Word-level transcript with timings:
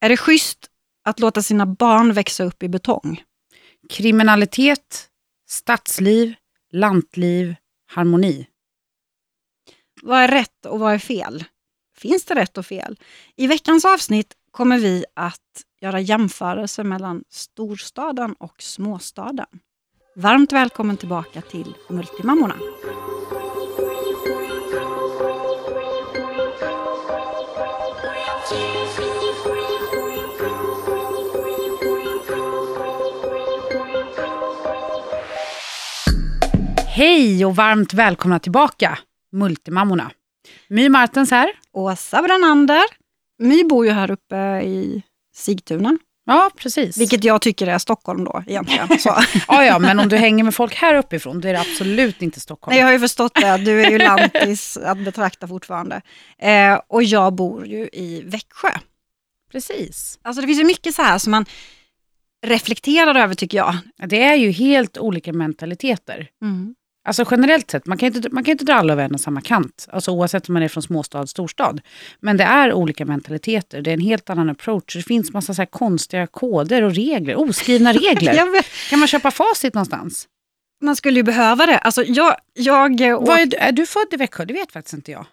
Är 0.00 0.08
det 0.08 0.16
schysst 0.16 0.70
att 1.04 1.20
låta 1.20 1.42
sina 1.42 1.66
barn 1.66 2.12
växa 2.12 2.44
upp 2.44 2.62
i 2.62 2.68
betong? 2.68 3.22
Kriminalitet, 3.90 5.08
stadsliv, 5.48 6.34
lantliv, 6.72 7.54
harmoni. 7.86 8.46
Vad 10.02 10.18
är 10.18 10.28
rätt 10.28 10.66
och 10.66 10.80
vad 10.80 10.94
är 10.94 10.98
fel? 10.98 11.44
Finns 11.96 12.24
det 12.24 12.34
rätt 12.34 12.58
och 12.58 12.66
fel? 12.66 12.98
I 13.36 13.46
veckans 13.46 13.84
avsnitt 13.84 14.34
kommer 14.50 14.78
vi 14.78 15.04
att 15.16 15.64
göra 15.80 16.00
jämförelser 16.00 16.84
mellan 16.84 17.24
storstaden 17.28 18.32
och 18.32 18.62
småstaden. 18.62 19.46
Varmt 20.16 20.52
välkommen 20.52 20.96
tillbaka 20.96 21.40
till 21.42 21.74
Multimammorna. 21.88 22.56
Hej 37.00 37.44
och 37.44 37.56
varmt 37.56 37.94
välkomna 37.94 38.38
tillbaka, 38.38 38.98
Multimammorna. 39.32 40.10
My 40.68 40.88
Martens 40.88 41.30
här. 41.30 41.52
Åsa 41.72 42.22
Brannander. 42.22 42.82
My 43.38 43.64
bor 43.64 43.86
ju 43.86 43.92
här 43.92 44.10
uppe 44.10 44.36
i 44.62 45.02
Sigtuna, 45.34 45.98
Ja, 46.26 46.50
precis. 46.56 46.98
vilket 46.98 47.24
jag 47.24 47.40
tycker 47.40 47.66
är 47.66 47.78
Stockholm 47.78 48.24
då 48.24 48.44
egentligen. 48.46 48.88
Så. 48.98 49.16
Ja, 49.48 49.64
ja, 49.64 49.78
men 49.78 49.98
om 49.98 50.08
du 50.08 50.16
hänger 50.16 50.44
med 50.44 50.54
folk 50.54 50.74
här 50.74 50.94
uppifrån, 50.94 51.40
då 51.40 51.48
är 51.48 51.52
det 51.52 51.60
absolut 51.60 52.22
inte 52.22 52.40
Stockholm. 52.40 52.72
Nej, 52.72 52.80
jag 52.80 52.86
har 52.86 52.92
ju 52.92 53.00
förstått 53.00 53.34
det, 53.34 53.56
du 53.56 53.82
är 53.82 53.90
ju 53.90 53.98
lantis 53.98 54.76
att 54.76 54.98
betrakta 54.98 55.48
fortfarande. 55.48 56.00
Eh, 56.38 56.80
och 56.88 57.02
jag 57.02 57.34
bor 57.34 57.66
ju 57.66 57.88
i 57.92 58.22
Växjö. 58.26 58.70
Precis. 59.52 60.18
Alltså 60.22 60.40
det 60.40 60.46
finns 60.46 60.60
ju 60.60 60.64
mycket 60.64 60.94
så 60.94 61.02
här 61.02 61.18
som 61.18 61.30
man 61.30 61.44
reflekterar 62.46 63.14
över 63.14 63.34
tycker 63.34 63.58
jag. 63.58 63.76
Det 64.06 64.22
är 64.22 64.34
ju 64.34 64.50
helt 64.50 64.98
olika 64.98 65.32
mentaliteter. 65.32 66.28
Alltså 67.04 67.24
generellt 67.30 67.70
sett, 67.70 67.86
man 67.86 67.98
kan 67.98 68.14
inte, 68.16 68.28
man 68.30 68.44
kan 68.44 68.52
inte 68.52 68.64
dra 68.64 68.74
alla 68.74 68.92
över 68.92 69.04
en 69.04 69.14
och 69.14 69.20
samma 69.20 69.40
kant. 69.40 69.86
Alltså 69.92 70.10
oavsett 70.10 70.48
om 70.48 70.52
man 70.52 70.62
är 70.62 70.68
från 70.68 70.82
småstad, 70.82 71.26
storstad. 71.26 71.80
Men 72.20 72.36
det 72.36 72.44
är 72.44 72.72
olika 72.72 73.04
mentaliteter, 73.04 73.82
det 73.82 73.90
är 73.90 73.94
en 73.94 74.00
helt 74.00 74.30
annan 74.30 74.50
approach. 74.50 74.94
Det 74.96 75.02
finns 75.02 75.32
massa 75.32 75.54
så 75.54 75.66
konstiga 75.66 76.26
koder 76.26 76.82
och 76.82 76.94
regler, 76.94 77.36
oskrivna 77.36 77.92
regler. 77.92 78.34
Kan 78.90 78.98
man 78.98 79.08
köpa 79.08 79.30
facit 79.30 79.74
någonstans? 79.74 80.26
man 80.82 80.96
skulle 80.96 81.16
ju 81.16 81.22
behöva 81.22 81.66
det. 81.66 81.78
Alltså 81.78 82.02
jag, 82.04 82.36
jag, 82.54 83.00
eh, 83.00 83.20
Vad 83.20 83.40
är, 83.40 83.46
du- 83.46 83.56
är 83.56 83.72
du 83.72 83.86
född 83.86 84.06
i 84.12 84.16
Växjö? 84.16 84.44
Det 84.44 84.54
vet 84.54 84.72
faktiskt 84.72 84.94
inte 84.94 85.10
jag. 85.12 85.26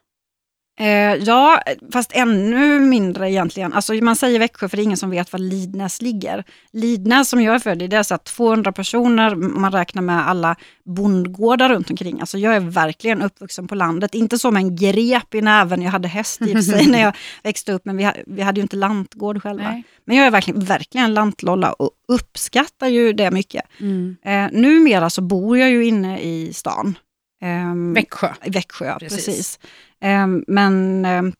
Eh, 0.80 1.16
ja, 1.16 1.62
fast 1.94 2.12
ännu 2.14 2.80
mindre 2.80 3.32
egentligen. 3.32 3.74
Alltså 3.74 3.94
man 3.94 4.16
säger 4.16 4.40
Växjö 4.40 4.70
för 4.70 4.78
det 4.78 4.84
är 4.84 4.84
ingen 4.84 4.98
som 4.98 5.10
vet 5.10 5.32
var 5.34 5.40
Lidnäs 5.40 6.02
ligger. 6.02 6.44
Lidnäs 6.74 7.30
som 7.30 7.42
jag 7.42 7.56
är 7.56 7.60
född 7.60 7.82
i, 7.82 7.88
det 7.88 7.98
är 7.98 8.04
så 8.04 8.16
att 8.16 8.26
200 8.26 8.72
personer, 8.72 9.34
om 9.34 9.62
man 9.62 9.72
räknar 9.72 10.02
med 10.02 10.28
alla 10.30 10.56
bondgårdar 10.86 11.70
runt 11.70 11.90
omkring. 11.90 12.20
Alltså 12.20 12.38
jag 12.38 12.56
är 12.56 12.60
verkligen 12.60 13.22
uppvuxen 13.22 13.68
på 13.68 13.76
landet. 13.76 14.16
Inte 14.16 14.40
som 14.40 14.58
en 14.58 14.76
grep 14.76 15.36
i 15.36 15.42
näven, 15.42 15.82
jag 15.82 15.92
hade 15.92 16.08
häst 16.08 16.42
i 16.42 16.64
sig 16.64 16.86
när 16.92 17.02
jag 17.02 17.16
växte 17.44 17.74
upp, 17.74 17.86
men 17.86 17.98
vi, 17.98 18.12
vi 18.28 18.42
hade 18.42 18.60
ju 18.60 18.62
inte 18.62 18.76
lantgård 18.76 19.44
själva. 19.44 19.70
Nej. 19.72 19.84
Men 20.06 20.18
jag 20.18 20.28
är 20.28 20.32
verkligen, 20.32 20.66
verkligen 20.66 21.14
lantlolla 21.14 21.74
och 21.74 21.92
uppskattar 22.08 22.88
ju 22.88 23.14
det 23.14 23.32
mycket. 23.32 23.66
Mm. 23.80 24.18
Eh, 24.26 24.48
numera 24.52 25.10
så 25.10 25.22
bor 25.22 25.58
jag 25.58 25.70
ju 25.70 25.86
inne 25.86 26.20
i 26.20 26.54
stan. 26.54 26.98
Ehm, 27.42 27.94
Växjö. 27.94 28.34
Växjö, 28.46 29.00
Precis. 29.00 29.26
precis. 29.26 29.60
Ehm, 30.02 30.44
men 30.48 31.06
ehm, 31.06 31.34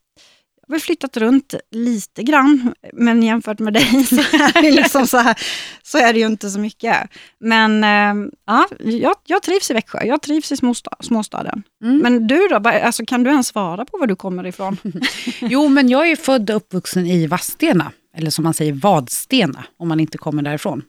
jag 0.68 0.76
har 0.76 0.80
flyttat 0.80 1.18
runt 1.18 1.56
lite 1.72 2.24
grann, 2.24 2.74
men 2.94 3.24
jämfört 3.24 3.60
med 3.60 3.74
dig 3.74 4.04
så 4.10 4.16
är 4.16 4.62
det, 4.62 4.72
liksom 4.72 5.08
så 5.08 5.18
här, 5.18 5.38
så 5.84 5.98
är 5.98 6.14
det 6.14 6.20
ju 6.20 6.26
inte 6.26 6.50
så 6.50 6.60
mycket. 6.60 6.98
Men 7.40 7.84
ehm, 7.84 8.32
ja, 8.48 8.68
jag, 8.80 9.16
jag 9.26 9.44
trivs 9.44 9.72
i 9.72 9.74
Växjö, 9.74 10.04
jag 10.04 10.22
trivs 10.22 10.52
i 10.52 10.58
småsta, 10.58 10.92
småstaden. 11.00 11.64
Mm. 11.84 11.98
Men 11.98 12.28
du 12.28 12.48
då, 12.48 12.70
alltså, 12.70 13.06
kan 13.06 13.24
du 13.24 13.30
ens 13.30 13.48
svara 13.48 13.86
på 13.86 13.98
var 13.98 14.08
du 14.08 14.16
kommer 14.16 14.46
ifrån? 14.46 14.78
Jo, 15.42 15.68
men 15.68 15.90
jag 15.90 16.10
är 16.10 16.16
född 16.16 16.50
och 16.50 16.56
uppvuxen 16.56 17.08
i 17.08 17.28
Vadstena, 17.28 17.92
eller 18.18 18.32
som 18.32 18.44
man 18.44 18.54
säger 18.54 18.74
Vadstena, 18.74 19.66
om 19.80 19.88
man 19.88 20.00
inte 20.00 20.18
kommer 20.18 20.44
därifrån. 20.44 20.84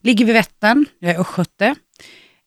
Ligger 0.00 0.24
vid 0.24 0.34
Vättern, 0.34 0.86
jag 0.98 1.10
är 1.10 1.20
östgöte. 1.20 1.74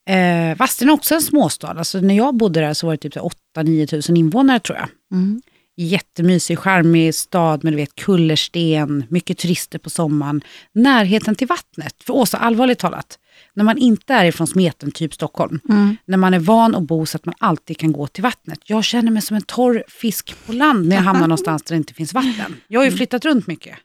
Eh, 0.09 0.58
Vadstena 0.58 0.91
är 0.91 0.94
också 0.96 1.16
en 1.16 1.22
småstad, 1.22 1.68
alltså 1.68 2.00
när 2.00 2.16
jag 2.18 2.36
bodde 2.36 2.59
där 2.59 2.74
så 2.74 2.88
var 2.88 2.94
det 2.94 2.97
typ 2.97 3.16
8-9 3.58 3.86
tusen 3.88 4.18
invånare 4.18 4.59
tror 4.59 4.78
jag. 4.78 4.90
Mm. 5.12 5.41
Jättemysig, 5.78 6.59
charmig 6.59 7.16
stad 7.16 7.64
med 7.64 7.74
du 7.74 7.78
vet, 7.78 7.96
kullersten, 7.96 9.03
mycket 9.09 9.38
turister 9.38 9.80
på 9.80 9.90
sommaren. 9.90 10.41
Närheten 10.74 11.36
till 11.36 11.47
vattnet. 11.47 11.96
För 12.03 12.14
Åsa, 12.14 12.38
allvarligt 12.38 12.80
talat, 12.80 13.19
när 13.53 13.64
man 13.64 13.78
inte 13.78 14.14
är 14.14 14.25
ifrån 14.25 14.47
smeten, 14.47 14.91
typ 14.91 15.14
Stockholm, 15.14 15.59
Mm. 15.69 15.97
när 16.06 16.18
man 16.18 16.34
är 16.34 16.40
van 16.40 16.75
att 16.75 16.84
bo 16.84 17.06
så 17.06 17.18
att 17.18 17.25
man 17.25 17.35
alltid 17.40 17.78
kan 17.78 17.91
gå 17.91 18.08
till 18.08 18.24
vattnet. 18.24 18.59
Jag 18.66 18.84
känner 18.84 19.12
mig 19.12 19.22
som 19.22 19.35
en 19.35 19.41
torr 19.41 19.84
fisk 19.88 20.35
på 20.46 20.53
land 20.53 20.88
när 20.88 20.96
jag 20.96 21.03
hamnar 21.03 21.22
någonstans 21.28 21.64
där 21.64 21.75
det 21.75 21.78
inte 21.78 21.94
finns 21.94 22.14
vatten. 22.14 22.56
Jag 22.68 22.80
har 22.80 22.85
ju 22.85 22.91
flyttat 22.91 23.25
runt 23.25 23.47
mycket. 23.47 23.78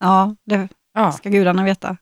Ja, 0.00 0.36
det 0.46 0.68
Ja, 0.94 1.12
ska 1.12 1.28
gudarna 1.28 1.64
veta. 1.64 1.96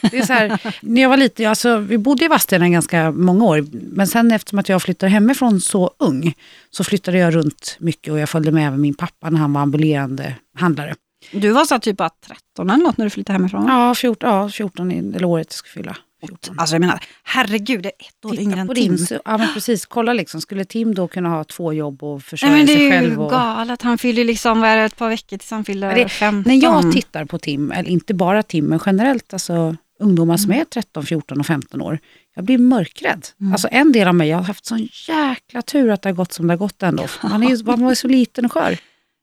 Det 0.00 0.18
är 0.18 0.26
så 0.26 0.32
här, 0.32 0.58
när 0.82 1.02
jag 1.02 1.08
var 1.08 1.16
liten, 1.16 1.46
alltså, 1.46 1.76
vi 1.78 1.98
bodde 1.98 2.24
i 2.24 2.28
Vadstena 2.28 2.68
ganska 2.68 3.10
många 3.10 3.44
år, 3.44 3.64
men 3.72 4.06
sen 4.06 4.32
eftersom 4.32 4.58
att 4.58 4.68
jag 4.68 4.82
flyttade 4.82 5.10
hemifrån 5.12 5.60
så 5.60 5.90
ung, 5.98 6.34
så 6.70 6.84
flyttade 6.84 7.18
jag 7.18 7.34
runt 7.34 7.76
mycket 7.78 8.12
och 8.12 8.18
jag 8.18 8.28
följde 8.28 8.52
med 8.52 8.66
även 8.66 8.80
min 8.80 8.94
pappa 8.94 9.30
när 9.30 9.38
han 9.38 9.52
var 9.52 9.60
ambulerande 9.62 10.34
handlare. 10.58 10.94
Du 11.32 11.50
var 11.50 11.64
så 11.64 11.78
typ 11.78 11.96
bara 11.96 12.10
13 12.26 12.70
eller 12.70 12.84
något 12.84 12.96
när 12.98 13.04
du 13.06 13.10
flyttade 13.10 13.36
hemifrån? 13.38 13.66
Ja, 13.68 13.94
14, 13.94 14.30
ja, 14.30 14.48
14 14.48 14.92
i- 14.92 14.98
eller 15.16 15.24
året 15.24 15.46
jag 15.50 15.54
ska 15.54 15.68
fylla. 15.68 15.96
14. 16.28 16.58
Alltså 16.58 16.74
jag 16.74 16.80
menar, 16.80 17.00
herregud, 17.22 17.86
är 17.86 17.92
ett 17.98 18.24
år 18.24 18.34
yngre 18.40 18.44
Titta 18.50 18.60
än 18.60 18.66
på 18.68 18.74
Tim. 18.74 18.96
din, 18.96 19.06
ja 19.24 19.38
men 19.38 19.48
precis, 19.54 19.86
kolla 19.86 20.12
liksom, 20.12 20.40
skulle 20.40 20.64
Tim 20.64 20.94
då 20.94 21.08
kunna 21.08 21.28
ha 21.28 21.44
två 21.44 21.72
jobb 21.72 22.02
och 22.02 22.22
försörja 22.22 22.52
Nej, 22.52 22.60
men 22.60 22.66
det 22.66 22.72
sig 22.74 22.82
är 22.86 23.02
ju 23.02 23.08
själv? 23.08 23.22
Och... 23.22 23.30
galet. 23.30 23.82
Han 23.82 23.98
fyller 23.98 24.24
liksom, 24.24 24.60
vad 24.60 24.70
är 24.70 24.76
det, 24.76 24.82
ett 24.84 24.96
par 24.96 25.08
veckor 25.08 25.36
tills 25.38 25.50
han 25.50 25.64
fyller 25.64 25.90
Ja, 25.90 25.94
det- 26.04 26.08
15. 26.08 26.52
När 26.52 26.62
jag 26.62 26.92
tittar 26.92 27.24
på 27.24 27.38
Tim, 27.38 27.72
eller 27.72 27.90
inte 27.90 28.14
bara 28.14 28.42
Tim, 28.42 28.64
men 28.64 28.80
generellt 28.86 29.32
alltså 29.32 29.76
ungdomar 30.00 30.36
som 30.36 30.52
är 30.52 30.64
13, 30.64 31.06
14 31.06 31.40
och 31.40 31.46
15 31.46 31.80
år. 31.80 31.98
Jag 32.34 32.44
blir 32.44 32.58
mörkrädd. 32.58 33.26
Alltså 33.52 33.68
en 33.70 33.92
del 33.92 34.08
av 34.08 34.14
mig, 34.14 34.28
jag 34.28 34.36
har 34.36 34.44
haft 34.44 34.66
sån 34.66 34.88
jäkla 35.08 35.62
tur 35.62 35.90
att 35.90 36.02
det 36.02 36.08
har 36.08 36.14
gått 36.14 36.32
som 36.32 36.46
det 36.46 36.52
har 36.52 36.58
gått 36.58 36.82
ändå. 36.82 37.06
Man, 37.22 37.42
är 37.42 37.48
ju, 37.56 37.64
man 37.64 37.88
ju 37.88 37.94
så 37.94 38.08
liten 38.08 38.44
och 38.44 38.52
skör. 38.52 38.78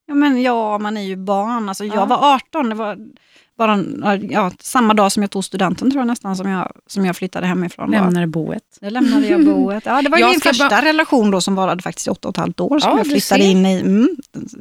Ja, 0.07 0.13
men 0.13 0.41
ja, 0.41 0.77
man 0.77 0.97
är 0.97 1.01
ju 1.01 1.15
barn. 1.15 1.69
Alltså, 1.69 1.85
Ja. 1.85 1.95
Jag 1.95 2.07
var 2.07 2.35
18, 2.35 2.69
det 2.69 2.75
var 2.75 2.97
bara 3.67 4.15
ja, 4.17 4.51
samma 4.59 4.93
dag 4.93 5.11
som 5.11 5.23
jag 5.23 5.31
tog 5.31 5.45
studenten 5.45 5.91
tror 5.91 6.01
jag 6.01 6.07
nästan 6.07 6.35
som 6.35 6.49
jag, 6.49 6.71
som 6.87 7.05
jag 7.05 7.15
flyttade 7.15 7.47
hemifrån. 7.47 7.91
Då. 7.91 7.97
Lämnade 7.97 8.27
boet. 8.27 8.63
Det 8.81 8.89
lämnade 8.89 9.27
jag 9.27 9.45
boet. 9.45 9.83
Ja, 9.85 10.01
det 10.01 10.09
var 10.09 10.17
min 10.31 10.39
första 10.39 10.69
bara- 10.69 10.81
relation 10.81 11.31
då 11.31 11.41
som 11.41 11.55
varade 11.55 11.83
faktiskt 11.83 12.07
i 12.07 12.09
åtta 12.09 12.27
och 12.27 12.33
ett 12.33 12.37
halvt 12.41 12.59
år 12.59 12.79
som 12.79 12.91
Ja, 12.91 12.97
jag 12.97 13.07
flyttade 13.07 13.43
in 13.43 13.65
i, 13.65 13.79
mm, 13.79 14.09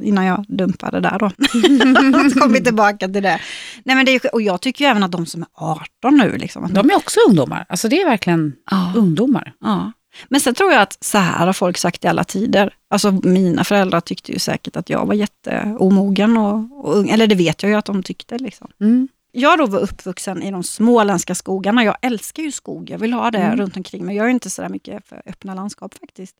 innan 0.01 0.25
jag 0.25 0.45
dumpade 0.47 0.99
där 0.99 1.19
då. 1.19 1.29
Så 2.33 2.39
kom 2.39 2.53
vi 2.53 2.63
tillbaka 2.63 3.07
till 3.07 3.23
det. 3.23 3.39
Nej, 3.85 3.95
men 3.95 4.05
det 4.05 4.11
är, 4.25 4.33
och 4.35 4.41
jag 4.41 4.61
tycker 4.61 4.85
ju 4.85 4.91
även 4.91 5.03
att 5.03 5.11
de 5.11 5.25
som 5.25 5.41
är 5.41 5.47
18 5.55 6.17
nu, 6.17 6.37
liksom, 6.37 6.63
att 6.63 6.73
De 6.75 6.89
är 6.89 6.95
också 6.95 7.19
ungdomar. 7.29 7.65
Alltså 7.69 7.87
det 7.87 8.01
är 8.01 8.05
verkligen 8.09 8.53
Ja. 8.71 8.93
ungdomar. 8.95 9.53
Ja. 9.61 9.91
Men 10.29 10.39
sen 10.41 10.55
tror 10.55 10.71
jag 10.71 10.81
att 10.81 10.97
så 11.03 11.17
här 11.17 11.45
har 11.45 11.53
folk 11.53 11.77
sagt 11.77 12.05
i 12.05 12.07
alla 12.07 12.23
tider. 12.23 12.73
Alltså 12.89 13.11
mina 13.11 13.63
föräldrar 13.63 14.01
tyckte 14.01 14.31
ju 14.31 14.39
säkert 14.39 14.75
att 14.75 14.89
jag 14.89 15.05
var 15.05 15.13
jätteomogen 15.13 16.37
och, 16.37 16.85
och 16.85 16.97
ung. 16.97 17.09
Eller 17.09 17.27
det 17.27 17.35
vet 17.35 17.63
jag 17.63 17.69
ju 17.69 17.75
att 17.75 17.85
de 17.85 18.03
tyckte. 18.03 18.37
Liksom. 18.37 18.67
Mm. 18.81 19.07
Jag 19.33 19.57
då 19.59 19.65
var 19.65 19.79
uppvuxen 19.79 20.43
i 20.43 20.51
de 20.51 20.63
småländska 20.63 21.35
skogarna. 21.35 21.83
Jag 21.83 21.97
älskar 22.01 22.43
ju 22.43 22.51
skog. 22.51 22.89
Jag 22.89 22.97
vill 22.99 23.13
ha 23.13 23.31
det 23.31 23.37
Mm. 23.37 23.57
runt 23.57 23.77
omkring 23.77 24.05
mig. 24.05 24.15
Jag 24.15 24.25
är 24.25 24.29
inte 24.29 24.49
så 24.49 24.69
mycket 24.69 25.07
för 25.07 25.21
öppna 25.25 25.53
landskap 25.55 25.93
faktiskt. 25.99 26.35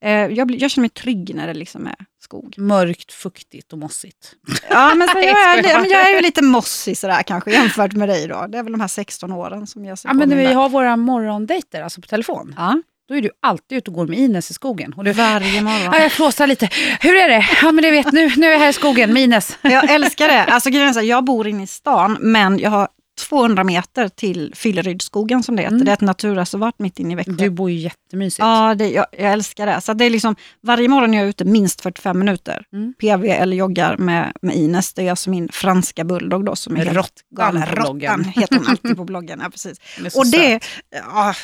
Eh, 0.00 0.10
jag, 0.12 0.50
jag 0.50 0.70
känner 0.70 0.82
mig 0.82 0.88
trygg 0.90 1.34
när 1.34 1.46
det 1.46 1.54
liksom 1.54 1.86
är 1.86 1.94
skog. 2.22 2.54
Mörkt, 2.58 3.12
fuktigt 3.12 3.72
och 3.72 3.78
mossigt. 3.78 4.32
Ja, 4.70 4.94
men, 4.94 5.08
så 5.08 5.18
jag, 5.18 5.58
är, 5.58 5.80
men 5.80 5.90
jag 5.90 6.10
är 6.10 6.14
ju 6.16 6.20
lite 6.20 6.42
mossig 6.42 6.98
sådär 6.98 7.22
kanske 7.22 7.50
jämfört 7.52 7.92
med 7.92 8.08
dig 8.08 8.28
då. 8.28 8.46
Det 8.48 8.58
är 8.58 8.62
väl 8.62 8.72
de 8.72 8.80
här 8.80 8.88
16 8.88 9.32
åren 9.32 9.66
som 9.66 9.84
jag 9.84 9.98
ser 9.98 10.08
Ja, 10.08 10.12
på 10.12 10.18
men 10.18 10.38
vi 10.38 10.52
har 10.52 10.68
våra 10.68 10.96
morgondejter, 10.96 11.82
alltså 11.82 12.00
på 12.00 12.06
telefon, 12.06 12.54
Ja, 12.56 12.82
då 13.08 13.14
är 13.14 13.22
du 13.22 13.30
alltid 13.42 13.78
ute 13.78 13.90
och 13.90 13.94
går 13.94 14.06
med 14.06 14.18
Ines 14.18 14.50
i 14.50 14.54
skogen. 14.54 14.92
Och 14.96 15.04
du, 15.04 15.12
varje 15.12 15.62
morgon. 15.62 15.82
ja, 15.82 15.98
jag 15.98 16.12
flåsar 16.12 16.46
lite. 16.46 16.68
Hur 17.00 17.16
är 17.16 17.28
det? 17.28 17.46
Ja, 17.62 17.72
men 17.72 17.82
det 17.82 17.90
vet, 17.90 18.12
nu, 18.12 18.32
nu 18.36 18.46
är 18.46 18.52
jag 18.52 18.58
här 18.58 18.68
i 18.68 18.72
skogen 18.72 19.12
med 19.12 19.22
Ines. 19.22 19.58
Jag 19.62 19.90
älskar 19.90 20.28
det. 20.28 20.44
Alltså, 20.44 20.70
grejen 20.70 20.98
är 20.98 21.02
jag 21.02 21.24
bor 21.24 21.48
inne 21.48 21.62
i 21.62 21.66
stan, 21.66 22.18
men 22.20 22.58
jag 22.58 22.70
har 22.70 22.88
200 23.20 23.64
meter 23.64 24.08
till 24.08 24.52
Fyllerydsskogen 24.54 25.42
som 25.42 25.56
det 25.56 25.62
heter. 25.62 25.74
Mm. 25.74 25.84
Det 25.84 25.90
är 25.90 25.94
ett 25.94 26.00
naturreservat 26.00 26.78
mitt 26.78 26.98
inne 26.98 27.12
i 27.12 27.16
Växjö. 27.16 27.32
Du 27.32 27.50
bor 27.50 27.70
ju 27.70 27.76
jättemysigt. 27.76 28.38
Ja, 28.38 28.74
det, 28.74 28.88
jag, 28.88 29.06
jag 29.12 29.32
älskar 29.32 29.66
det. 29.66 29.80
Så 29.80 29.92
det 29.92 30.04
är 30.04 30.10
liksom, 30.10 30.36
varje 30.62 30.88
morgon 30.88 31.14
är 31.14 31.18
jag 31.18 31.28
ute 31.28 31.44
minst 31.44 31.80
45 31.80 32.18
minuter. 32.18 32.66
Mm. 32.72 32.94
PV 33.00 33.30
eller 33.30 33.56
joggar 33.56 33.96
med, 33.96 34.32
med 34.42 34.56
Ines. 34.56 34.92
Det 34.92 35.06
är 35.06 35.10
alltså 35.10 35.30
min 35.30 35.48
franska 35.48 36.04
bulldog 36.04 36.44
då 36.44 36.56
som 36.56 36.76
är 36.76 36.84
Råttan. 36.84 37.66
Råttan 37.66 38.24
heter 38.24 38.56
hon 38.56 38.66
alltid 38.66 38.96
på 38.96 39.04
bloggen. 39.04 39.40
Ja, 39.42 39.50
precis. 39.50 39.78
Och 40.16 40.26
det, 40.26 40.60
ja, 40.90 41.34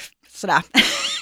sådär. 0.40 0.62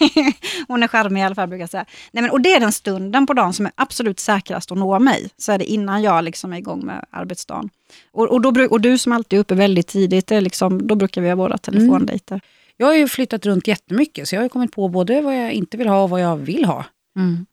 hon 0.69 0.82
är 0.82 0.88
charmig 0.88 1.20
i 1.20 1.25
alla 1.25 1.35
fall 1.35 1.49
brukar 1.49 1.62
jag 1.62 1.70
säga. 1.70 1.85
Nej, 2.12 2.23
men, 2.23 2.31
och 2.31 2.41
det 2.41 2.53
är 2.53 2.61
den 2.61 2.73
stunden 2.73 3.26
på 3.26 3.35
dagen 3.35 3.53
som 3.53 3.67
är 3.67 3.73
absolut 3.75 4.20
säkrast 4.20 4.73
att 4.73 4.79
nå 4.79 4.99
mig. 4.99 5.31
Så 5.37 5.53
är 5.53 5.59
det 5.59 5.65
innan 5.65 6.03
jag 6.03 6.25
liksom 6.25 6.53
är 6.53 6.59
igång 6.59 6.87
med 6.87 7.05
arbetsdagen. 7.11 7.70
Och, 8.12 8.29
och, 8.29 8.41
då, 8.41 8.67
och 8.70 8.81
du 8.81 8.99
som 8.99 9.12
alltid 9.12 9.37
är 9.37 9.41
uppe 9.41 9.55
väldigt 9.55 9.87
tidigt, 9.87 10.26
det 10.26 10.37
är 10.37 10.41
liksom, 10.41 10.87
då 10.87 10.94
brukar 10.94 11.20
vi 11.20 11.29
ha 11.29 11.37
våra 11.37 11.59
telefondejter. 11.59 12.35
Mm. 12.35 12.41
Jag 12.76 12.87
har 12.87 12.94
ju 12.94 13.09
flyttat 13.09 13.47
runt 13.47 13.67
jättemycket 13.67 14.29
så 14.29 14.35
jag 14.35 14.43
har 14.43 14.49
kommit 14.49 14.73
på 14.73 14.88
både 14.88 15.20
vad 15.20 15.37
jag 15.37 15.53
inte 15.53 15.76
vill 15.76 15.88
ha 15.88 16.03
och 16.03 16.11
vad 16.11 16.20
jag 16.20 16.37
vill 16.37 16.65
ha. 16.65 16.85
Mm. 17.17 17.47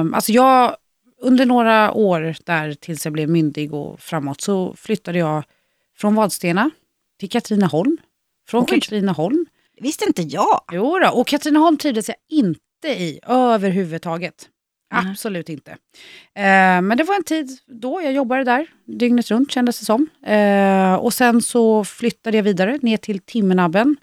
Um, 0.00 0.14
alltså 0.14 0.32
jag, 0.32 0.76
under 1.20 1.46
några 1.46 1.92
år 1.92 2.36
där 2.44 2.74
tills 2.74 3.06
jag 3.06 3.12
blev 3.12 3.28
myndig 3.28 3.74
och 3.74 4.00
framåt 4.00 4.40
så 4.40 4.74
flyttade 4.76 5.18
jag 5.18 5.44
från 5.96 6.14
Vadstena 6.14 6.70
till 7.20 7.30
Katrineholm. 7.30 7.96
Från 8.48 8.62
Oj. 8.62 8.68
Katrineholm. 8.68 9.46
Visste 9.82 10.04
inte 10.04 10.22
jag. 10.22 10.60
Jo 10.72 10.98
då, 10.98 11.10
och 11.10 11.26
Katrineholm 11.26 11.78
trivdes 11.78 12.08
jag 12.08 12.16
inte 12.30 12.88
i 12.88 13.20
överhuvudtaget. 13.26 14.48
Mm. 14.94 15.10
Absolut 15.10 15.48
inte. 15.48 15.70
Eh, 15.70 16.82
men 16.82 16.96
det 16.96 17.04
var 17.04 17.14
en 17.14 17.24
tid 17.24 17.58
då 17.66 18.00
jag 18.02 18.12
jobbade 18.12 18.44
där 18.44 18.66
dygnet 18.84 19.30
runt 19.30 19.52
kändes 19.52 19.78
det 19.78 19.84
som. 19.84 20.08
Eh, 20.26 20.94
och 20.94 21.14
sen 21.14 21.42
så 21.42 21.84
flyttade 21.84 22.36
jag 22.36 22.44
vidare 22.44 22.78
ner 22.82 22.96
till 22.96 23.18
Timmernabben 23.18 23.96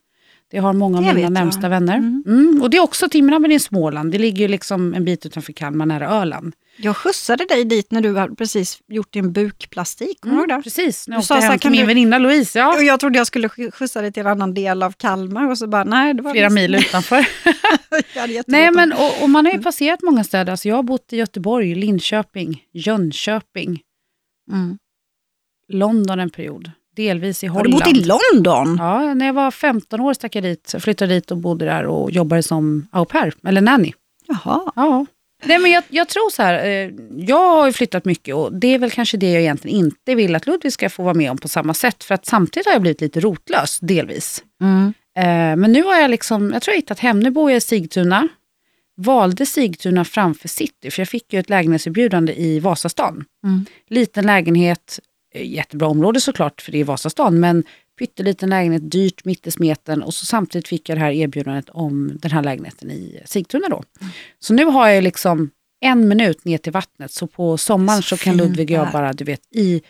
det 0.51 0.57
har 0.57 0.73
många 0.73 0.97
av 0.97 1.15
mina 1.15 1.29
närmsta 1.29 1.61
jag. 1.61 1.69
vänner. 1.69 1.97
Mm. 1.97 2.23
Mm. 2.27 2.61
Och 2.61 2.69
det 2.69 2.77
är 2.77 2.81
också 2.81 3.09
Timmernabben 3.09 3.51
i 3.51 3.59
Småland. 3.59 4.11
Det 4.11 4.17
ligger 4.17 4.47
liksom 4.49 4.93
en 4.93 5.05
bit 5.05 5.25
utanför 5.25 5.53
Kalmar, 5.53 5.85
nära 5.85 6.09
Öland. 6.09 6.53
Jag 6.77 6.97
skjutsade 6.97 7.45
dig 7.45 7.65
dit 7.65 7.91
när 7.91 8.01
du 8.01 8.35
precis 8.35 8.79
gjort 8.87 9.13
din 9.13 9.33
bukplastik. 9.33 10.21
Kommer 10.21 10.43
mm, 10.43 10.63
Precis, 10.63 11.07
när 11.07 11.15
jag 11.15 11.21
åkte 11.21 11.33
hem 11.33 11.59
till 11.59 11.71
min 11.71 11.81
du... 11.81 11.85
väninna 11.87 12.17
Louise. 12.17 12.59
Ja. 12.59 12.75
Och 12.75 12.83
jag 12.83 12.99
trodde 12.99 13.17
jag 13.17 13.27
skulle 13.27 13.49
skjutsa 13.49 14.01
dig 14.01 14.11
till 14.11 14.21
en 14.21 14.27
annan 14.27 14.53
del 14.53 14.83
av 14.83 14.91
Kalmar 14.91 15.49
och 15.49 15.57
så 15.57 15.67
bara 15.67 15.83
nej. 15.83 16.13
Det 16.13 16.21
var 16.21 16.31
Flera 16.31 16.49
mil 16.49 16.75
utanför. 16.75 17.27
nej 18.47 18.71
men 18.71 18.93
och, 18.93 19.23
och, 19.23 19.29
man 19.29 19.45
har 19.45 19.53
ju 19.53 19.61
passerat 19.61 20.01
många 20.01 20.23
städer. 20.23 20.51
Alltså 20.51 20.67
jag 20.67 20.75
har 20.75 20.83
bott 20.83 21.13
i 21.13 21.17
Göteborg, 21.17 21.75
Linköping, 21.75 22.63
Jönköping. 22.73 23.81
Mm. 24.51 24.77
London 25.67 26.19
en 26.19 26.29
period 26.29 26.71
delvis 26.99 27.43
i 27.43 27.47
Holland. 27.47 27.73
Har 27.73 27.79
du 27.79 27.93
bott 27.93 28.03
i 28.03 28.07
London? 28.33 28.77
Ja, 28.79 29.13
när 29.13 29.25
jag 29.25 29.33
var 29.33 29.51
15 29.51 29.99
år 29.99 30.13
stack 30.13 30.35
jag 30.35 30.43
dit, 30.43 30.75
flyttade 30.79 31.13
dit 31.13 31.31
och 31.31 31.37
bodde 31.37 31.65
där 31.65 31.85
och 31.85 32.11
jobbade 32.11 32.43
som 32.43 32.87
au 32.91 33.05
pair, 33.05 33.33
eller 33.47 33.61
nanny. 33.61 33.93
Jaha. 34.27 34.71
Ja. 34.75 35.05
Nej, 35.43 35.59
men 35.59 35.71
jag, 35.71 35.83
jag, 35.89 36.07
tror 36.07 36.29
så 36.29 36.43
här, 36.43 36.65
eh, 36.65 36.91
jag 37.17 37.55
har 37.55 37.67
ju 37.67 37.73
flyttat 37.73 38.05
mycket 38.05 38.35
och 38.35 38.53
det 38.53 38.67
är 38.67 38.79
väl 38.79 38.91
kanske 38.91 39.17
det 39.17 39.31
jag 39.31 39.41
egentligen 39.41 39.77
inte 39.77 40.15
vill 40.15 40.35
att 40.35 40.47
Ludvig 40.47 40.73
ska 40.73 40.89
få 40.89 41.03
vara 41.03 41.13
med 41.13 41.31
om 41.31 41.37
på 41.37 41.47
samma 41.47 41.73
sätt. 41.73 42.03
För 42.03 42.15
att 42.15 42.25
samtidigt 42.25 42.65
har 42.65 42.73
jag 42.73 42.81
blivit 42.81 43.01
lite 43.01 43.19
rotlös, 43.19 43.79
delvis. 43.79 44.43
Mm. 44.61 44.93
Eh, 45.17 45.57
men 45.61 45.71
nu 45.71 45.83
har 45.83 45.99
jag 45.99 46.11
liksom, 46.11 46.53
jag 46.53 46.61
tror 46.61 46.73
jag 46.73 46.79
hittat 46.79 46.99
hem. 46.99 47.19
Nu 47.19 47.29
bor 47.29 47.51
jag 47.51 47.57
i 47.57 47.61
Sigtuna. 47.61 48.27
Valde 48.97 49.45
Sigtuna 49.45 50.05
framför 50.05 50.47
city, 50.47 50.91
för 50.91 51.01
jag 51.01 51.09
fick 51.09 51.33
ju 51.33 51.39
ett 51.39 51.49
lägenhetserbjudande 51.49 52.33
i 52.33 52.59
Vasastan. 52.59 53.25
Mm. 53.43 53.65
Liten 53.89 54.25
lägenhet, 54.25 54.99
jättebra 55.33 55.87
område 55.87 56.21
såklart, 56.21 56.61
för 56.61 56.71
det 56.71 56.77
är 56.77 56.83
Vasastan, 56.83 57.39
men 57.39 57.63
pytteliten 57.99 58.49
lägenhet, 58.49 58.91
dyrt 58.91 59.25
mitt 59.25 59.47
i 59.47 59.51
smeten 59.51 60.03
och 60.03 60.13
så 60.13 60.25
samtidigt 60.25 60.67
fick 60.67 60.89
jag 60.89 60.97
det 60.97 61.01
här 61.01 61.11
erbjudandet 61.11 61.69
om 61.69 62.17
den 62.21 62.31
här 62.31 62.43
lägenheten 62.43 62.91
i 62.91 63.21
Sigtuna 63.25 63.69
då. 63.69 63.83
Mm. 64.01 64.13
Så 64.39 64.53
nu 64.53 64.65
har 64.65 64.89
jag 64.89 65.03
liksom 65.03 65.49
en 65.81 66.07
minut 66.07 66.45
ner 66.45 66.57
till 66.57 66.71
vattnet, 66.71 67.11
så 67.11 67.27
på 67.27 67.57
sommaren 67.57 68.01
så, 68.01 68.17
så 68.17 68.23
kan 68.23 68.37
Ludvig 68.37 68.71
och 68.71 68.77
jag 68.77 68.91
bara, 68.91 69.13
du 69.13 69.23
vet, 69.23 69.41
i 69.55 69.81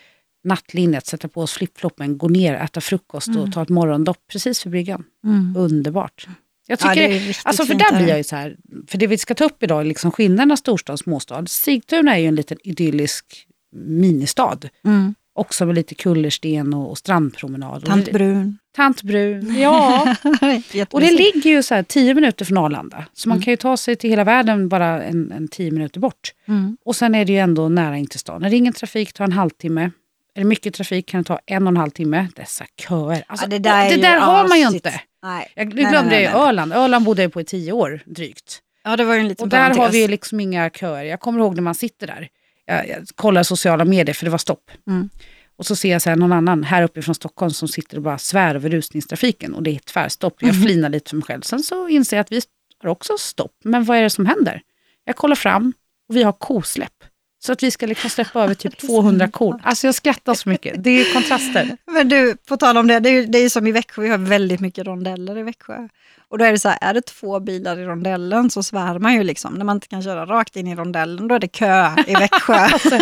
nattlinnet 0.44 1.06
sätta 1.06 1.28
på 1.28 1.42
oss 1.42 1.52
flipfloppen, 1.52 2.18
gå 2.18 2.28
ner, 2.28 2.54
äta 2.54 2.80
frukost 2.80 3.28
mm. 3.28 3.40
och 3.40 3.52
ta 3.52 3.62
ett 3.62 3.68
morgondopp 3.68 4.18
precis 4.32 4.60
för 4.62 4.70
bryggan. 4.70 5.04
Mm. 5.24 5.56
Underbart. 5.56 6.26
Jag 6.66 6.78
tycker, 6.78 7.02
ja, 7.02 7.08
det 7.08 7.40
alltså 7.44 7.66
för 7.66 7.74
där 7.74 7.96
blir 7.96 8.08
jag 8.08 8.18
ju 8.18 8.24
så 8.24 8.36
här, 8.36 8.56
för 8.86 8.98
det 8.98 9.06
vi 9.06 9.18
ska 9.18 9.34
ta 9.34 9.44
upp 9.44 9.62
idag 9.62 9.80
är 9.80 9.84
liksom 9.84 10.12
skillnaden 10.12 10.56
storstad 10.56 10.92
och 10.92 10.98
småstad. 10.98 11.46
Sigtuna 11.46 12.16
är 12.16 12.20
ju 12.20 12.26
en 12.26 12.34
liten 12.34 12.58
idyllisk 12.64 13.46
ministad. 13.72 14.68
Mm. 14.84 15.14
Också 15.34 15.66
med 15.66 15.74
lite 15.74 15.94
kullersten 15.94 16.74
och, 16.74 16.90
och 16.90 16.98
strandpromenad. 16.98 17.84
Tant 17.84 18.12
Brun. 18.12 18.58
Tant 18.76 19.02
Brun, 19.02 19.56
ja. 19.58 20.16
och 20.90 21.00
det 21.00 21.10
ligger 21.10 21.50
ju 21.50 21.62
så 21.62 21.74
här 21.74 21.82
tio 21.82 22.14
minuter 22.14 22.44
från 22.44 22.58
Arlanda. 22.58 23.04
Så 23.12 23.28
man 23.28 23.36
mm. 23.36 23.44
kan 23.44 23.52
ju 23.52 23.56
ta 23.56 23.76
sig 23.76 23.96
till 23.96 24.10
hela 24.10 24.24
världen 24.24 24.68
bara 24.68 25.02
en, 25.02 25.32
en 25.32 25.48
tio 25.48 25.70
minuter 25.70 26.00
bort. 26.00 26.32
Mm. 26.48 26.76
Och 26.84 26.96
sen 26.96 27.14
är 27.14 27.24
det 27.24 27.32
ju 27.32 27.38
ändå 27.38 27.68
nära 27.68 27.96
in 27.96 28.06
till 28.06 28.20
stan. 28.20 28.42
När 28.42 28.50
det 28.50 28.56
är 28.56 28.58
ingen 28.58 28.72
trafik 28.72 29.12
tar 29.12 29.24
en 29.24 29.32
halvtimme. 29.32 29.90
Är 30.34 30.40
det 30.40 30.44
mycket 30.44 30.74
trafik 30.74 31.06
kan 31.06 31.22
det 31.22 31.26
ta 31.26 31.40
en 31.46 31.62
och 31.62 31.68
en 31.68 31.76
halv 31.76 31.90
timme. 31.90 32.28
Dessa 32.36 32.64
köer. 32.76 33.24
Alltså, 33.26 33.44
ja, 33.44 33.50
det 33.50 33.58
där, 33.58 33.90
det 33.90 33.96
där 33.96 34.18
har 34.18 34.48
man 34.48 34.58
ju 34.58 34.66
inte. 34.66 35.00
Nej. 35.22 35.52
Jag 35.54 35.70
glömde 35.70 35.90
nej, 35.90 36.04
nej, 36.04 36.30
nej. 36.32 36.48
Öland. 36.48 36.72
Öland 36.72 37.04
bodde 37.04 37.22
jag 37.22 37.32
på 37.32 37.40
i 37.40 37.44
tio 37.44 37.72
år 37.72 38.00
drygt. 38.06 38.62
Ja, 38.84 38.96
det 38.96 39.04
var 39.04 39.14
ju 39.14 39.20
en 39.20 39.28
liten 39.28 39.44
Och 39.44 39.48
där 39.48 39.74
har 39.74 39.90
vi 39.90 40.08
liksom 40.08 40.40
inga 40.40 40.70
köer. 40.70 41.04
Jag 41.04 41.20
kommer 41.20 41.40
ihåg 41.40 41.54
när 41.54 41.62
man 41.62 41.74
sitter 41.74 42.06
där 42.06 42.28
jag, 42.70 42.88
jag 42.88 43.08
kollar 43.14 43.42
sociala 43.42 43.84
medier 43.84 44.14
för 44.14 44.24
det 44.24 44.30
var 44.30 44.38
stopp. 44.38 44.70
Mm. 44.86 45.10
Och 45.56 45.66
så 45.66 45.76
ser 45.76 45.92
jag 45.92 46.02
så 46.02 46.14
någon 46.14 46.32
annan 46.32 46.64
här 46.64 46.82
uppe 46.82 47.02
från 47.02 47.14
Stockholm 47.14 47.50
som 47.50 47.68
sitter 47.68 47.96
och 47.96 48.02
bara 48.02 48.18
svär 48.18 48.54
över 48.54 48.70
rusningstrafiken 48.70 49.54
och 49.54 49.62
det 49.62 49.70
är 49.70 49.78
tvärstopp. 49.78 50.34
Jag 50.40 50.50
mm. 50.50 50.62
flinar 50.62 50.88
lite 50.88 51.10
för 51.10 51.16
mig 51.16 51.24
själv. 51.24 51.40
Sen 51.40 51.62
så 51.62 51.88
inser 51.88 52.16
jag 52.16 52.24
att 52.24 52.32
vi 52.32 52.40
har 52.82 52.90
också 52.90 53.16
stopp. 53.18 53.52
Men 53.64 53.84
vad 53.84 53.98
är 53.98 54.02
det 54.02 54.10
som 54.10 54.26
händer? 54.26 54.62
Jag 55.04 55.16
kollar 55.16 55.36
fram 55.36 55.72
och 56.08 56.16
vi 56.16 56.22
har 56.22 56.32
kosläpp. 56.32 57.04
Så 57.42 57.52
att 57.52 57.62
vi 57.62 57.70
ska 57.70 57.86
liksom 57.86 58.10
släppa 58.10 58.42
över 58.42 58.54
typ 58.54 58.78
200 58.86 59.30
kor. 59.30 59.60
Alltså 59.62 59.86
jag 59.86 59.94
skrattar 59.94 60.34
så 60.34 60.48
mycket. 60.48 60.84
Det 60.84 60.90
är 60.90 61.12
kontraster. 61.12 61.76
Men 61.92 62.08
du, 62.08 62.36
på 62.36 62.56
tal 62.56 62.76
om 62.76 62.86
det, 62.86 63.00
det 63.00 63.08
är, 63.10 63.26
det 63.26 63.38
är 63.38 63.48
som 63.48 63.66
i 63.66 63.72
Växjö, 63.72 64.02
vi 64.02 64.08
har 64.08 64.18
väldigt 64.18 64.60
mycket 64.60 64.86
rondeller 64.86 65.38
i 65.38 65.42
Växjö. 65.42 65.88
Och 66.28 66.38
då 66.38 66.44
är 66.44 66.52
det 66.52 66.58
så 66.58 66.68
här, 66.68 66.78
är 66.80 66.94
det 66.94 67.00
två 67.00 67.40
bilar 67.40 67.78
i 67.78 67.84
rondellen 67.84 68.50
så 68.50 68.62
svär 68.62 68.98
man 68.98 69.14
ju 69.14 69.22
liksom. 69.22 69.54
När 69.54 69.64
man 69.64 69.76
inte 69.76 69.88
kan 69.88 70.02
köra 70.02 70.26
rakt 70.26 70.56
in 70.56 70.66
i 70.66 70.74
rondellen, 70.74 71.28
då 71.28 71.34
är 71.34 71.38
det 71.38 71.48
kö 71.48 71.90
i 72.06 72.14
Växjö. 72.14 72.54
alltså, 72.72 72.98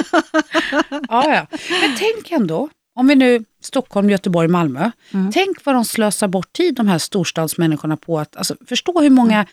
ja, 1.08 1.34
ja. 1.34 1.46
Men 1.80 1.96
tänk 1.98 2.30
ändå, 2.30 2.68
om 2.94 3.06
vi 3.06 3.14
nu, 3.14 3.44
Stockholm, 3.62 4.10
Göteborg, 4.10 4.48
Malmö. 4.48 4.90
Mm. 5.10 5.32
Tänk 5.32 5.64
vad 5.64 5.74
de 5.74 5.84
slösar 5.84 6.28
bort 6.28 6.52
tid, 6.52 6.74
de 6.74 6.88
här 6.88 6.98
storstadsmänniskorna, 6.98 7.96
på 7.96 8.18
att 8.18 8.36
alltså, 8.36 8.56
förstå 8.66 9.00
hur 9.00 9.10
många, 9.10 9.34
mm. 9.34 9.46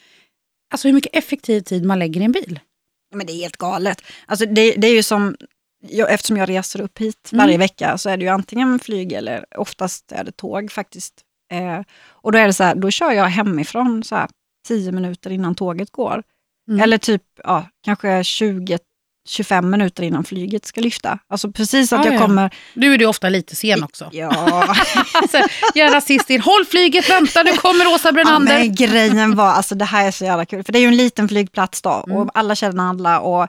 alltså 0.71 0.87
hur 0.87 0.93
mycket 0.93 1.15
effektiv 1.15 1.61
tid 1.61 1.85
man 1.85 1.99
lägger 1.99 2.21
i 2.21 2.23
en 2.23 2.31
bil. 2.31 2.59
Men 3.11 3.27
det 3.27 3.33
är 3.33 3.37
helt 3.37 3.57
galet. 3.57 4.01
Alltså 4.25 4.45
det, 4.45 4.71
det 4.71 4.87
är 4.87 4.93
ju 4.93 5.03
som, 5.03 5.35
jag, 5.87 6.13
eftersom 6.13 6.37
jag 6.37 6.49
reser 6.49 6.81
upp 6.81 6.97
hit 6.99 7.29
mm. 7.31 7.45
varje 7.45 7.57
vecka 7.57 7.97
så 7.97 8.09
är 8.09 8.17
det 8.17 8.23
ju 8.23 8.29
antingen 8.29 8.79
flyg 8.79 9.13
eller 9.13 9.59
oftast 9.59 10.11
är 10.11 10.23
det 10.23 10.31
tåg 10.31 10.71
faktiskt. 10.71 11.13
Eh, 11.51 11.81
och 12.07 12.31
då 12.31 12.37
är 12.37 12.47
det 12.47 12.53
så 12.53 12.63
här, 12.63 12.75
då 12.75 12.91
kör 12.91 13.11
jag 13.11 13.25
hemifrån 13.25 14.03
så 14.03 14.15
här, 14.15 14.29
tio 14.67 14.91
minuter 14.91 15.29
innan 15.29 15.55
tåget 15.55 15.91
går. 15.91 16.23
Mm. 16.67 16.81
Eller 16.81 16.97
typ 16.97 17.23
ja, 17.43 17.69
kanske 17.83 18.23
20 18.23 18.79
25 19.27 19.69
minuter 19.69 20.03
innan 20.03 20.23
flyget 20.23 20.65
ska 20.65 20.81
lyfta. 20.81 21.19
Alltså 21.27 21.51
precis 21.51 21.93
att 21.93 22.05
ah, 22.05 22.11
jag 22.11 22.21
kommer... 22.21 22.53
Nu 22.73 22.93
är 22.93 22.97
du 22.97 23.05
ofta 23.05 23.29
lite 23.29 23.55
sen 23.55 23.83
också. 23.83 24.09
Ja. 24.11 24.29
alltså, 25.13 25.37
gärna 25.75 26.01
sist 26.01 26.29
in. 26.29 26.41
Håll 26.41 26.65
flyget, 26.65 27.09
vänta 27.09 27.43
nu 27.43 27.51
kommer 27.51 27.87
Åsa 27.93 28.11
Brenander. 28.11 28.53
Ja, 28.53 28.59
men 28.59 28.75
grejen 28.75 29.35
var, 29.35 29.47
alltså 29.47 29.75
det 29.75 29.85
här 29.85 30.07
är 30.07 30.11
så 30.11 30.25
jävla 30.25 30.45
kul, 30.45 30.63
för 30.63 30.73
det 30.73 30.79
är 30.79 30.81
ju 30.81 30.87
en 30.87 30.97
liten 30.97 31.27
flygplats 31.27 31.81
då 31.81 32.03
mm. 32.07 32.17
och 32.17 32.29
alla 32.33 32.55
känner 32.55 32.89
alla 32.89 33.19
och 33.19 33.47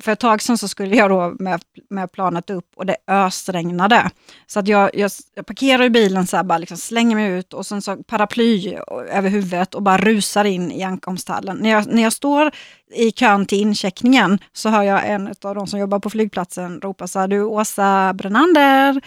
för 0.00 0.12
ett 0.12 0.20
tag 0.20 0.42
sedan 0.42 0.58
så 0.58 0.68
skulle 0.68 0.96
jag 0.96 1.10
då 1.10 1.34
med, 1.38 1.62
med 1.90 2.12
planet 2.12 2.50
upp 2.50 2.72
och 2.76 2.86
det 2.86 2.96
ösregnade. 3.06 4.10
Så 4.46 4.60
att 4.60 4.68
jag, 4.68 4.90
jag, 4.94 5.10
jag 5.34 5.46
parkerar 5.46 5.88
bilen, 5.88 6.26
så 6.26 6.36
här, 6.36 6.44
bara 6.44 6.58
liksom 6.58 6.76
slänger 6.76 7.16
mig 7.16 7.30
ut 7.30 7.52
och 7.52 7.66
sen 7.66 7.82
så 7.82 7.96
paraply 7.96 8.78
över 9.10 9.30
huvudet 9.30 9.74
och 9.74 9.82
bara 9.82 9.98
rusar 9.98 10.44
in 10.44 10.72
i 10.72 10.82
ankomsthallen. 10.82 11.56
När 11.56 11.70
jag, 11.70 11.86
när 11.86 12.02
jag 12.02 12.12
står 12.12 12.50
i 12.94 13.10
kön 13.12 13.46
till 13.46 13.60
incheckningen 13.60 14.38
så 14.52 14.68
hör 14.68 14.82
jag 14.82 15.10
en 15.10 15.34
av 15.42 15.54
de 15.54 15.66
som 15.66 15.78
jobbar 15.78 15.98
på 15.98 16.10
flygplatsen 16.10 16.80
ropa 16.80 17.08
så 17.08 17.18
här, 17.18 17.28
du 17.28 17.42
Åsa 17.42 18.12
Brenander, 18.14 19.00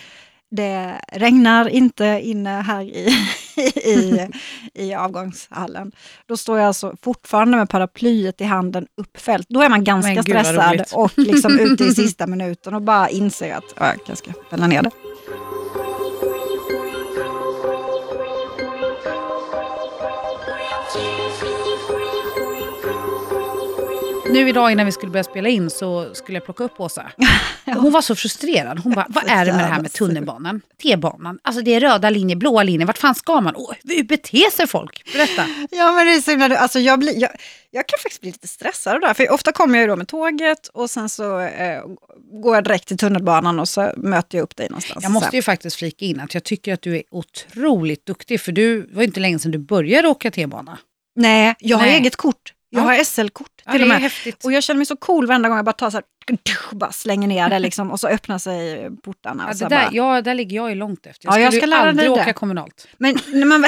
det 0.51 1.01
regnar 1.11 1.69
inte 1.69 2.21
inne 2.23 2.49
här 2.49 2.81
i, 2.81 3.17
i, 3.61 4.27
i 4.73 4.93
avgångshallen. 4.93 5.91
Då 6.25 6.37
står 6.37 6.57
jag 6.57 6.67
alltså 6.67 6.95
fortfarande 7.01 7.57
med 7.57 7.69
paraplyet 7.69 8.41
i 8.41 8.43
handen 8.43 8.87
uppfällt. 8.95 9.49
Då 9.49 9.61
är 9.61 9.69
man 9.69 9.83
ganska 9.83 10.23
stressad 10.23 10.83
och 10.93 11.11
liksom 11.15 11.59
ute 11.59 11.83
i 11.83 11.91
sista 11.95 12.27
minuten 12.27 12.73
och 12.73 12.81
bara 12.81 13.09
inser 13.09 13.55
att 13.55 13.99
jag 14.07 14.17
ska 14.17 14.31
fälla 14.49 14.67
ner 14.67 14.81
det. 14.81 14.91
Nu 24.43 24.49
idag 24.49 24.71
innan 24.71 24.85
vi 24.85 24.91
skulle 24.91 25.11
börja 25.11 25.23
spela 25.23 25.49
in 25.49 25.69
så 25.69 26.13
skulle 26.13 26.35
jag 26.35 26.45
plocka 26.45 26.63
upp 26.63 26.79
Åsa. 26.79 27.11
Hon 27.65 27.91
var 27.91 28.01
så 28.01 28.15
frustrerad. 28.15 28.79
Hon 28.79 28.93
bara, 28.93 29.05
vad 29.09 29.23
är 29.27 29.45
det 29.45 29.51
med 29.51 29.63
det 29.63 29.67
här 29.67 29.81
med 29.81 29.93
tunnelbanan? 29.93 30.61
T-banan? 30.83 31.39
Alltså 31.41 31.61
det 31.61 31.73
är 31.73 31.79
röda 31.79 32.09
linjer, 32.09 32.35
blåa 32.35 32.63
linjer. 32.63 32.87
Vart 32.87 32.97
fan 32.97 33.15
ska 33.15 33.41
man? 33.41 33.55
Oh, 33.55 33.73
hur 33.83 34.03
beter 34.03 34.51
sig 34.51 34.67
folk? 34.67 35.13
Berätta. 35.13 35.45
Ja 35.71 35.91
men 35.91 36.05
det 36.05 36.13
är 36.13 36.21
så 36.21 36.31
himla, 36.31 36.57
alltså 36.57 36.79
jag, 36.79 36.99
blir, 36.99 37.21
jag, 37.21 37.29
jag 37.71 37.87
kan 37.87 37.99
faktiskt 38.03 38.21
bli 38.21 38.31
lite 38.31 38.47
stressad 38.47 38.95
av 38.95 39.01
det 39.01 39.07
här. 39.07 39.13
För 39.13 39.31
ofta 39.31 39.51
kommer 39.51 39.77
jag 39.77 39.81
ju 39.83 39.87
då 39.87 39.95
med 39.95 40.07
tåget 40.07 40.67
och 40.67 40.89
sen 40.89 41.09
så 41.09 41.39
eh, 41.39 41.81
går 42.43 42.55
jag 42.55 42.63
direkt 42.63 42.87
till 42.87 42.97
tunnelbanan 42.97 43.59
och 43.59 43.69
så 43.69 43.91
möter 43.97 44.37
jag 44.37 44.43
upp 44.43 44.55
dig 44.55 44.69
någonstans. 44.69 45.03
Jag 45.03 45.11
måste 45.11 45.35
ju 45.35 45.41
faktiskt 45.41 45.75
flika 45.75 46.05
in 46.05 46.19
att 46.19 46.33
jag 46.33 46.43
tycker 46.43 46.73
att 46.73 46.81
du 46.81 46.95
är 46.95 47.03
otroligt 47.11 48.05
duktig. 48.05 48.41
För 48.41 48.51
du 48.51 48.89
var 48.91 49.03
inte 49.03 49.19
länge 49.19 49.39
sedan 49.39 49.51
du 49.51 49.57
började 49.57 50.07
åka 50.07 50.31
T-bana. 50.31 50.77
Nej, 51.15 51.55
jag 51.59 51.77
har 51.77 51.85
Nej. 51.85 51.95
eget 51.95 52.15
kort. 52.15 52.53
Jag 52.69 52.81
Ja. 52.83 52.85
har 52.87 53.03
SL-kort 53.03 53.47
Ja, 53.65 53.71
till 53.71 53.79
det 53.81 53.85
och 53.85 53.89
med. 53.89 54.01
häftigt. 54.01 54.45
Och 54.45 54.51
jag 54.51 54.63
känner 54.63 54.77
mig 54.77 54.85
så 54.85 54.95
cool 54.97 55.27
varenda 55.27 55.49
gång 55.49 55.55
jag 55.57 55.65
bara 55.65 55.73
tar 55.73 55.89
så 55.89 55.97
här, 55.97 56.03
bara 56.71 56.91
slänger 56.91 57.27
ner 57.27 57.49
det 57.49 57.59
liksom, 57.59 57.91
och 57.91 57.99
så 57.99 58.07
öppnar 58.07 58.37
sig 58.37 58.89
portarna. 59.03 59.43
Ja, 59.47 59.53
det 59.53 59.75
där, 59.75 59.83
bara, 59.85 59.89
ja, 59.93 60.21
där 60.21 60.33
ligger 60.33 60.55
jag 60.55 60.69
ju 60.69 60.75
långt 60.75 61.05
efter. 61.05 61.27
Jag 61.27 61.35
Ja, 61.35 61.39
jag 61.43 61.53
ska 61.53 61.65
lära 61.65 61.89
aldrig 61.89 62.11
åka 62.11 62.23
det. 62.25 62.33
kommunalt. 62.33 62.87
Men 62.97 63.17
när 63.27 63.45
man. 63.59 63.65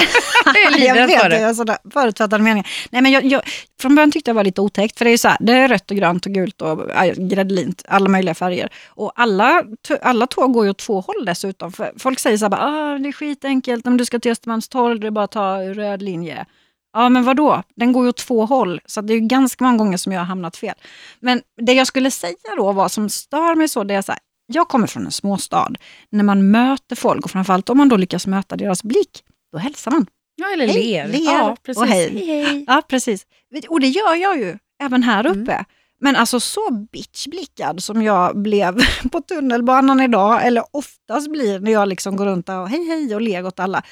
Jag 0.77 1.08
vet 1.08 1.22
för 1.22 1.29
det. 1.29 1.39
Jag 1.39 1.48
har 1.48 1.53
sådana 1.53 1.77
förutfattade 1.94 2.44
meningar. 2.44 2.68
Nej, 2.89 3.01
men 3.01 3.12
jag, 3.12 3.25
jag, 3.25 3.41
från 3.82 3.96
början 3.96 4.12
tyckte 4.12 4.29
jag 4.29 4.36
det 4.36 4.38
var 4.39 4.44
lite 4.44 4.62
otäckt, 4.62 4.98
för 4.98 5.06
det 5.06 5.12
är 5.12 5.18
så 5.18 5.27
här, 5.27 5.38
det 5.39 5.53
är 5.53 5.68
rött 5.68 5.91
och 5.91 5.98
grönt 5.98 6.25
och 6.25 6.32
gult 6.32 6.62
och 6.62 6.91
äh, 6.91 7.13
gräddlint, 7.18 7.84
alla 7.88 8.10
möjliga 8.10 8.36
färger. 8.36 8.70
Och 8.88 9.12
alla, 9.15 9.63
alla 10.01 10.27
tåg 10.27 10.53
går 10.53 10.63
ju 10.65 10.70
åt 10.72 10.77
två 10.77 11.01
håll 11.01 11.25
dessutom. 11.25 11.72
För 11.72 11.91
folk 12.00 12.20
säger 12.20 12.38
så 12.38 12.46
här, 12.46 12.50
bara, 12.50 12.62
ah, 12.62 12.98
det 12.98 13.10
är 13.10 13.13
skitenkelt, 13.13 13.88
om 13.88 13.98
du 13.98 14.06
ska 14.06 14.20
till 14.20 14.32
Östermalmstorg, 14.32 15.00
det 15.00 15.08
är 15.08 15.12
bara 15.12 15.25
att 15.25 15.32
ta 15.32 15.58
röd 15.62 16.01
linje. 16.01 16.46
Ja, 16.93 17.10
men 17.10 17.24
vad 17.24 17.38
då? 17.38 17.63
Den 17.75 17.93
går 17.93 18.03
ju 18.03 18.10
åt 18.10 18.17
två 18.17 18.46
håll, 18.46 18.81
så 18.86 19.01
det 19.01 19.13
är 19.13 19.15
ju 19.19 19.27
ganska 19.27 19.63
många 19.63 19.77
gånger 19.77 19.98
som 19.98 20.12
jag 20.12 20.19
har 20.22 20.25
hamnat 20.25 20.58
fel. 20.58 20.75
Men 21.19 21.41
det 21.62 21.74
jag 21.74 21.88
skulle 21.88 22.12
säga 22.12 22.36
då, 22.58 22.72
vad 22.72 22.91
som 22.91 23.10
stör 23.10 23.55
mig 23.55 23.67
så, 23.67 23.84
det 23.84 23.93
är 23.93 24.01
så 24.01 24.12
här, 24.12 24.22
jag 24.53 24.67
kommer 24.67 24.88
från 24.88 25.05
en 25.05 25.12
småstad. 25.12 25.69
När 26.10 26.24
man 26.24 26.51
möter 26.51 26.96
folk, 26.96 27.25
och 27.25 27.31
framförallt 27.31 27.69
om 27.69 27.77
man 27.77 27.89
då 27.89 27.96
lyckas 27.98 28.27
möta 28.27 28.55
deras 28.55 28.84
blick, 28.84 29.24
då 29.51 29.58
hälsar 29.58 29.91
man. 29.91 30.05
Ja, 30.36 30.48
eller 30.53 30.67
Hej, 30.67 30.84
ler. 30.84 31.08
ler 31.08 31.19
ja, 31.34 31.51
och 31.51 31.63
precis. 31.63 31.84
hej. 31.89 32.10
hej, 32.25 32.43
hej. 32.43 32.65
Ja, 32.67 32.81
precis. 32.88 33.25
Och 33.69 33.79
det 33.79 33.88
gör 33.88 34.15
jag 34.15 34.38
ju, 34.39 34.58
även 34.84 35.03
här 35.03 35.25
Mm. 35.25 35.41
uppe. 35.43 35.65
Men 36.01 36.15
alltså 36.15 36.39
så 36.39 36.72
bitchblickad 36.91 37.84
som 37.84 38.01
jag 38.03 38.38
blev 38.41 38.79
på 39.12 39.22
tunnelbanan 39.22 40.00
idag, 40.01 40.46
eller 40.48 40.63
oftast 40.72 41.31
blir 41.31 41.60
när 41.60 41.72
jag 41.72 41.88
liksom 41.88 42.15
går 42.15 42.25
runt 42.25 42.50
och 42.50 42.69
hej 42.69 42.86
hej 42.88 43.15
och 43.15 43.22
ler 43.22 43.46
åt 43.46 43.60
alla. 43.60 43.84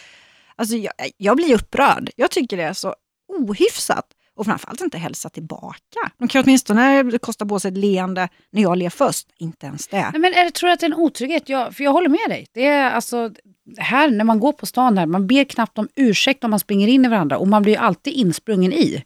Alltså 0.58 0.76
jag, 0.76 0.94
jag 1.18 1.38
blir 1.38 1.56
upprörd. 1.56 2.10
Jag 2.16 2.32
tycker 2.32 2.58
det 2.58 2.64
är 2.64 2.74
så 2.74 2.96
ohyfsat. 3.28 4.06
Och 4.36 4.46
framförallt 4.46 4.82
inte 4.82 4.98
hälsa 4.98 5.30
tillbaka. 5.30 6.12
De 6.18 6.28
kan 6.28 6.44
åtminstone 6.44 7.12
kosta 7.22 7.46
på 7.46 7.60
sig 7.60 7.72
ett 7.72 7.78
leende 7.78 8.30
när 8.52 8.62
jag 8.62 8.78
ler 8.78 8.90
först. 8.90 9.28
Inte 9.38 9.66
ens 9.66 9.88
det. 9.88 10.10
Nej, 10.12 10.22
men 10.22 10.34
är 10.34 10.46
det, 10.46 10.52
tror 10.52 10.68
du 10.68 10.74
att 10.74 10.80
det 10.80 10.86
är 10.86 10.92
en 10.92 10.98
otrygghet? 10.98 11.50
Jag, 11.50 11.76
för 11.76 11.84
jag 11.84 11.92
håller 11.92 12.10
med 12.10 12.30
dig. 12.30 12.48
Det 12.52 12.66
är 12.66 12.92
alltså, 12.92 13.32
här 13.78 14.12
när 14.12 14.24
man 14.24 14.40
går 14.40 14.52
på 14.52 14.66
stan 14.66 14.98
här, 14.98 15.06
man 15.06 15.28
ber 15.28 15.44
knappt 15.44 15.78
om 15.78 15.88
ursäkt 15.96 16.44
om 16.44 16.50
man 16.50 16.60
springer 16.60 16.88
in 16.88 17.06
i 17.06 17.08
varandra 17.08 17.38
och 17.38 17.48
man 17.48 17.64
blir 17.64 17.74
ju 17.74 17.80
alltid 17.80 18.14
insprungen 18.14 18.74
i. 18.74 19.04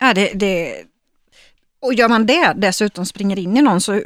Ja, 0.00 0.14
det, 0.14 0.32
det, 0.34 0.84
och 1.80 1.94
gör 1.94 2.08
man 2.08 2.26
det 2.26 2.52
dessutom, 2.56 3.06
springer 3.06 3.38
in 3.38 3.56
i 3.56 3.62
någon, 3.62 3.80
så 3.80 4.02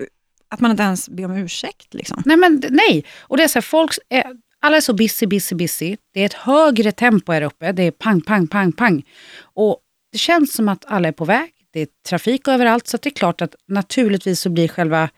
att 0.48 0.60
man 0.60 0.70
inte 0.70 0.82
ens 0.82 1.08
ber 1.08 1.24
om 1.24 1.36
ursäkt. 1.36 1.94
Liksom. 1.94 2.22
Nej, 2.26 2.36
men 2.36 2.62
nej. 2.70 3.04
Och 3.20 3.36
det 3.36 3.42
är 3.42 3.48
så 3.48 3.56
här, 3.56 3.62
folk 3.62 3.98
är, 4.08 4.36
alla 4.66 4.76
är 4.76 4.80
så 4.80 4.92
busy, 4.92 5.26
busy, 5.26 5.54
busy. 5.54 5.96
Det 6.14 6.20
är 6.20 6.26
ett 6.26 6.32
högre 6.32 6.92
tempo 6.92 7.32
här 7.32 7.42
uppe. 7.42 7.72
Det 7.72 7.82
är 7.82 7.90
pang, 7.90 8.20
pang, 8.20 8.46
pang, 8.46 8.72
pang. 8.72 9.04
Och 9.42 9.78
det 10.12 10.18
känns 10.18 10.52
som 10.52 10.68
att 10.68 10.84
alla 10.86 11.08
är 11.08 11.12
på 11.12 11.24
väg. 11.24 11.52
Det 11.72 11.80
är 11.80 11.88
trafik 12.08 12.48
överallt, 12.48 12.86
så 12.86 12.96
att 12.96 13.02
det 13.02 13.08
är 13.08 13.14
klart 13.14 13.42
att 13.42 13.54
naturligtvis 13.68 14.40
så 14.40 14.50
blir 14.50 14.68
själva 14.68 15.08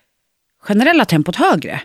generella 0.62 1.04
tempot 1.04 1.36
högre. 1.36 1.80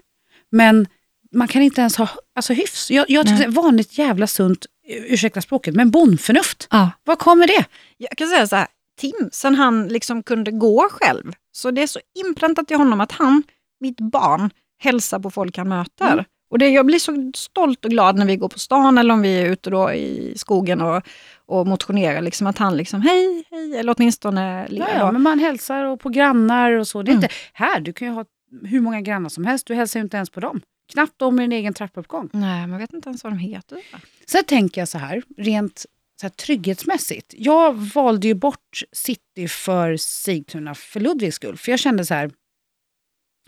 Men 0.49 0.87
man 1.31 1.47
kan 1.47 1.61
inte 1.61 1.81
ens 1.81 1.97
ha 1.97 2.09
alltså, 2.35 2.53
hyfs. 2.53 2.91
Jag, 2.91 3.09
jag 3.09 3.25
tycker 3.25 3.37
Nej. 3.37 3.47
det 3.47 3.59
är 3.59 3.63
vanligt 3.63 3.97
jävla 3.97 4.27
sunt, 4.27 4.65
ursäkta 4.87 5.41
språket, 5.41 5.75
men 5.75 5.91
bondförnuft. 5.91 6.67
Ja. 6.71 6.91
Var 7.03 7.15
kommer 7.15 7.47
det? 7.47 7.65
Jag 7.97 8.17
kan 8.17 8.27
säga 8.27 8.47
så 8.47 8.55
här, 8.55 8.67
Tim, 8.97 9.29
sen 9.31 9.55
han 9.55 9.87
liksom 9.87 10.23
kunde 10.23 10.51
gå 10.51 10.87
själv, 10.91 11.33
så 11.51 11.71
det 11.71 11.83
är 11.83 11.87
så 11.87 11.99
inpräntat 12.25 12.71
i 12.71 12.73
honom 12.73 13.01
att 13.01 13.11
han, 13.11 13.43
mitt 13.79 13.97
barn, 13.99 14.49
hälsar 14.77 15.19
på 15.19 15.31
folk 15.31 15.57
han 15.57 15.69
möter. 15.69 16.11
Mm. 16.11 16.25
Och 16.53 16.59
det, 16.59 16.69
jag 16.69 16.85
blir 16.85 16.99
så 16.99 17.31
stolt 17.35 17.85
och 17.85 17.91
glad 17.91 18.15
när 18.17 18.25
vi 18.25 18.35
går 18.35 18.49
på 18.49 18.59
stan 18.59 18.97
eller 18.97 19.13
om 19.13 19.21
vi 19.21 19.41
är 19.41 19.45
ute 19.45 19.69
då 19.69 19.93
i 19.93 20.33
skogen 20.37 20.81
och, 20.81 21.01
och 21.45 21.67
motionerar. 21.67 22.21
Liksom, 22.21 22.47
att 22.47 22.57
han 22.57 22.77
liksom, 22.77 23.01
hej, 23.01 23.43
hej, 23.51 23.75
eller 23.75 23.95
åtminstone 23.97 24.67
ler. 24.67 24.79
Ja, 24.79 24.87
ja, 24.97 25.11
men 25.11 25.21
man 25.21 25.39
hälsar 25.39 25.83
och 25.85 25.99
på 25.99 26.09
grannar 26.09 26.71
och 26.71 26.87
så. 26.87 27.01
Det 27.03 27.11
är 27.11 27.13
Mm. 27.13 27.23
inte, 27.23 27.35
här, 27.53 27.79
du 27.79 27.93
kan 27.93 28.07
ju 28.07 28.13
ha 28.13 28.25
hur 28.63 28.79
många 28.81 29.01
grannar 29.01 29.29
som 29.29 29.45
helst, 29.45 29.67
du 29.67 29.73
hälsar 29.75 29.99
ju 29.99 30.03
inte 30.03 30.17
ens 30.17 30.29
på 30.29 30.39
dem. 30.39 30.61
Knappt 30.93 31.21
om 31.21 31.39
i 31.39 31.43
din 31.43 31.51
egen 31.51 31.73
trappuppgång. 31.73 32.29
Nej, 32.33 32.67
man 32.67 32.79
vet 32.79 32.93
inte 32.93 33.09
ens 33.09 33.23
vad 33.23 33.33
de 33.33 33.37
heter. 33.39 33.79
Sen 34.27 34.43
tänker 34.43 34.81
jag 34.81 34.87
så 34.87 34.97
här, 34.97 35.21
rent 35.37 35.85
så 36.21 36.25
här, 36.27 36.29
trygghetsmässigt. 36.29 37.33
Jag 37.37 37.73
valde 37.75 38.27
ju 38.27 38.33
bort 38.33 38.81
city 38.91 39.47
för 39.47 39.97
Sigtuna 39.97 40.75
för 40.75 40.99
Ludvigs 40.99 41.35
skull. 41.35 41.57
För 41.57 41.71
jag 41.71 41.79
kände 41.79 42.05
så 42.05 42.13
här, 42.13 42.31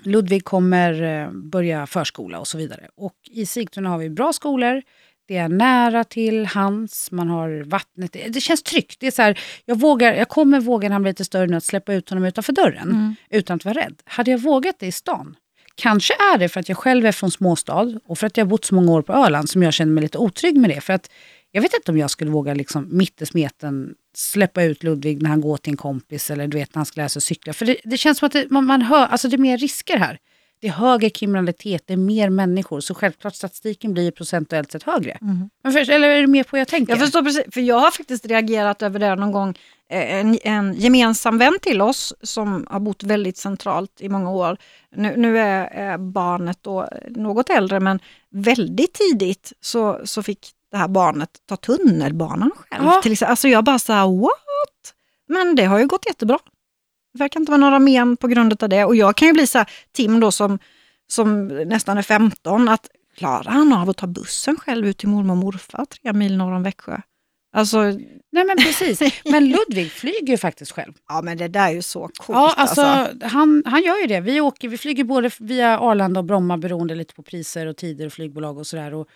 Ludvig 0.05 0.45
kommer 0.45 1.03
eh, 1.03 1.31
börja 1.31 1.87
förskola 1.87 2.39
och 2.39 2.47
så 2.47 2.57
vidare. 2.57 2.87
Och 2.97 3.15
i 3.31 3.45
Sigtuna 3.45 3.89
har 3.89 3.97
vi 3.97 4.09
bra 4.09 4.33
skolor. 4.33 4.81
Det 5.27 5.37
är 5.37 5.49
nära 5.49 6.03
till 6.03 6.45
hans, 6.45 7.11
man 7.11 7.29
har 7.29 7.63
vattnet. 7.63 8.15
Det 8.29 8.41
känns 8.41 8.63
tryggt. 8.63 8.99
Det 8.99 9.07
är 9.07 9.11
så 9.11 9.21
här, 9.21 9.39
jag, 9.65 9.79
vågar, 9.79 10.13
jag 10.13 10.29
kommer 10.29 10.59
våga 10.59 10.89
när 10.89 10.93
han 10.93 11.01
blir 11.01 11.11
lite 11.11 11.25
större 11.25 11.47
nu 11.47 11.57
att 11.57 11.63
släppa 11.63 11.93
ut 11.93 12.09
honom 12.09 12.25
utanför 12.25 12.53
dörren 12.53 12.89
Mm. 12.89 13.15
utan 13.29 13.55
att 13.55 13.65
vara 13.65 13.75
rädd. 13.75 14.01
Hade 14.05 14.31
jag 14.31 14.37
vågat 14.37 14.75
det 14.79 14.87
i 14.87 14.91
stan, 14.91 15.35
kanske 15.75 16.13
är 16.13 16.37
det 16.37 16.49
för 16.49 16.59
att 16.59 16.69
jag 16.69 16.77
själv 16.77 17.05
är 17.05 17.11
från 17.11 17.31
småstad 17.31 17.99
och 18.05 18.17
för 18.17 18.27
att 18.27 18.37
jag 18.37 18.45
har 18.45 18.49
bott 18.49 18.65
så 18.65 18.75
många 18.75 18.91
år 18.91 19.01
på 19.01 19.13
Öland 19.13 19.49
som 19.49 19.63
jag 19.63 19.73
känner 19.73 19.91
mig 19.91 20.01
lite 20.01 20.17
otrygg 20.17 20.57
med 20.57 20.69
det. 20.69 20.81
För 20.81 20.93
att 20.93 21.09
jag 21.51 21.61
vet 21.61 21.73
inte 21.73 21.91
om 21.91 21.97
jag 21.97 22.09
skulle 22.09 22.31
våga 22.31 22.53
liksom, 22.53 22.87
mitt 22.91 23.21
i 23.21 23.25
smeten 23.25 23.93
släppa 24.17 24.63
ut 24.63 24.83
Ludvig 24.83 25.21
när 25.21 25.29
han 25.29 25.41
går 25.41 25.57
till 25.57 25.73
en 25.73 25.77
kompis 25.77 26.31
eller 26.31 26.47
du 26.47 26.57
vet 26.57 26.75
när 26.75 26.79
han 26.79 26.85
ska 26.85 27.01
lära 27.01 27.09
sig 27.09 27.21
cykla. 27.21 27.53
För 27.53 27.65
det, 27.65 27.77
det 27.83 27.97
känns 27.97 28.17
som 28.17 28.25
att 28.25 28.33
det, 28.33 28.49
man, 28.49 28.65
man 28.65 28.81
hör, 28.81 29.07
alltså 29.07 29.27
det 29.27 29.35
är 29.35 29.37
mer 29.37 29.57
risker 29.57 29.97
här. 29.97 30.17
Det 30.61 30.67
är 30.67 30.71
högre 30.71 31.09
kriminalitet, 31.09 31.83
det 31.85 31.93
är 31.93 31.97
mer 31.97 32.29
människor. 32.29 32.79
Så 32.79 32.93
självklart 32.93 33.35
statistiken 33.35 33.93
blir 33.93 34.11
procentuellt 34.11 34.71
sett 34.71 34.83
högre. 34.83 35.17
Men 35.63 35.73
för, 35.73 35.89
eller 35.89 36.09
är 36.09 36.21
du 36.21 36.27
med 36.27 36.45
på 36.45 36.49
vad 36.51 36.59
jag 36.59 36.67
tänker? 36.67 36.93
Jag 36.93 36.99
förstår 36.99 37.21
precis, 37.23 37.43
för 37.51 37.61
jag 37.61 37.79
har 37.79 37.91
faktiskt 37.91 38.25
reagerat 38.25 38.81
över 38.81 38.99
det 38.99 39.15
någon 39.15 39.31
gång. 39.31 39.49
Eh, 39.89 40.15
En, 40.19 40.37
en 40.43 40.73
gemensam 40.73 41.37
vän 41.37 41.57
till 41.61 41.81
oss 41.81 42.13
som 42.21 42.67
har 42.69 42.79
bott 42.79 43.03
väldigt 43.03 43.37
centralt 43.37 44.01
i 44.01 44.09
många 44.09 44.31
år. 44.31 44.57
Nu, 44.95 45.13
nu 45.17 45.39
är 45.39 45.97
barnet 45.97 46.57
då 46.61 46.89
något 47.09 47.49
äldre 47.49 47.79
men 47.79 47.99
väldigt 48.31 48.93
tidigt 48.93 49.53
så, 49.61 50.01
så 50.03 50.23
fick 50.23 50.47
det 50.71 50.77
här 50.77 50.87
barnet 50.87 51.29
ta 51.45 51.55
tunnelbanan 51.55 52.51
själv. 52.55 52.85
Ja. 52.85 53.01
Till 53.01 53.11
exempel. 53.11 53.31
Alltså 53.31 53.47
jag 53.47 53.63
bara 53.63 53.79
så 53.79 53.93
här, 53.93 54.21
what? 54.21 54.93
Men 55.27 55.55
det 55.55 55.65
har 55.65 55.79
ju 55.79 55.87
gått 55.87 56.05
jättebra. 56.05 56.39
Det 57.13 57.19
verkar 57.19 57.39
inte 57.39 57.51
vara 57.51 57.61
några 57.61 57.79
men 57.79 58.17
på 58.17 58.27
grund 58.27 58.63
av 58.63 58.69
det. 58.69 58.85
Och 58.85 58.95
jag 58.95 59.15
kan 59.15 59.27
ju 59.27 59.33
bli 59.33 59.47
så 59.47 59.57
här, 59.57 59.69
Tim 59.91 60.19
då 60.19 60.31
som, 60.31 60.59
som 61.07 61.47
nästan 61.47 61.97
är 61.97 62.01
15, 62.01 62.69
att 62.69 62.87
klarar 63.17 63.51
han 63.51 63.73
av 63.73 63.89
att 63.89 63.97
ta 63.97 64.07
bussen 64.07 64.57
själv 64.57 64.87
ut 64.87 64.97
till 64.97 65.09
mormor 65.09 65.31
och 65.31 65.37
morfar 65.37 65.85
tre 65.85 66.13
mil 66.13 66.37
norr 66.37 66.53
om 66.53 66.63
Växjö? 66.63 66.97
Alltså, 67.55 67.81
Nej 68.31 68.45
men 68.45 68.57
precis. 68.57 69.01
Men 69.25 69.49
Ludvig 69.49 69.91
flyger 69.91 70.27
ju 70.27 70.37
faktiskt 70.37 70.71
själv. 70.71 70.93
ja 71.09 71.21
men 71.21 71.37
det 71.37 71.47
där 71.47 71.67
är 71.67 71.73
ju 71.73 71.81
så 71.81 71.99
coolt. 71.99 72.37
Ja, 72.37 72.53
alltså, 72.57 73.07
Han, 73.21 73.63
han 73.65 73.83
gör 73.83 74.01
ju 74.01 74.07
det. 74.07 74.19
Vi, 74.19 74.41
åker, 74.41 74.67
vi 74.67 74.77
flyger 74.77 75.03
både 75.03 75.31
via 75.39 75.79
Arlanda 75.79 76.19
och 76.19 76.25
Bromma 76.25 76.57
beroende 76.57 76.95
lite 76.95 77.13
på 77.13 77.23
priser 77.23 77.65
och 77.67 77.77
tider 77.77 78.05
och 78.05 78.13
flygbolag 78.13 78.57
och 78.57 78.67
sådär. 78.67 78.93
Och 78.93 79.07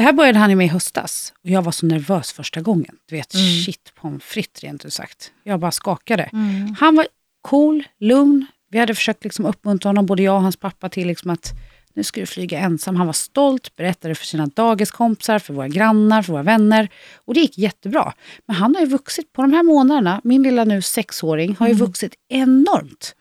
Det 0.00 0.04
här 0.04 0.12
började 0.12 0.38
han 0.38 0.50
ju 0.50 0.56
med 0.56 0.64
i 0.66 0.68
höstas 0.68 1.32
och 1.44 1.50
jag 1.50 1.62
var 1.62 1.72
så 1.72 1.86
nervös 1.86 2.32
första 2.32 2.60
gången. 2.60 2.96
Du 3.08 3.16
vet, 3.16 3.34
Mm. 3.34 3.46
shit 3.64 3.92
pommes 3.94 4.22
frites 4.24 4.62
rent 4.62 4.84
ut 4.84 4.92
sagt. 4.92 5.32
Jag 5.44 5.60
bara 5.60 5.70
skakade. 5.70 6.22
Mm. 6.22 6.74
Han 6.80 6.96
var 6.96 7.06
cool, 7.42 7.84
lugn. 7.98 8.46
Vi 8.70 8.78
hade 8.78 8.94
försökt 8.94 9.24
liksom 9.24 9.46
uppmuntra 9.46 9.88
honom, 9.88 10.06
både 10.06 10.22
jag 10.22 10.34
och 10.34 10.42
hans 10.42 10.56
pappa, 10.56 10.88
till 10.88 11.06
liksom 11.06 11.30
att 11.30 11.52
nu 11.94 12.04
ska 12.04 12.20
du 12.20 12.26
flyga 12.26 12.58
ensam. 12.58 12.96
Han 12.96 13.06
var 13.06 13.12
stolt, 13.12 13.76
berättade 13.76 14.14
för 14.14 14.26
sina 14.26 14.46
dagiskompisar, 14.46 15.38
för 15.38 15.54
våra 15.54 15.68
grannar, 15.68 16.22
för 16.22 16.32
våra 16.32 16.42
vänner. 16.42 16.88
Och 17.24 17.34
det 17.34 17.40
gick 17.40 17.58
jättebra. 17.58 18.12
Men 18.46 18.56
han 18.56 18.74
har 18.74 18.82
ju 18.82 18.88
vuxit 18.88 19.32
på 19.32 19.42
de 19.42 19.52
här 19.52 19.62
månaderna. 19.62 20.20
Min 20.24 20.42
lilla 20.42 20.64
nu 20.64 20.82
sexåring 20.82 21.56
har 21.58 21.68
ju 21.68 21.74
vuxit 21.74 22.14
enormt. 22.28 23.14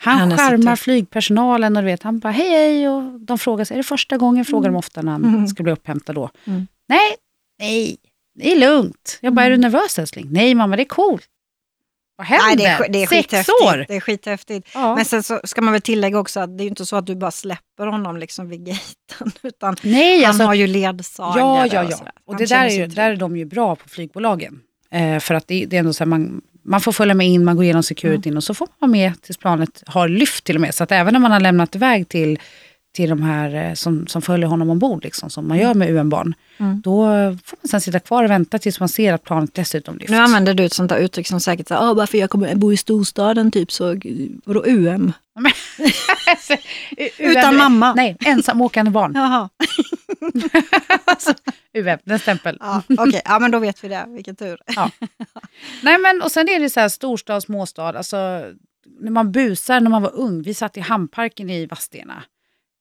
Han, 0.00 0.32
Han 0.32 0.62
tuff. 0.62 0.80
flygpersonalen 0.80 1.76
och 1.76 1.82
du 1.82 1.86
vet, 1.86 2.02
han 2.02 2.18
bara 2.18 2.32
hej 2.32 2.50
hej 2.50 2.88
och 2.88 3.20
de 3.20 3.38
frågar 3.38 3.64
sig, 3.64 3.74
är 3.74 3.78
det 3.78 3.84
första 3.84 4.16
gången? 4.16 4.44
Frågar 4.44 4.70
de 4.70 4.76
ofta 4.76 5.02
när 5.02 5.12
han 5.12 5.24
Mm. 5.24 5.48
ska 5.48 5.62
bli 5.62 5.72
upphämtad 5.72 6.14
då. 6.14 6.30
Mm. 6.46 6.66
Nej, 6.88 7.16
nej, 7.58 7.96
det 8.38 8.52
är 8.52 8.56
lugnt. 8.56 9.18
Jag 9.20 9.34
bara, 9.34 9.46
är 9.46 9.50
du 9.50 9.56
nervös 9.56 9.98
älskling? 9.98 10.26
Nej 10.30 10.54
mamma, 10.54 10.76
det 10.76 10.82
är 10.82 10.84
coolt. 10.84 11.26
Vad 12.16 12.26
händer? 12.26 12.46
Nej, 12.46 12.56
det 12.56 12.64
är, 12.66 12.88
det 12.92 13.02
är 13.02 13.06
Sex 13.06 13.48
år! 13.48 13.84
Det 13.88 13.96
är 13.96 14.00
skithäftigt. 14.00 14.68
Ja. 14.74 14.96
Men 14.96 15.04
sen 15.04 15.22
så 15.22 15.40
ska 15.44 15.60
man 15.62 15.72
väl 15.72 15.82
tillägga 15.82 16.18
också 16.18 16.40
att 16.40 16.58
det 16.58 16.62
är 16.62 16.64
ju 16.64 16.68
inte 16.68 16.86
så 16.86 16.96
att 16.96 17.06
du 17.06 17.14
bara 17.16 17.30
släpper 17.30 17.86
honom 17.86 18.16
liksom 18.16 18.48
vid 18.48 18.64
gaten. 18.66 19.32
Utan 19.42 19.76
Nej, 19.82 20.22
han 20.22 20.28
alltså, 20.28 20.44
har 20.44 20.54
ju 20.54 20.66
ledsagare 20.66 21.38
ja, 21.38 21.66
ja, 21.72 21.84
och 21.84 21.90
ja. 21.90 21.96
Och 22.24 22.34
Han 22.34 22.38
det 22.42 22.46
där 22.48 22.64
är, 22.66 22.70
ju, 22.70 22.86
där 22.86 23.10
är 23.10 23.16
de 23.16 23.36
ju 23.36 23.44
bra 23.44 23.76
på 23.76 23.88
flygbolagen. 23.88 24.60
Eh, 24.90 25.18
för 25.18 25.34
att 25.34 25.46
det, 25.48 25.66
det 25.66 25.76
är 25.76 25.80
ändå 25.80 25.92
så 25.92 26.04
här, 26.04 26.08
man, 26.08 26.40
man 26.68 26.80
får 26.80 26.92
följa 26.92 27.14
med 27.14 27.28
in, 27.28 27.44
man 27.44 27.56
går 27.56 27.64
igenom 27.64 27.82
securityn 27.82 28.36
och 28.36 28.44
så 28.44 28.54
får 28.54 28.66
man 28.66 28.90
vara 28.90 29.00
med 29.00 29.22
tills 29.22 29.36
planet 29.36 29.82
har 29.86 30.08
lyft 30.08 30.44
till 30.44 30.54
och 30.56 30.60
med. 30.60 30.74
Så 30.74 30.84
att 30.84 30.92
även 30.92 31.12
när 31.12 31.20
man 31.20 31.32
har 31.32 31.40
lämnat 31.40 31.74
iväg 31.74 32.08
till, 32.08 32.38
till 32.96 33.10
de 33.10 33.22
här 33.22 33.68
eh, 33.68 33.74
som, 33.74 34.06
som 34.06 34.22
följer 34.22 34.48
honom 34.48 34.70
ombord, 34.70 35.04
liksom, 35.04 35.30
som 35.30 35.48
man 35.48 35.58
gör 35.58 35.74
med 35.74 35.90
UN-barn, 35.90 36.34
Mm. 36.60 36.80
då 36.80 37.04
får 37.44 37.56
man 37.62 37.68
sen 37.68 37.80
sitta 37.80 38.00
kvar 38.00 38.24
och 38.24 38.30
vänta 38.30 38.58
tills 38.58 38.80
man 38.80 38.88
ser 38.88 39.12
att 39.12 39.24
planet 39.24 39.54
dessutom 39.54 39.98
lyft. 39.98 40.10
Nu 40.10 40.16
använder 40.16 40.54
du 40.54 40.64
ett 40.64 40.72
sånt 40.72 40.88
där 40.88 40.98
uttryck 40.98 41.26
som 41.26 41.40
säkert 41.40 41.68
säger, 41.68 41.90
ah, 41.90 41.94
bara 41.94 42.06
för 42.06 42.18
jag 42.18 42.30
kommer 42.30 42.54
bo 42.54 42.72
i 42.72 42.76
storstaden 42.76 43.50
typ 43.50 43.72
så, 43.72 43.96
vadå 44.44 44.64
UM? 44.66 45.12
Utan 47.18 47.56
mamma. 47.56 47.94
Nej, 47.94 48.16
ensamåkande 48.20 48.90
barn. 48.90 49.12
Jaha. 49.14 49.48
UF, 51.78 52.00
en 52.04 52.18
stämpel. 52.18 52.56
Ja, 52.60 52.82
Okej, 52.88 53.08
okay. 53.08 53.20
ja, 53.24 53.38
men 53.38 53.50
då 53.50 53.58
vet 53.58 53.84
vi 53.84 53.88
det. 53.88 54.04
Vilken 54.08 54.36
tur. 54.36 54.58
Ja. 54.66 54.90
Nej, 55.82 55.98
men 55.98 56.22
och 56.22 56.32
sen 56.32 56.48
är 56.48 56.60
det 56.60 56.70
så 56.70 56.80
här 56.80 56.88
storstad, 56.88 57.42
småstad. 57.42 57.88
Alltså, 57.88 58.16
när 59.00 59.10
man 59.10 59.32
busar 59.32 59.80
när 59.80 59.90
man 59.90 60.02
var 60.02 60.14
ung. 60.14 60.42
Vi 60.42 60.54
satt 60.54 60.76
i 60.76 60.80
hamnparken 60.80 61.50
i 61.50 61.66
Vadstena. 61.66 62.22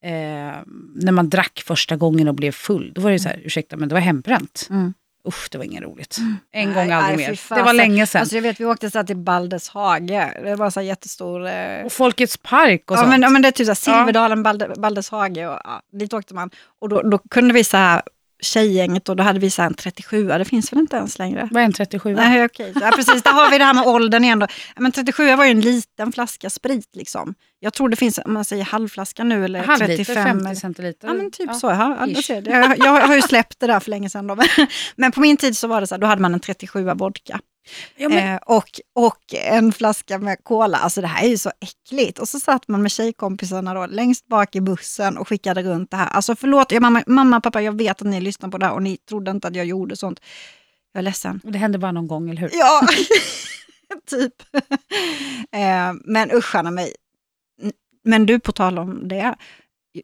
Eh, 0.03 0.55
när 0.95 1.11
man 1.11 1.29
drack 1.29 1.63
första 1.65 1.95
gången 1.95 2.27
och 2.27 2.35
blev 2.35 2.51
full. 2.51 2.91
Då 2.95 3.01
var 3.01 3.11
det 3.11 3.19
så 3.19 3.29
här, 3.29 3.41
ursäkta 3.43 3.77
men 3.77 3.89
det 3.89 3.95
var 3.95 4.01
hembränt. 4.01 4.67
Mm. 4.69 4.93
Usch, 5.27 5.47
det 5.51 5.57
var 5.57 5.65
inget 5.65 5.83
roligt. 5.83 6.17
En 6.51 6.73
gång, 6.73 6.91
aldrig 6.91 7.17
mer. 7.17 7.55
Det 7.55 7.63
var 7.63 7.73
länge 7.73 8.07
sedan. 8.07 8.19
Alltså, 8.21 8.35
jag 8.35 8.41
vet, 8.41 8.59
vi 8.59 8.65
åkte 8.65 8.91
så 8.91 9.03
till 9.03 9.17
Baldes 9.17 9.69
hage. 9.69 10.41
Det 10.43 10.55
var 10.55 10.69
så 10.69 10.81
jättestor... 10.81 11.47
Eh... 11.47 11.85
Och 11.85 11.91
Folkets 11.91 12.37
park 12.37 12.91
och 12.91 12.97
ja, 12.97 12.99
sånt. 12.99 13.09
Men, 13.09 13.21
ja, 13.21 13.29
men 13.29 13.41
det 13.41 13.47
är 13.47 13.51
typ 13.51 13.67
så 13.67 13.75
Silverdalen, 13.75 14.37
ja. 14.37 14.43
Balde, 14.43 14.73
Baldes 14.77 15.09
hage. 15.09 15.47
Och, 15.47 15.59
ja, 15.63 15.81
dit 15.91 16.13
åkte 16.13 16.33
man. 16.33 16.49
Och 16.81 16.89
då, 16.89 17.01
då 17.01 17.17
kunde 17.17 17.53
vi 17.53 17.63
så 17.63 17.77
här 17.77 18.01
tjejgänget 18.41 19.09
och 19.09 19.15
då 19.15 19.23
hade 19.23 19.39
vi 19.39 19.49
så 19.49 19.61
en 19.61 19.73
37 19.73 20.27
det 20.27 20.45
finns 20.45 20.71
väl 20.71 20.79
inte 20.79 20.97
ens 20.97 21.19
längre? 21.19 21.49
Vad 21.51 21.61
är 21.61 21.65
en 21.65 21.73
37 21.73 22.15
Nej, 22.15 22.45
okej. 22.45 22.73
Ja, 22.81 22.91
precis, 22.95 23.23
där 23.23 23.31
har 23.31 23.51
vi 23.51 23.57
det 23.57 23.63
här 23.63 23.73
med 23.73 23.87
åldern 23.87 24.23
igen. 24.23 24.39
Då. 24.39 24.47
Men 24.75 24.91
37 24.91 25.35
var 25.35 25.45
ju 25.45 25.51
en 25.51 25.61
liten 25.61 26.11
flaska 26.11 26.49
sprit. 26.49 26.89
Liksom. 26.95 27.35
Jag 27.59 27.73
tror 27.73 27.89
det 27.89 27.95
finns, 27.95 28.19
om 28.25 28.33
man 28.33 28.45
säger 28.45 28.63
halvflaska 28.63 29.23
nu 29.23 29.45
eller 29.45 29.63
Halvliter, 29.63 30.03
35. 30.03 30.43
50 30.43 30.55
centiliter. 30.55 31.07
Ja, 31.07 31.13
men 31.13 31.31
typ 31.31 31.47
ja. 31.47 31.53
så. 31.53 31.67
Ja, 31.67 32.07
jag, 32.07 32.47
jag, 32.47 32.77
jag 32.77 33.07
har 33.07 33.15
ju 33.15 33.21
släppt 33.21 33.59
det 33.59 33.67
där 33.67 33.79
för 33.79 33.89
länge 33.89 34.09
sedan. 34.09 34.27
Då. 34.27 34.37
Men 34.95 35.11
på 35.11 35.19
min 35.19 35.37
tid 35.37 35.57
så 35.57 35.67
var 35.67 35.81
det 35.81 35.87
så 35.87 35.95
här, 35.95 35.99
då 35.99 36.07
hade 36.07 36.21
man 36.21 36.33
en 36.33 36.39
37 36.39 36.83
vodka. 36.83 37.39
Ja, 37.95 38.09
men... 38.09 38.33
eh, 38.33 38.39
och, 38.45 38.69
och 38.95 39.33
en 39.33 39.71
flaska 39.71 40.17
med 40.19 40.43
cola. 40.43 40.77
Alltså 40.77 41.01
det 41.01 41.07
här 41.07 41.25
är 41.25 41.29
ju 41.29 41.37
så 41.37 41.51
äckligt. 41.59 42.19
Och 42.19 42.29
så 42.29 42.39
satt 42.39 42.67
man 42.67 42.81
med 42.81 42.91
tjejkompisarna 42.91 43.73
då, 43.73 43.85
längst 43.85 44.27
bak 44.27 44.55
i 44.55 44.61
bussen 44.61 45.17
och 45.17 45.27
skickade 45.27 45.63
runt 45.63 45.91
det 45.91 45.97
här. 45.97 46.07
Alltså 46.07 46.35
förlåt, 46.35 46.71
jag, 46.71 46.81
mamma, 46.81 47.03
mamma, 47.07 47.41
pappa, 47.41 47.61
jag 47.61 47.77
vet 47.77 48.01
att 48.01 48.07
ni 48.07 48.21
lyssnar 48.21 48.49
på 48.49 48.57
det 48.57 48.65
här 48.65 48.73
och 48.73 48.83
ni 48.83 48.97
trodde 48.97 49.31
inte 49.31 49.47
att 49.47 49.55
jag 49.55 49.65
gjorde 49.65 49.95
sånt. 49.95 50.19
Jag 50.93 50.99
är 50.99 51.03
ledsen. 51.03 51.41
Det 51.43 51.57
hände 51.57 51.77
bara 51.77 51.91
någon 51.91 52.07
gång, 52.07 52.29
eller 52.29 52.41
hur? 52.41 52.49
Ja, 52.53 52.87
typ. 54.09 54.33
eh, 55.51 55.93
men 56.05 56.31
usch 56.31 56.63
mig. 56.63 56.93
Men 58.07 58.25
du, 58.25 58.39
på 58.39 58.51
tal 58.51 58.79
om 58.79 59.07
det 59.07 59.35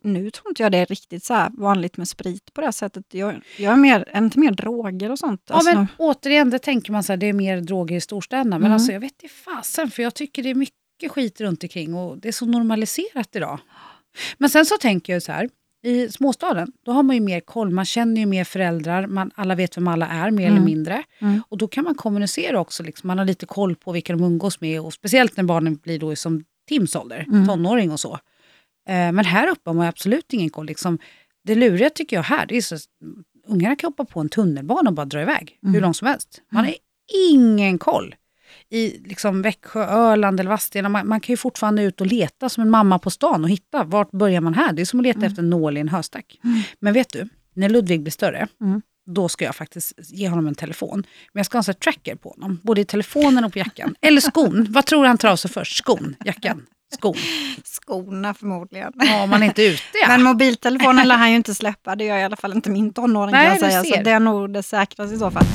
nu 0.01 0.31
tror 0.31 0.49
inte 0.49 0.63
jag 0.63 0.71
det 0.71 0.77
är 0.77 0.85
riktigt 0.85 1.23
så 1.23 1.47
vanligt 1.53 1.97
med 1.97 2.07
sprit 2.07 2.53
på 2.53 2.61
det 2.61 2.71
sättet. 2.71 3.05
Jag, 3.11 3.41
jag 3.57 3.73
är, 3.73 3.77
mer, 3.77 4.05
är 4.07 4.17
inte 4.17 4.39
mer 4.39 4.51
droger 4.51 5.11
och 5.11 5.19
sånt. 5.19 5.41
Ja, 5.49 5.55
alltså. 5.55 5.73
men 5.75 5.87
återigen, 5.97 6.49
det 6.49 6.59
tänker 6.59 6.91
man 6.91 7.03
så 7.03 7.11
här, 7.11 7.17
det 7.17 7.25
är 7.25 7.33
mer 7.33 7.61
droger 7.61 7.95
i 7.95 8.01
storstäderna. 8.01 8.59
Men 8.59 8.65
mm. 8.65 8.73
alltså, 8.73 8.91
jag 8.91 8.99
vet 8.99 9.23
inte 9.23 9.35
fasen, 9.35 9.91
för 9.91 10.03
jag 10.03 10.13
tycker 10.13 10.43
det 10.43 10.49
är 10.49 10.55
mycket 10.55 11.11
skit 11.11 11.41
runt 11.41 11.63
omkring 11.63 11.93
och 11.95 12.17
det 12.17 12.27
är 12.27 12.31
så 12.31 12.45
normaliserat 12.45 13.35
idag. 13.35 13.59
Men 14.37 14.49
sen 14.49 14.65
så 14.65 14.77
tänker 14.77 15.13
jag 15.13 15.23
så 15.23 15.31
här, 15.31 15.49
i 15.85 16.09
småstaden, 16.09 16.71
då 16.85 16.91
har 16.91 17.03
man 17.03 17.15
ju 17.15 17.21
mer 17.21 17.39
koll. 17.39 17.69
Man 17.69 17.85
känner 17.85 18.21
ju 18.21 18.25
mer 18.25 18.43
föräldrar, 18.43 19.07
man, 19.07 19.31
alla 19.35 19.55
vet 19.55 19.77
vem 19.77 19.87
alla 19.87 20.07
är 20.07 20.31
mer 20.31 20.47
mm. 20.47 20.57
eller 20.57 20.65
mindre. 20.65 21.03
Mm. 21.19 21.43
Och 21.49 21.57
då 21.57 21.67
kan 21.67 21.83
man 21.83 21.95
kommunicera 21.95 22.59
också. 22.59 22.83
Liksom. 22.83 23.07
Man 23.07 23.17
har 23.17 23.25
lite 23.25 23.45
koll 23.45 23.75
på 23.75 23.91
vilka 23.91 24.13
de 24.13 24.23
umgås 24.23 24.61
med. 24.61 24.81
Och 24.81 24.93
speciellt 24.93 25.37
när 25.37 25.43
barnen 25.43 25.75
blir 25.75 25.99
då 25.99 26.15
som 26.15 26.43
Tims 26.67 26.95
ålder, 26.95 27.25
mm. 27.27 27.47
tonåring 27.47 27.91
och 27.91 27.99
så. 27.99 28.13
Eh, 28.87 29.11
men 29.11 29.25
här 29.25 29.47
uppe 29.47 29.69
har 29.69 29.75
man 29.75 29.87
absolut 29.87 30.33
ingen 30.33 30.49
koll. 30.49 30.65
Liksom, 30.65 30.99
det 31.43 31.55
luriga 31.55 31.89
tycker 31.89 32.15
jag 32.15 32.23
här, 32.23 32.45
det 32.45 32.57
är 32.57 32.61
så 32.61 32.77
ungarna 33.47 33.75
kan 33.75 33.87
hoppa 33.87 34.05
på 34.05 34.19
en 34.19 34.29
tunnelbana 34.29 34.89
och 34.89 34.95
bara 34.95 35.05
dra 35.05 35.21
iväg 35.21 35.59
mm. 35.63 35.73
hur 35.73 35.81
långt 35.81 35.97
som 35.97 36.07
helst. 36.07 36.41
Man 36.51 36.65
har 36.65 36.75
ingen 37.29 37.77
koll. 37.77 38.15
I 38.69 38.99
liksom 38.99 39.41
Växjö, 39.41 39.85
Öland 39.85 40.39
eller 40.39 40.49
Vadstena, 40.49 40.89
man, 40.89 41.07
man, 41.07 41.19
kan 41.19 41.33
ju 41.33 41.37
fortfarande 41.37 41.83
ut 41.83 42.01
och 42.01 42.07
leta 42.07 42.49
som 42.49 42.63
en 42.63 42.69
mamma 42.69 42.99
på 42.99 43.09
stan 43.09 43.43
och 43.43 43.49
hitta, 43.49 43.83
vart 43.83 44.11
börjar 44.11 44.41
man 44.41 44.53
här? 44.53 44.73
Det 44.73 44.81
är 44.81 44.85
som 44.85 44.99
att 44.99 45.03
leta 45.03 45.17
mm. 45.17 45.27
efter 45.27 45.43
en 45.43 45.49
nål 45.49 45.77
i 45.77 45.79
en 45.79 45.89
höstack. 45.89 46.39
Mm. 46.43 46.61
Men 46.79 46.93
vet 46.93 47.13
du, 47.13 47.29
när 47.53 47.69
Ludvig 47.69 48.01
blir 48.01 48.11
större, 48.11 48.47
mm. 48.61 48.81
Då 49.05 49.29
ska 49.29 49.45
jag 49.45 49.55
faktiskt 49.55 49.93
ge 49.97 50.29
honom 50.29 50.47
en 50.47 50.55
telefon. 50.55 51.03
Men 51.33 51.39
jag 51.39 51.45
ska 51.45 51.57
ha 51.57 51.63
en 51.67 51.73
tracker 51.73 52.15
på 52.15 52.29
honom, 52.29 52.59
både 52.63 52.81
i 52.81 52.85
telefonen 52.85 53.43
och 53.43 53.53
på 53.53 53.59
jackan. 53.59 53.95
Eller 54.01 54.21
skon. 54.21 54.67
Vad 54.69 54.85
tror 54.85 55.01
du 55.01 55.07
han 55.07 55.17
tar 55.17 55.29
av 55.29 55.35
sig 55.35 55.51
först? 55.51 55.77
Skon, 55.77 56.15
jackan. 56.25 56.65
Skon. 56.93 57.15
Skorna 57.63 58.33
förmodligen. 58.33 58.93
Ja, 58.95 59.25
man 59.25 59.43
är 59.43 59.47
inte 59.47 59.63
ute 59.63 59.81
ja. 60.01 60.07
Men 60.07 60.23
mobiltelefonen 60.23 61.07
lär 61.07 61.15
han 61.15 61.29
ju 61.29 61.35
inte 61.35 61.55
släppa. 61.55 61.95
Det 61.95 62.05
gör 62.05 62.17
i 62.17 62.23
alla 62.23 62.35
fall 62.35 62.53
inte 62.53 62.69
min 62.69 62.93
tonåring 62.93 63.31
Nej, 63.31 63.59
kan 63.59 63.71
jag 63.71 63.85
säga. 63.85 63.97
Så 63.97 64.03
det 64.03 64.11
är 64.11 64.19
nog 64.19 64.53
det 64.53 64.63
säkraste 64.63 65.15
i 65.15 65.19
så 65.19 65.31
fall. 65.31 65.45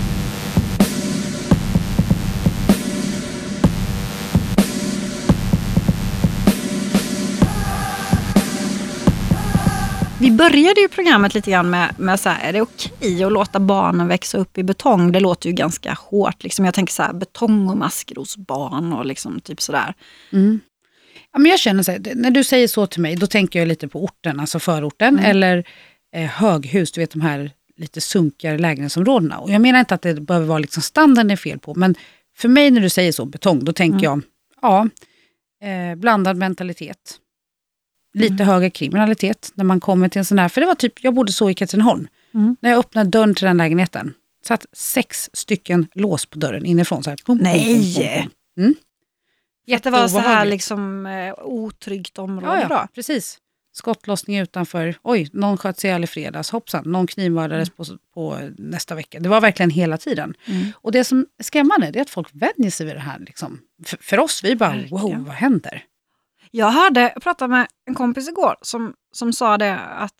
Vi 10.20 10.30
började 10.30 10.80
ju 10.80 10.88
programmet 10.88 11.34
lite 11.34 11.50
grann 11.50 11.70
med, 11.70 11.94
med 11.98 12.20
så 12.20 12.28
här, 12.28 12.48
är 12.48 12.52
det 12.52 12.60
okej 12.60 13.24
att 13.24 13.32
låta 13.32 13.60
barnen 13.60 14.08
växa 14.08 14.38
upp 14.38 14.58
i 14.58 14.62
betong? 14.62 15.12
Det 15.12 15.20
låter 15.20 15.48
ju 15.48 15.54
ganska 15.54 15.92
hårt. 15.92 16.42
Liksom. 16.42 16.64
Jag 16.64 16.74
tänker 16.74 16.92
så 16.92 17.02
här, 17.02 17.12
betong 17.12 17.68
och 17.68 17.76
maskrosbarn 17.76 18.92
och 18.92 19.06
liksom 19.06 19.40
typ 19.40 19.60
sådär. 19.60 19.94
Mm. 20.32 20.60
Ja, 21.32 21.38
men 21.38 21.50
jag 21.50 21.60
känner 21.60 21.82
så 21.82 21.92
här, 21.92 22.12
när 22.14 22.30
du 22.30 22.44
säger 22.44 22.68
så 22.68 22.86
till 22.86 23.02
mig, 23.02 23.16
då 23.16 23.26
tänker 23.26 23.58
jag 23.58 23.68
lite 23.68 23.88
på 23.88 24.04
orten, 24.04 24.40
alltså 24.40 24.58
förorten. 24.58 25.18
Mm. 25.18 25.30
Eller 25.30 25.64
eh, 26.14 26.26
höghus, 26.26 26.92
du 26.92 27.00
vet 27.00 27.10
de 27.10 27.20
här 27.20 27.50
lite 27.76 28.00
sunkigare 28.00 28.58
lägenhetsområdena. 28.58 29.38
Och 29.38 29.50
jag 29.50 29.60
menar 29.60 29.80
inte 29.80 29.94
att 29.94 30.02
det 30.02 30.20
behöver 30.20 30.46
vara 30.46 30.58
liksom 30.58 30.82
standarden 30.82 31.30
är 31.30 31.36
fel 31.36 31.58
på, 31.58 31.74
men 31.74 31.94
för 32.36 32.48
mig 32.48 32.70
när 32.70 32.80
du 32.80 32.90
säger 32.90 33.12
så, 33.12 33.24
betong, 33.24 33.64
då 33.64 33.72
tänker 33.72 33.98
mm. 33.98 34.02
jag, 34.04 34.22
ja, 34.62 34.88
eh, 35.68 35.96
blandad 35.96 36.36
mentalitet. 36.36 37.18
Lite 38.14 38.34
mm. 38.34 38.46
högre 38.46 38.70
kriminalitet 38.70 39.52
när 39.54 39.64
man 39.64 39.80
kommer 39.80 40.08
till 40.08 40.18
en 40.18 40.24
sån 40.24 40.38
här, 40.38 40.48
för 40.48 40.60
det 40.60 40.66
var 40.66 40.74
typ, 40.74 41.04
jag 41.04 41.14
bodde 41.14 41.32
så 41.32 41.50
i 41.50 41.54
Katrineholm. 41.54 42.08
Mm. 42.34 42.56
När 42.60 42.70
jag 42.70 42.78
öppnade 42.78 43.10
dörren 43.10 43.34
till 43.34 43.44
den 43.44 43.56
lägenheten, 43.56 44.14
satt 44.44 44.66
sex 44.72 45.30
stycken 45.32 45.86
lås 45.94 46.26
på 46.26 46.38
dörren 46.38 46.64
inifrån. 46.66 47.02
Så 47.02 47.10
här, 47.10 47.16
pum, 47.26 47.38
Nej! 47.38 47.94
Pum, 47.94 48.30
pum, 48.56 48.64
mm. 48.64 48.74
Det 49.82 49.90
var 49.90 50.08
så 50.08 50.18
här 50.18 50.44
liksom, 50.44 51.06
eh, 51.06 51.34
otryggt 51.38 52.18
område 52.18 52.60
ja, 52.60 52.66
ja, 52.70 52.88
precis. 52.94 53.38
Skottlossning 53.72 54.38
utanför. 54.38 54.94
Oj, 55.02 55.28
någon 55.32 55.56
sköt 55.56 55.78
sig 55.78 55.88
ihjäl 55.88 56.04
i 56.04 56.06
fredags. 56.06 56.50
Hoppsan, 56.50 56.84
någon 56.86 57.06
knivmördades 57.06 57.68
mm. 57.68 57.76
på, 57.76 57.84
på, 58.14 58.50
nästa 58.58 58.94
vecka. 58.94 59.20
Det 59.20 59.28
var 59.28 59.40
verkligen 59.40 59.70
hela 59.70 59.98
tiden. 59.98 60.34
Mm. 60.46 60.66
Och 60.74 60.92
det 60.92 61.04
som 61.04 61.26
är 61.38 61.44
skrämmande 61.44 61.86
är 61.86 62.00
att 62.00 62.10
folk 62.10 62.28
vänjer 62.32 62.70
sig 62.70 62.86
vid 62.86 62.96
det 62.96 63.00
här. 63.00 63.18
Liksom. 63.18 63.60
För, 63.86 63.96
för 64.00 64.18
oss, 64.18 64.44
vi 64.44 64.56
bara, 64.56 64.70
verkligen. 64.70 65.02
wow, 65.02 65.24
vad 65.24 65.34
händer? 65.34 65.84
Jag 66.50 66.70
hörde, 66.70 67.00
jag 67.14 67.22
pratade 67.22 67.50
med 67.50 67.66
en 67.86 67.94
kompis 67.94 68.28
igår 68.28 68.56
som, 68.62 68.94
som 69.12 69.32
sa 69.32 69.58
det 69.58 69.78
att 69.78 70.14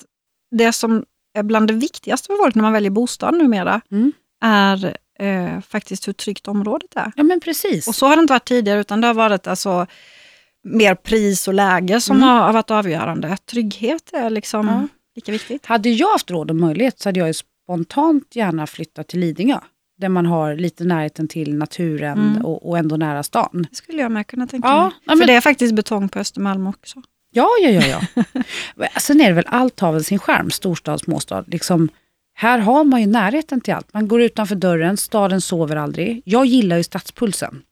det 0.50 0.72
som 0.72 1.04
är 1.34 1.42
bland 1.42 1.68
det 1.68 1.74
viktigaste 1.74 2.26
för 2.26 2.36
folk 2.36 2.54
när 2.54 2.62
man 2.62 2.72
väljer 2.72 2.90
bostad 2.90 3.34
numera 3.34 3.80
mm. 3.90 4.12
är 4.44 4.96
eh, 5.18 5.60
faktiskt 5.60 6.08
hur 6.08 6.12
tryggt 6.12 6.48
området 6.48 6.90
är. 6.96 7.12
Ja 7.16 7.22
men 7.22 7.40
precis. 7.40 7.88
Och 7.88 7.94
så 7.94 8.06
har 8.06 8.16
det 8.16 8.20
inte 8.20 8.32
varit 8.32 8.48
tidigare 8.48 8.80
utan 8.80 9.00
det 9.00 9.06
har 9.06 9.14
varit 9.14 9.46
alltså 9.46 9.86
mer 10.64 10.94
pris 10.94 11.48
och 11.48 11.54
läge 11.54 12.00
som 12.00 12.16
mm. 12.16 12.28
har 12.28 12.52
varit 12.52 12.70
avgörande. 12.70 13.36
Trygghet 13.36 14.10
är 14.12 14.30
liksom 14.30 14.68
ja. 14.68 14.88
lika 15.14 15.32
viktigt. 15.32 15.66
Hade 15.66 15.90
jag 15.90 16.12
haft 16.12 16.30
råd 16.30 16.50
och 16.50 16.56
möjlighet 16.56 17.00
så 17.00 17.08
hade 17.08 17.20
jag 17.20 17.34
spontant 17.34 18.36
gärna 18.36 18.66
flyttat 18.66 19.08
till 19.08 19.20
Lidingö. 19.20 19.60
Där 19.98 20.08
man 20.08 20.26
har 20.26 20.56
lite 20.56 20.84
närheten 20.84 21.28
till 21.28 21.54
naturen 21.54 22.18
mm. 22.18 22.44
och, 22.44 22.68
och, 22.68 22.78
ändå 22.78 22.96
nära 22.96 23.22
stan. 23.22 23.66
Det 23.70 23.76
skulle 23.76 24.02
jag 24.02 24.12
med 24.12 24.26
kunna 24.26 24.46
tänka 24.46 24.68
ja, 24.68 24.84
mig. 24.84 24.92
Ja, 25.04 25.14
men... 25.14 25.18
För 25.18 25.26
det 25.26 25.32
är 25.32 25.40
faktiskt 25.40 25.74
betong 25.74 26.08
på 26.08 26.18
Östermalm 26.18 26.66
också. 26.66 27.02
Ja, 27.30 27.48
ja, 27.62 27.70
ja. 27.70 28.00
ja. 28.76 28.88
Sen 29.00 29.20
är 29.20 29.28
det 29.28 29.34
väl 29.34 29.46
allt 29.48 29.80
har 29.80 29.92
väl 29.92 30.04
sin 30.04 30.18
skärm, 30.18 30.50
storstad, 30.50 31.00
småstad. 31.00 31.44
Liksom, 31.46 31.88
här 32.34 32.58
har 32.58 32.84
man 32.84 33.00
ju 33.00 33.06
närheten 33.06 33.61
till 33.61 33.74
allt. 33.74 33.92
Man 33.92 34.08
går 34.08 34.22
utanför 34.22 34.54
dörren, 34.54 34.96
staden 34.96 35.40
sover 35.40 35.76
aldrig. 35.76 36.22
Jag 36.24 36.46
gillar 36.46 36.76
ju 36.76 36.82
stadspulsen. 36.82 37.62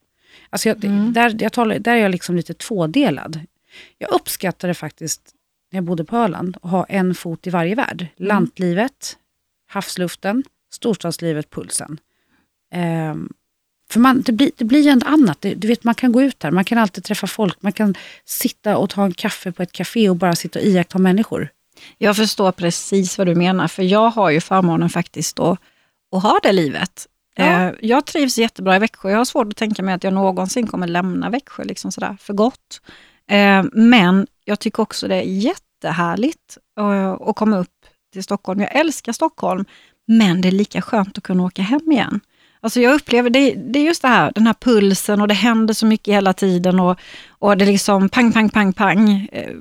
Alltså 0.50 0.68
jag, 0.68 0.84
mm. 0.84 1.12
där, 1.12 1.36
jag 1.38 1.52
talar, 1.52 1.78
där 1.78 1.92
är 1.92 1.96
jag 1.96 2.10
liksom 2.10 2.36
lite 2.36 2.54
tvådelad. 2.54 3.40
Jag 3.98 4.12
uppskattade 4.12 4.74
faktiskt, 4.74 5.22
när 5.72 5.76
jag 5.76 5.84
bodde 5.84 6.04
på 6.04 6.16
Öland, 6.16 6.56
att 6.62 6.70
ha 6.70 6.84
en 6.84 7.14
fot 7.14 7.46
i 7.46 7.50
varje 7.50 7.74
värld. 7.74 8.00
Mm. 8.00 8.28
Lantlivet, 8.28 9.16
havsluften, 9.68 10.44
storstadslivet, 10.72 11.50
pulsen. 11.50 11.98
Um, 12.74 13.32
för 13.90 14.00
man, 14.00 14.22
det, 14.22 14.32
blir, 14.32 14.50
det 14.56 14.64
blir 14.64 14.80
ju 14.80 14.90
ändå 14.90 15.06
annat. 15.06 15.40
Det, 15.40 15.54
du 15.54 15.68
vet, 15.68 15.84
man 15.84 15.94
kan 15.94 16.12
gå 16.12 16.22
ut 16.22 16.40
där, 16.40 16.50
man 16.50 16.64
kan 16.64 16.78
alltid 16.78 17.04
träffa 17.04 17.26
folk. 17.26 17.62
Man 17.62 17.72
kan 17.72 17.94
sitta 18.24 18.76
och 18.76 18.90
ta 18.90 19.04
en 19.04 19.14
kaffe 19.14 19.52
på 19.52 19.62
ett 19.62 19.72
café 19.72 20.10
och 20.10 20.16
bara 20.16 20.36
sitta 20.36 20.58
och 20.58 20.64
iaktta 20.64 20.98
människor. 20.98 21.48
Jag 21.98 22.16
förstår 22.16 22.52
precis 22.52 23.18
vad 23.18 23.26
du 23.26 23.34
menar, 23.34 23.68
för 23.68 23.82
jag 23.82 24.10
har 24.10 24.30
ju 24.30 24.40
förmånen 24.40 24.90
faktiskt 24.90 25.40
att, 25.40 25.58
att 26.16 26.22
ha 26.22 26.40
det 26.42 26.52
livet. 26.52 27.06
Ja. 27.34 27.44
Eh, 27.44 27.74
jag 27.80 28.04
trivs 28.04 28.38
jättebra 28.38 28.76
i 28.76 28.78
Växjö. 28.78 29.10
Jag 29.10 29.18
har 29.18 29.24
svårt 29.24 29.46
att 29.46 29.56
tänka 29.56 29.82
mig 29.82 29.94
att 29.94 30.04
jag 30.04 30.12
någonsin 30.12 30.66
kommer 30.66 30.86
lämna 30.86 31.30
Växjö 31.30 31.64
liksom 31.64 31.92
sådär, 31.92 32.16
för 32.20 32.34
gott. 32.34 32.80
Eh, 33.30 33.64
men 33.72 34.26
jag 34.44 34.58
tycker 34.60 34.82
också 34.82 35.08
det 35.08 35.16
är 35.16 35.22
jättehärligt 35.22 36.58
att 37.26 37.36
komma 37.36 37.58
upp 37.58 37.86
till 38.12 38.22
Stockholm. 38.22 38.60
Jag 38.60 38.76
älskar 38.76 39.12
Stockholm, 39.12 39.64
men 40.06 40.40
det 40.40 40.48
är 40.48 40.52
lika 40.52 40.82
skönt 40.82 41.18
att 41.18 41.24
kunna 41.24 41.44
åka 41.44 41.62
hem 41.62 41.92
igen. 41.92 42.20
Alltså 42.66 42.80
jag 42.80 42.94
upplever, 42.94 43.30
det, 43.30 43.54
det 43.54 43.78
är 43.78 43.82
just 43.82 44.02
det 44.02 44.08
här, 44.08 44.32
den 44.34 44.46
här 44.46 44.54
pulsen 44.54 45.20
och 45.20 45.28
det 45.28 45.34
händer 45.34 45.74
så 45.74 45.86
mycket 45.86 46.14
hela 46.14 46.32
tiden 46.32 46.80
och, 46.80 46.98
och 47.28 47.56
det 47.56 47.64
är 47.64 47.66
liksom 47.66 48.08
pang, 48.08 48.32
pang, 48.32 48.48
pang, 48.50 48.72
pang 48.72 49.28
eh, 49.32 49.52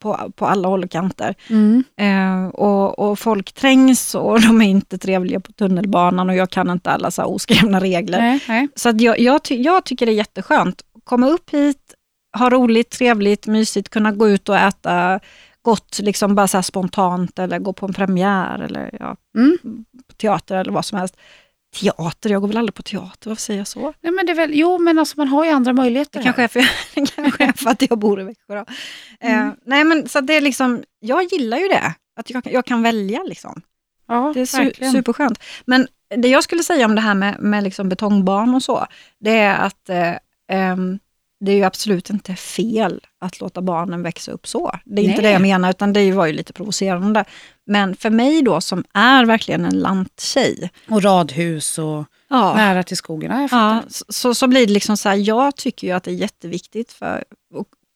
på, 0.00 0.32
på 0.36 0.46
alla 0.46 0.68
håll 0.68 0.84
och 0.84 0.90
kanter. 0.90 1.34
Mm. 1.50 1.84
Eh, 1.96 2.48
och, 2.48 2.98
och 2.98 3.18
folk 3.18 3.52
trängs 3.52 4.14
och 4.14 4.40
de 4.48 4.62
är 4.62 4.68
inte 4.68 4.98
trevliga 4.98 5.40
på 5.40 5.52
tunnelbanan 5.52 6.28
och 6.30 6.36
jag 6.36 6.50
kan 6.50 6.70
inte 6.70 6.90
alla 6.90 7.10
så 7.10 7.24
oskrivna 7.24 7.80
regler. 7.80 8.18
Nej, 8.18 8.40
nej. 8.48 8.68
Så 8.74 8.88
att 8.88 9.00
jag, 9.00 9.20
jag, 9.20 9.44
ty, 9.44 9.62
jag 9.62 9.84
tycker 9.84 10.06
det 10.06 10.12
är 10.12 10.16
jätteskönt. 10.16 10.82
Komma 11.04 11.28
upp 11.28 11.50
hit, 11.50 11.94
ha 12.38 12.50
roligt, 12.50 12.90
trevligt, 12.90 13.46
mysigt, 13.46 13.88
kunna 13.88 14.12
gå 14.12 14.28
ut 14.28 14.48
och 14.48 14.56
äta 14.56 15.20
gott, 15.62 15.98
liksom 16.02 16.34
bara 16.34 16.48
så 16.48 16.62
spontant 16.62 17.38
eller 17.38 17.58
gå 17.58 17.72
på 17.72 17.86
en 17.86 17.92
premiär 17.94 18.58
eller 18.58 18.90
ja, 19.00 19.16
Mm. 19.38 19.58
på 20.08 20.14
teater 20.14 20.56
eller 20.56 20.72
vad 20.72 20.84
som 20.84 20.98
helst. 20.98 21.16
Teater, 21.76 22.30
jag 22.30 22.40
går 22.40 22.48
väl 22.48 22.56
aldrig 22.56 22.74
på 22.74 22.82
teater, 22.82 23.30
varför 23.30 23.42
säger 23.42 23.60
jag 23.60 23.66
så? 23.66 23.92
Nej, 24.00 24.12
men 24.12 24.26
det 24.26 24.32
är 24.32 24.36
väl, 24.36 24.50
jo, 24.54 24.78
men 24.78 24.98
alltså, 24.98 25.14
man 25.16 25.28
har 25.28 25.44
ju 25.44 25.50
andra 25.50 25.72
möjligheter. 25.72 26.18
Det 26.18 26.24
kanske 26.24 26.42
är 26.42 26.48
för, 26.48 26.64
kanske 27.16 27.44
är 27.44 27.52
för 27.52 27.70
att 27.70 27.82
jag 27.90 27.98
bor 27.98 28.20
i 28.20 28.24
Växjö. 28.24 28.54
Då. 28.54 28.64
Mm. 29.20 29.48
Eh, 29.48 29.54
nej 29.66 29.84
men 29.84 30.08
så 30.08 30.20
det 30.20 30.34
är 30.34 30.40
liksom, 30.40 30.82
jag 31.00 31.24
gillar 31.32 31.58
ju 31.58 31.68
det, 31.68 31.94
att 32.16 32.30
jag, 32.30 32.44
kan- 32.44 32.52
jag 32.52 32.64
kan 32.66 32.82
välja 32.82 33.22
liksom. 33.22 33.62
ja, 34.08 34.32
Det 34.34 34.40
är 34.40 34.46
su 34.46 34.58
verkligen. 34.64 34.92
superskönt. 34.92 35.38
Men 35.66 35.86
det 36.16 36.28
jag 36.28 36.44
skulle 36.44 36.62
säga 36.62 36.86
om 36.86 36.94
det 36.94 37.00
här 37.00 37.14
med, 37.14 37.36
med 37.40 37.64
liksom 37.64 37.88
betongbarn 37.88 38.54
och 38.54 38.62
så, 38.62 38.86
det 39.20 39.38
är 39.38 39.56
att 39.58 39.88
eh, 39.88 40.14
ehm, 40.52 40.98
det 41.40 41.52
är 41.52 41.56
ju 41.56 41.64
absolut 41.64 42.10
inte 42.10 42.34
fel 42.34 43.00
att 43.20 43.40
låta 43.40 43.62
barnen 43.62 44.02
växa 44.02 44.32
upp 44.32 44.46
så. 44.46 44.78
Det 44.84 45.02
är 45.02 45.04
inte 45.04 45.22
Nej. 45.22 45.22
det 45.22 45.30
jag 45.32 45.42
menar, 45.42 45.70
utan 45.70 45.92
det 45.92 46.12
var 46.12 46.26
ju 46.26 46.32
lite 46.32 46.52
provocerande. 46.52 47.24
Men 47.68 47.96
för 47.96 48.10
mig 48.10 48.42
då, 48.42 48.60
som 48.60 48.84
är 48.94 49.24
verkligen 49.24 49.64
en 49.64 49.78
lanttjej, 49.78 50.70
Och 50.88 51.02
radhus 51.02 51.78
och 51.78 52.04
ja, 52.28 52.54
nära 52.56 52.82
till 52.82 52.96
skogen. 52.96 53.32
Ja, 53.32 53.48
ja, 53.50 53.82
så, 54.08 54.34
så 54.34 54.46
blir 54.46 54.66
det 54.66 54.72
liksom 54.72 54.96
så 54.96 55.08
här, 55.08 55.16
jag 55.16 55.56
tycker 55.56 55.86
ju 55.86 55.92
att 55.92 56.04
det 56.04 56.10
är 56.10 56.14
jätteviktigt 56.14 56.92
för, 56.92 57.24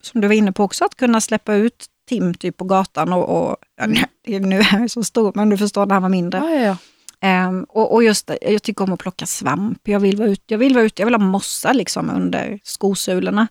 som 0.03 0.21
du 0.21 0.29
var 0.29 0.35
inne 0.35 0.53
på 0.53 0.65
också, 0.65 0.85
att 0.85 0.97
kunna 0.97 1.21
släppa 1.21 1.55
ut 1.55 1.87
Tim 2.09 2.35
typ 2.35 2.57
på 2.57 2.65
gatan 2.65 3.13
och, 3.13 3.29
och 3.51 3.57
ja, 3.77 3.87
nu- 4.39 4.59
är 4.61 4.79
jag 4.81 4.91
så 4.91 5.05
stor, 5.05 5.33
men 5.35 5.49
du 5.51 5.57
förstår 5.59 5.87
när 5.87 5.95
han 5.95 6.03
var 6.03 6.09
mindre. 6.09 6.39
Ja. 6.39 6.77
Ehm, 7.21 7.65
och, 7.69 7.95
och 7.95 8.05
just 8.05 8.27
det, 8.27 8.39
jag 8.43 8.63
tycker 8.63 8.85
om 8.85 8.93
att 8.93 9.01
plocka 9.01 9.27
svamp. 9.27 9.79
Jag 9.89 10.01
vill 10.01 10.17
vara 10.17 10.29
ute, 10.29 10.43
jag 10.47 10.59
vill 10.59 10.75
vara 10.75 10.85
ute, 10.85 11.03
jag 11.03 11.07
vill 11.07 11.15
ha 11.15 11.23
mossa 11.23 11.73
liksom 11.73 12.11
under 12.11 12.61
skosulorna. 12.65 13.47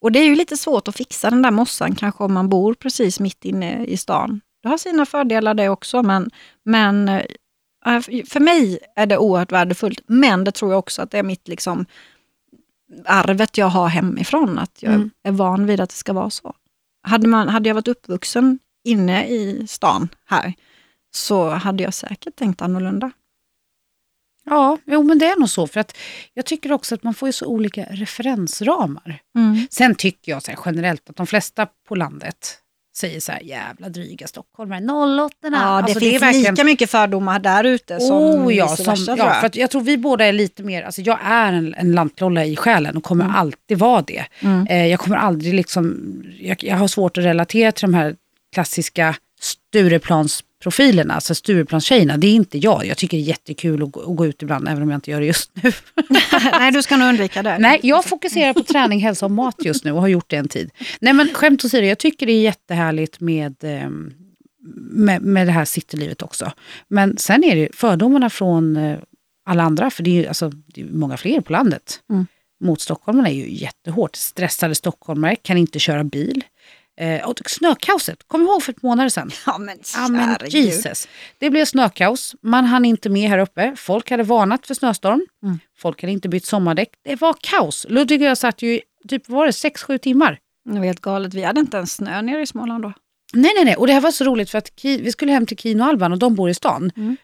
Och 0.00 0.12
det 0.12 0.18
är 0.18 0.24
ju 0.24 0.34
lite 0.34 0.56
svårt 0.56 0.88
att 0.88 0.96
fixa 0.96 1.30
den 1.30 1.42
där 1.42 1.50
mossan 1.50 1.94
kanske 1.94 2.24
om 2.24 2.32
man 2.34 2.48
bor 2.48 2.74
precis 2.74 3.20
mitt 3.20 3.44
inne 3.44 3.84
i 3.84 3.96
stan. 3.96 4.40
Det 4.64 4.68
har 4.70 4.78
sina 4.78 5.06
fördelar 5.06 5.54
det 5.54 5.68
också, 5.68 6.02
men, 6.02 6.30
men 6.62 7.08
eh, 7.08 7.22
för 8.28 8.40
mig 8.40 8.78
är 8.96 9.06
det 9.06 9.18
oerhört 9.18 9.52
värdefullt. 9.52 10.00
Men 10.06 10.44
det 10.44 10.52
tror 10.52 10.70
jag 10.72 10.78
också 10.78 11.02
att 11.02 11.10
det 11.10 11.18
är 11.18 11.22
mitt 11.22 11.48
liksom 11.48 11.86
arvet 13.06 13.58
jag 13.58 13.66
har 13.66 13.88
hemifrån, 13.88 14.58
att 14.58 14.82
jag 14.82 14.94
Mm. 14.94 15.10
är 15.22 15.32
van 15.32 15.66
vid 15.66 15.80
att 15.80 15.88
det 15.90 15.94
ska 15.96 16.12
vara 16.12 16.30
så. 16.30 16.54
Hade, 17.02 17.28
man, 17.28 17.48
hade 17.48 17.68
jag 17.68 17.74
varit 17.74 17.88
uppvuxen 17.88 18.58
inne 18.84 19.26
i 19.28 19.66
stan 19.68 20.08
här, 20.26 20.54
så 21.14 21.50
hade 21.50 21.82
jag 21.82 21.94
säkert 21.94 22.36
tänkt 22.36 22.62
annorlunda. 22.62 23.10
ja, 24.44 24.78
jo 24.84 25.02
men 25.02 25.18
det 25.18 25.26
är 25.26 25.40
nog 25.40 25.50
så. 25.50 25.66
För 25.66 25.80
att 25.80 25.96
jag 26.34 26.46
tycker 26.46 26.72
också 26.72 26.94
att 26.94 27.02
man 27.02 27.14
får 27.14 27.28
ju 27.28 27.32
så 27.32 27.46
olika 27.46 27.84
referensramar. 27.90 29.18
Mm. 29.36 29.66
Sen 29.70 29.94
tycker 29.94 30.32
jag 30.32 30.42
så 30.42 30.52
generellt 30.64 31.10
att 31.10 31.16
de 31.16 31.26
flesta 31.26 31.68
på 31.88 31.94
landet 31.94 32.60
säger 32.96 33.20
så 33.20 33.32
här, 33.32 33.40
jävla 33.40 33.88
dryga 33.88 34.26
stockholmare, 34.26 34.80
08 35.24 35.34
Ja, 35.42 35.48
det 35.50 35.56
alltså, 35.58 36.00
finns 36.00 36.22
lika 36.50 36.64
mycket 36.64 36.90
fördomar 36.90 37.38
där 37.38 37.64
ute 37.64 38.00
som 38.00 38.16
Oh, 38.16 38.54
ja, 38.54 38.68
som, 38.68 38.84
versa, 38.84 39.04
tror 39.04 39.18
ja, 39.18 39.24
jag. 39.26 39.40
för 39.52 39.58
jag 39.60 39.70
tror 39.70 39.80
vi 39.82 39.98
båda 39.98 40.24
är 40.24 40.32
lite 40.32 40.62
mer, 40.62 40.82
alltså 40.82 41.00
jag 41.00 41.18
är 41.24 41.52
en, 41.52 41.74
en 41.74 41.92
lantlolla 41.92 42.44
i 42.44 42.56
själen 42.56 42.96
och 42.96 43.04
kommer 43.04 43.24
Mm. 43.24 43.36
alltid 43.36 43.78
vara 43.78 44.02
det. 44.02 44.24
Mm. 44.40 44.66
Eh, 44.66 44.86
jag 44.86 45.00
kommer 45.00 45.16
aldrig 45.16 45.54
liksom, 45.54 45.96
jag, 46.40 46.64
jag 46.64 46.76
har 46.76 46.88
svårt 46.88 47.18
att 47.18 47.24
relatera 47.24 47.72
till 47.72 47.82
de 47.82 47.94
här 47.94 48.16
klassiska 48.54 49.14
Stureplansprofilerna, 50.70 51.14
alltså 51.14 51.34
Stureplanstjejerna. 51.34 52.16
Det 52.16 52.26
är 52.26 52.34
inte 52.34 52.58
jag. 52.58 52.86
Jag 52.86 52.96
tycker 52.96 53.16
det 53.16 53.22
är 53.22 53.26
jättekul 53.28 53.82
att, 53.82 53.92
gå- 53.92 54.10
att 54.10 54.16
gå 54.16 54.26
ut 54.26 54.42
ibland, 54.42 54.68
även 54.68 54.82
om 54.82 54.90
jag 54.90 54.96
inte 54.96 55.10
gör 55.10 55.20
det 55.20 55.26
just 55.26 55.50
nu. 55.62 55.72
Nej, 56.52 56.72
du 56.72 56.82
ska 56.82 56.96
nog 56.96 57.08
undvika 57.08 57.42
det. 57.42 57.58
Nej, 57.58 57.80
jag 57.82 58.04
fokuserar 58.04 58.52
på 58.52 58.62
träning, 58.62 59.00
hälsa 59.00 59.26
och 59.26 59.30
mat 59.32 59.56
just 59.64 59.84
nu 59.84 59.92
och 59.92 60.00
har 60.00 60.08
gjort 60.08 60.30
det 60.30 60.36
en 60.36 60.48
tid. 60.48 60.70
Nej 61.00 61.12
men 61.12 61.28
skämt 61.34 61.64
åsido, 61.64 61.86
jag 61.86 61.98
tycker 61.98 62.26
det 62.26 62.32
är 62.32 62.40
jättehärligt 62.42 63.20
med, 63.20 63.54
ehm, 63.62 64.12
med, 64.90 65.22
med 65.22 65.46
det 65.46 65.52
här 65.52 65.64
citylivet 65.64 66.22
också. 66.22 66.52
Men 66.88 67.16
sen 67.18 67.44
är 67.44 67.56
det 67.56 67.68
fördomarna 67.74 68.30
från 68.30 68.76
eh, 68.76 68.98
alla 69.46 69.62
andra, 69.62 69.90
för 69.90 70.02
det 70.02 70.10
är 70.10 70.14
ju 70.22 70.26
alltså, 70.26 70.48
det 70.66 70.80
är 70.80 70.84
många 70.84 71.16
fler 71.16 71.40
på 71.40 71.52
landet. 71.52 72.00
Mm. 72.10 72.26
Mot 72.64 72.80
stockholmarna 72.80 73.28
är 73.28 73.34
ju 73.34 73.52
jättehårt. 73.54 74.16
Stressade 74.16 74.74
stockholmare 74.74 75.36
kan 75.36 75.56
inte 75.58 75.78
köra 75.78 76.04
bil. 76.04 76.44
Eh, 77.00 77.28
och 77.28 77.50
snökaoset, 77.50 78.18
kom 78.28 78.42
ihåg 78.42 78.62
för 78.62 78.72
ett 78.72 78.82
månader 78.82 79.08
sedan. 79.08 79.30
Ja, 79.46 79.58
men, 79.58 79.78
Ja, 79.96 80.08
men. 80.08 80.36
Jesus. 80.48 81.08
Det 81.38 81.50
blev 81.50 81.64
snökaos. 81.64 82.34
Man 82.42 82.64
hann 82.64 82.84
inte 82.84 83.08
med 83.08 83.30
här 83.30 83.38
uppe. 83.38 83.76
Folk 83.76 84.10
hade 84.10 84.22
varnat 84.22 84.66
för 84.66 84.74
snöstorm. 84.74 85.26
Mm. 85.42 85.58
Folk 85.78 86.02
hade 86.02 86.12
inte 86.12 86.28
bytt 86.28 86.46
sommardäck. 86.46 86.88
Det 87.04 87.20
var 87.20 87.36
kaos. 87.40 87.86
Ludvig 87.88 88.20
och 88.22 88.26
jag 88.26 88.38
satt 88.38 88.62
ju 88.62 88.80
typ, 89.08 89.28
vad 89.28 89.38
var 89.38 89.46
det, 89.46 89.52
6-7 89.52 89.98
timmar. 89.98 90.38
Det 90.64 90.78
var 90.78 90.86
helt 90.86 91.00
galet. 91.00 91.34
Vi 91.34 91.42
hade 91.42 91.60
inte 91.60 91.76
ens 91.76 91.92
snö 91.92 92.22
nere 92.22 92.42
i 92.42 92.46
Småland 92.46 92.82
då. 92.84 92.92
Nej, 93.34 93.52
nej, 93.56 93.64
nej. 93.64 93.76
Och 93.76 93.86
det 93.86 93.92
här 93.92 94.00
var 94.00 94.10
så 94.10 94.24
roligt 94.24 94.50
för 94.50 94.58
att 94.58 94.68
Ki- 94.76 95.02
vi 95.02 95.12
skulle 95.12 95.32
hem 95.32 95.46
till 95.46 95.56
Kino 95.56 95.82
och 95.82 95.88
Alban 95.88 96.12
och 96.12 96.18
de 96.18 96.34
bor 96.34 96.50
i 96.50 96.54
stan. 96.54 96.90
Mm. 96.96 97.16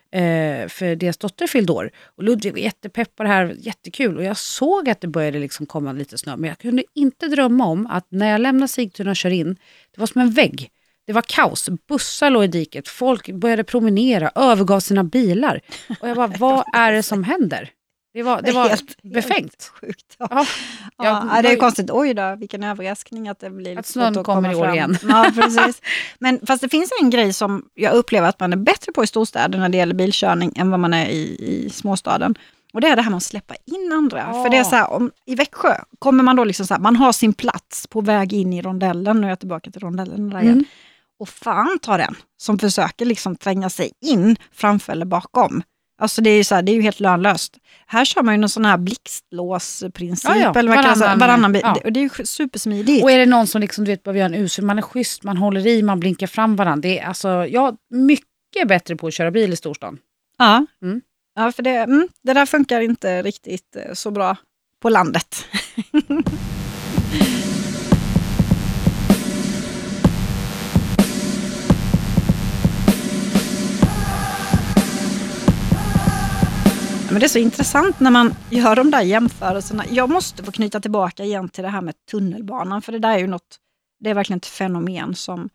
Eh, 0.63 0.67
för 0.69 0.95
deras 0.95 1.17
dotter 1.17 1.47
fyllde 1.47 1.71
år. 1.73 1.91
Och 2.17 2.23
Ludvig 2.23 2.51
var 2.51 2.59
jättepepp 2.59 3.15
på 3.15 3.23
det 3.23 3.29
här, 3.29 3.55
jättekul. 3.59 4.17
Och 4.17 4.23
jag 4.23 4.37
såg 4.37 4.89
att 4.89 5.01
det 5.01 5.07
började 5.07 5.39
liksom 5.39 5.65
komma 5.65 5.91
lite 5.91 6.17
snö. 6.17 6.35
Men 6.37 6.47
jag 6.47 6.57
kunde 6.57 6.83
inte 6.95 7.27
drömma 7.27 7.65
om 7.65 7.87
att 7.87 8.07
när 8.09 8.31
jag 8.31 8.41
lämnade 8.41 8.67
Sigtuna 8.67 9.09
och 9.09 9.15
kör 9.15 9.29
in, 9.29 9.55
det 9.95 9.99
var 9.99 10.07
som 10.07 10.21
en 10.21 10.31
vägg. 10.31 10.69
Det 11.07 11.13
var 11.13 11.21
kaos, 11.27 11.69
bussar 11.87 12.29
låg 12.29 12.43
i 12.43 12.47
diket, 12.47 12.87
folk 12.87 13.29
började 13.31 13.63
promenera, 13.63 14.31
övergav 14.35 14.79
sina 14.79 15.03
bilar. 15.03 15.61
Och 15.99 16.09
jag 16.09 16.15
bara, 16.17 16.27
vad 16.27 16.63
är 16.75 16.91
det 16.91 17.03
som 17.03 17.23
händer? 17.23 17.69
Det 18.13 18.23
var, 18.23 18.41
det 18.41 18.51
var 18.51 18.69
Helt- 18.69 19.01
befängt. 19.01 19.35
Helt 19.41 19.71
sjukt. 19.81 20.15
Ja. 20.17 20.27
Ja, 20.97 21.27
Ja, 21.35 21.41
det 21.41 21.51
är 21.51 21.55
konstigt. 21.57 21.89
Oj 21.91 22.13
då, 22.13 22.35
vilken 22.35 22.63
överraskning 22.63 23.29
att 23.29 23.39
det 23.39 23.49
blir 23.49 23.79
Att 23.79 23.85
snön 23.85 24.17
att 24.17 24.25
kommer 24.25 24.51
i 24.51 24.55
år 24.55 24.63
fram. 24.63 24.73
igen. 24.73 24.97
Ja, 25.09 25.31
precis. 25.35 25.81
Men 26.19 26.39
fast 26.47 26.61
det 26.61 26.69
finns 26.69 26.91
en 27.01 27.09
grej 27.09 27.33
som 27.33 27.65
jag 27.73 27.93
upplever 27.93 28.29
att 28.29 28.39
man 28.39 28.53
är 28.53 28.57
bättre 28.57 28.91
på 28.91 29.03
i 29.03 29.07
storstäder 29.07 29.59
när 29.59 29.69
det 29.69 29.77
gäller 29.77 29.95
bilkörning 29.95 30.53
än 30.55 30.71
vad 30.71 30.79
man 30.79 30.93
är 30.93 31.05
i, 31.05 31.21
i 31.65 31.69
småstaden. 31.69 32.35
Och 32.73 32.81
det 32.81 32.87
är 32.87 32.95
det 32.95 33.01
här 33.01 33.09
med 33.09 33.17
att 33.17 33.23
släppa 33.23 33.55
in 33.65 33.91
andra. 33.93 34.19
Ja. 34.33 34.43
För 34.43 34.49
det 34.49 34.57
är 34.57 34.63
så 34.63 34.75
här, 34.75 34.91
om, 34.91 35.11
i 35.25 35.35
Växjö 35.35 35.75
kommer 35.99 36.23
man 36.23 36.35
då 36.35 36.43
liksom 36.43 36.67
så 36.67 36.73
här, 36.73 36.81
man 36.81 36.95
har 36.95 37.11
sin 37.11 37.33
plats 37.33 37.87
på 37.87 38.01
väg 38.01 38.33
in 38.33 38.53
i 38.53 38.61
rondellen, 38.61 39.21
nu 39.21 39.27
är 39.27 39.31
jag 39.31 39.39
tillbaka 39.39 39.71
till 39.71 39.81
rondellen 39.81 40.29
där 40.29 40.39
igen. 40.41 40.53
Mm. 40.53 40.65
Och 41.19 41.29
fan 41.29 41.79
ta 41.81 41.97
den 41.97 42.15
som 42.37 42.59
försöker 42.59 43.05
liksom 43.05 43.35
tränga 43.35 43.69
sig 43.69 43.91
in 44.01 44.35
framför 44.53 44.93
eller 44.93 45.05
bakom. 45.05 45.63
Alltså 46.01 46.21
det 46.21 46.29
är 46.29 46.37
ju, 46.37 46.43
så 46.43 46.55
här, 46.55 46.61
det 46.61 46.71
är 46.71 46.73
ju 46.73 46.81
helt 46.81 46.99
lönlöst. 46.99 47.57
Här 47.87 48.05
kör 48.05 48.23
man 48.23 48.33
ju 48.33 48.37
någon 48.41 48.49
sån 48.49 48.65
här 48.65 48.77
blixtlåsprincip. 48.77 50.29
Ja, 50.29 50.37
ja. 50.37 50.59
Eller? 50.59 50.71
Varannan- 50.75 51.19
varannan 51.19 51.51
bil. 51.51 51.61
ja. 51.65 51.73
Det, 51.73 51.81
och 51.85 51.93
det 51.93 51.99
är 51.99 52.19
ju 52.19 52.25
supersmidigt. 52.25 53.03
Och 53.03 53.11
är 53.11 53.17
det 53.19 53.25
någon 53.25 53.47
som 53.47 53.61
liksom, 53.61 53.85
du 53.85 53.91
vet, 53.91 54.03
behöver 54.03 54.19
göra 54.19 54.35
en 54.35 54.35
usel, 54.43 54.65
man 54.65 54.77
är 54.77 54.81
schysst, 54.81 55.23
man 55.23 55.37
håller 55.37 55.67
i, 55.67 55.81
man 55.83 55.99
blinkar 55.99 56.27
fram 56.27 56.55
varandra. 56.55 56.81
Det 56.81 56.99
är 56.99 57.05
alltså, 57.07 57.27
jag 57.27 57.67
är 57.67 57.95
mycket 57.95 58.67
bättre 58.67 58.95
på 58.95 59.07
att 59.07 59.13
köra 59.13 59.31
bil 59.31 59.53
i 59.53 59.55
storstan. 59.55 59.97
Ja, 60.37 60.65
Mm. 60.81 61.01
ja 61.35 61.51
för 61.51 61.63
det, 61.63 61.75
mm, 61.75 62.07
det 62.23 62.33
där 62.33 62.45
funkar 62.45 62.81
inte 62.81 63.21
riktigt 63.21 63.75
eh, 63.75 63.93
så 63.93 64.11
bra 64.11 64.37
på 64.81 64.89
landet. 64.89 65.45
Men 77.11 77.19
det 77.19 77.25
är 77.25 77.29
så 77.29 77.39
intressant 77.39 77.99
när 77.99 78.11
man 78.11 78.35
gör 78.49 78.75
de 78.75 78.91
där 78.91 79.01
jämförelserna. 79.01 79.85
Jag 79.89 80.09
måste 80.09 80.43
få 80.43 80.51
knyta 80.51 80.79
tillbaka 80.79 81.23
igen 81.23 81.49
till 81.49 81.63
det 81.63 81.69
här 81.69 81.81
med 81.81 82.05
tunnelbanan, 82.11 82.81
för 82.81 82.91
det 82.91 82.99
där 82.99 83.13
är 83.13 83.19
ju 83.19 83.27
något, 83.27 83.59
det 83.99 84.09
är 84.09 84.13
verkligen 84.13 84.37
ett 84.37 84.45
fenomen 84.45 85.15
som 85.15 85.49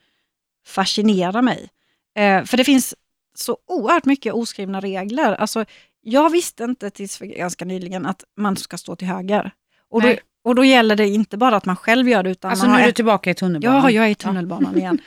fascinerar 0.67 1.43
mig. 1.43 1.71
Eh, 2.17 2.45
för 2.45 2.57
det 2.57 2.65
finns 2.65 2.95
så 3.35 3.59
oerhört 3.67 4.05
mycket 4.05 4.35
oskrivna 4.35 4.81
regler. 4.81 5.35
Alltså, 5.35 5.65
jag 6.01 6.31
visste 6.31 6.65
inte 6.65 6.91
tills 6.91 7.19
för 7.19 7.27
ganska 7.27 7.65
nyligen 7.65 8.07
att 8.07 8.25
man 8.37 8.57
ska 8.57 8.79
stå 8.79 8.97
till 8.97 9.09
höger. 9.09 9.51
Och 9.91 10.03
då, 10.03 10.15
och 10.47 10.55
då 10.55 10.65
gäller 10.65 10.97
det 10.97 11.09
inte 11.09 11.37
bara 11.37 11.57
att 11.57 11.65
man 11.65 11.77
själv 11.77 12.09
gör 12.09 12.23
det, 12.23 12.31
utan 12.31 12.51
Alltså 12.51 12.67
man 12.67 12.75
nu 12.75 12.81
är 12.81 12.85
du 12.85 12.91
ett- 12.91 12.97
tillbaka 12.97 13.31
i 13.31 13.35
tunnelbanan. 13.35 13.83
Ja, 13.83 13.91
jag 13.91 14.05
är 14.05 14.09
i 14.09 14.15
tunnelbanan 14.15 14.77
igen. 14.79 14.99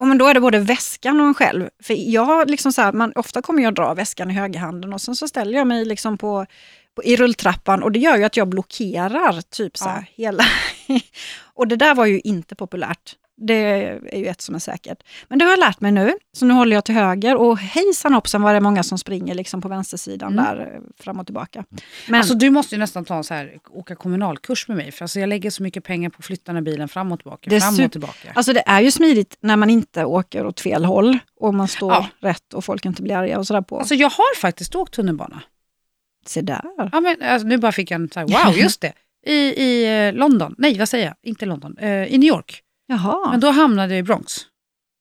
Och, 0.00 0.06
men 0.06 0.18
då 0.18 0.26
är 0.26 0.34
det 0.34 0.40
både 0.40 0.58
väskan 0.58 1.20
och 1.20 1.26
en 1.26 1.34
själv. 1.34 1.68
För 1.82 1.94
jag 2.12 2.50
liksom 2.50 2.72
så 2.72 2.82
här, 2.82 2.92
man, 2.92 3.12
ofta 3.14 3.42
kommer 3.42 3.62
jag 3.62 3.74
dra 3.74 3.94
väskan 3.94 4.30
i 4.30 4.34
högerhanden 4.34 4.92
och 4.92 5.00
sen 5.00 5.16
så 5.16 5.28
ställer 5.28 5.58
jag 5.58 5.66
mig 5.66 5.84
liksom 5.84 6.18
på, 6.18 6.46
på, 6.94 7.04
i 7.04 7.16
rulltrappan 7.16 7.82
och 7.82 7.92
det 7.92 7.98
gör 7.98 8.16
ju 8.16 8.24
att 8.24 8.36
jag 8.36 8.48
blockerar 8.48 9.40
typ 9.50 9.76
så 9.76 9.88
här 9.88 10.06
hela... 10.14 10.44
och 11.54 11.68
det 11.68 11.76
där 11.76 11.94
var 11.94 12.06
ju 12.06 12.20
inte 12.20 12.54
populärt 12.54 13.14
Det 13.38 13.54
är 14.12 14.18
ju 14.18 14.26
ett 14.26 14.40
som 14.40 14.54
är 14.54 14.58
säkert. 14.58 14.98
Men 15.28 15.38
det 15.38 15.44
har 15.44 15.52
jag 15.52 15.60
lärt 15.60 15.80
mig 15.80 15.92
nu, 15.92 16.12
så 16.32 16.46
nu 16.46 16.54
håller 16.54 16.76
jag 16.76 16.84
till 16.84 16.94
höger 16.94 17.36
och 17.36 17.58
hejsan 17.58 18.14
hoppsan 18.14 18.42
var 18.42 18.54
det 18.54 18.60
många 18.60 18.82
som 18.82 18.98
springer 18.98 19.34
liksom 19.34 19.62
på 19.62 19.68
vänstersidan 19.68 20.32
mm. 20.32 20.44
där 20.44 20.60
eh, 20.60 21.04
fram 21.04 21.20
och 21.20 21.26
tillbaka. 21.26 21.64
Men, 22.08 22.20
alltså 22.20 22.34
du 22.34 22.50
måste 22.50 22.74
ju 22.74 22.78
nästan 22.78 23.04
ta 23.04 23.16
en 23.16 23.24
så 23.24 23.34
här, 23.34 23.58
åka 23.70 23.94
kommunalkurs 23.94 24.68
med 24.68 24.76
mig, 24.76 24.92
för 24.92 25.04
alltså 25.04 25.20
jag 25.20 25.28
lägger 25.28 25.50
så 25.50 25.62
mycket 25.62 25.84
pengar 25.84 26.10
på 26.10 26.16
att 26.18 26.24
flytta 26.24 26.52
den 26.52 26.56
här 26.56 26.62
bilen 26.62 26.88
fram 26.88 27.12
och 27.12 27.18
tillbaka. 27.18 27.50
Det 27.50 27.60
fram 27.60 27.84
och 27.84 27.92
tillbaka. 27.92 28.32
Alltså 28.34 28.52
det 28.52 28.62
är 28.66 28.80
ju 28.80 28.90
smidigt 28.90 29.36
när 29.40 29.56
man 29.56 29.70
inte 29.70 30.04
åker 30.04 30.46
åt 30.46 30.60
fel 30.60 30.84
håll 30.84 31.18
och 31.40 31.54
man 31.54 31.68
står 31.68 31.92
ja. 31.92 32.08
rätt 32.20 32.54
och 32.54 32.64
folk 32.64 32.84
inte 32.84 33.02
blir 33.02 33.16
arga 33.16 33.38
och 33.38 33.46
sådär 33.46 33.62
på. 33.62 33.78
Alltså 33.78 33.94
jag 33.94 34.10
har 34.10 34.36
faktiskt 34.36 34.74
åkt 34.74 34.94
tunnelbana. 34.94 35.42
Se 36.26 36.40
där. 36.40 36.62
Ja, 36.92 37.00
men, 37.00 37.22
alltså, 37.22 37.48
nu 37.48 37.58
bara 37.58 37.72
fick 37.72 37.90
jag 37.90 38.00
en 38.00 38.08
så 38.08 38.20
här, 38.20 38.44
wow, 38.44 38.58
just 38.62 38.80
det. 38.80 38.92
I, 39.26 39.34
I 39.34 40.06
eh, 40.08 40.14
London, 40.14 40.54
nej 40.58 40.78
vad 40.78 40.88
säger 40.88 41.06
jag, 41.06 41.14
inte 41.22 41.46
London, 41.46 41.78
uh, 41.78 42.14
i 42.14 42.18
New 42.18 42.28
York. 42.28 42.62
Jaha. 42.86 43.30
Men 43.30 43.40
då 43.40 43.50
hamnade 43.50 43.94
jag 43.94 43.98
i 43.98 44.02
Bronx. 44.02 44.46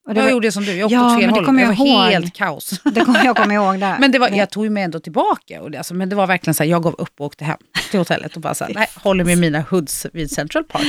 Och 0.08 0.16
jag 0.16 0.24
var... 0.24 0.30
gjorde 0.30 0.52
som 0.52 0.64
du, 0.64 0.76
jag 0.76 0.86
åkte 0.86 0.96
ja, 0.96 1.14
åt 1.14 1.22
fel 1.22 1.30
håll. 1.30 1.46
Det, 1.46 1.52
det 1.52 1.66
var 1.66 1.74
ihåg. 1.74 2.12
helt 2.12 2.34
kaos. 2.34 2.82
Det 2.84 3.06
kommer 3.06 3.26
jag 3.26 3.38
kommer 3.38 3.56
ihåg 3.66 3.80
där. 3.80 4.00
Men 4.00 4.12
det 4.12 4.20
var, 4.20 4.30
jag 4.30 4.50
tog 4.50 4.72
mig 4.72 4.84
ändå 4.84 5.00
tillbaka. 5.00 5.62
Och 5.62 5.72
det, 5.72 5.78
alltså, 5.78 5.94
men 5.94 6.10
det 6.10 6.16
var 6.16 6.28
verkligen 6.28 6.54
så 6.54 6.64
här, 6.64 6.70
jag 6.70 6.84
gav 6.84 6.94
upp 6.94 7.20
och 7.20 7.26
åkte 7.26 7.46
hem 7.46 7.58
till 7.92 8.00
hotellet 8.00 8.36
och 8.36 8.42
bara 8.42 8.54
så 8.54 8.66
här, 8.66 8.74
nej, 8.74 8.88
håller 8.96 9.24
med 9.24 9.38
mina 9.38 9.62
hoods 9.62 10.06
vid 10.14 10.32
Central 10.32 10.64
Park. 10.64 10.84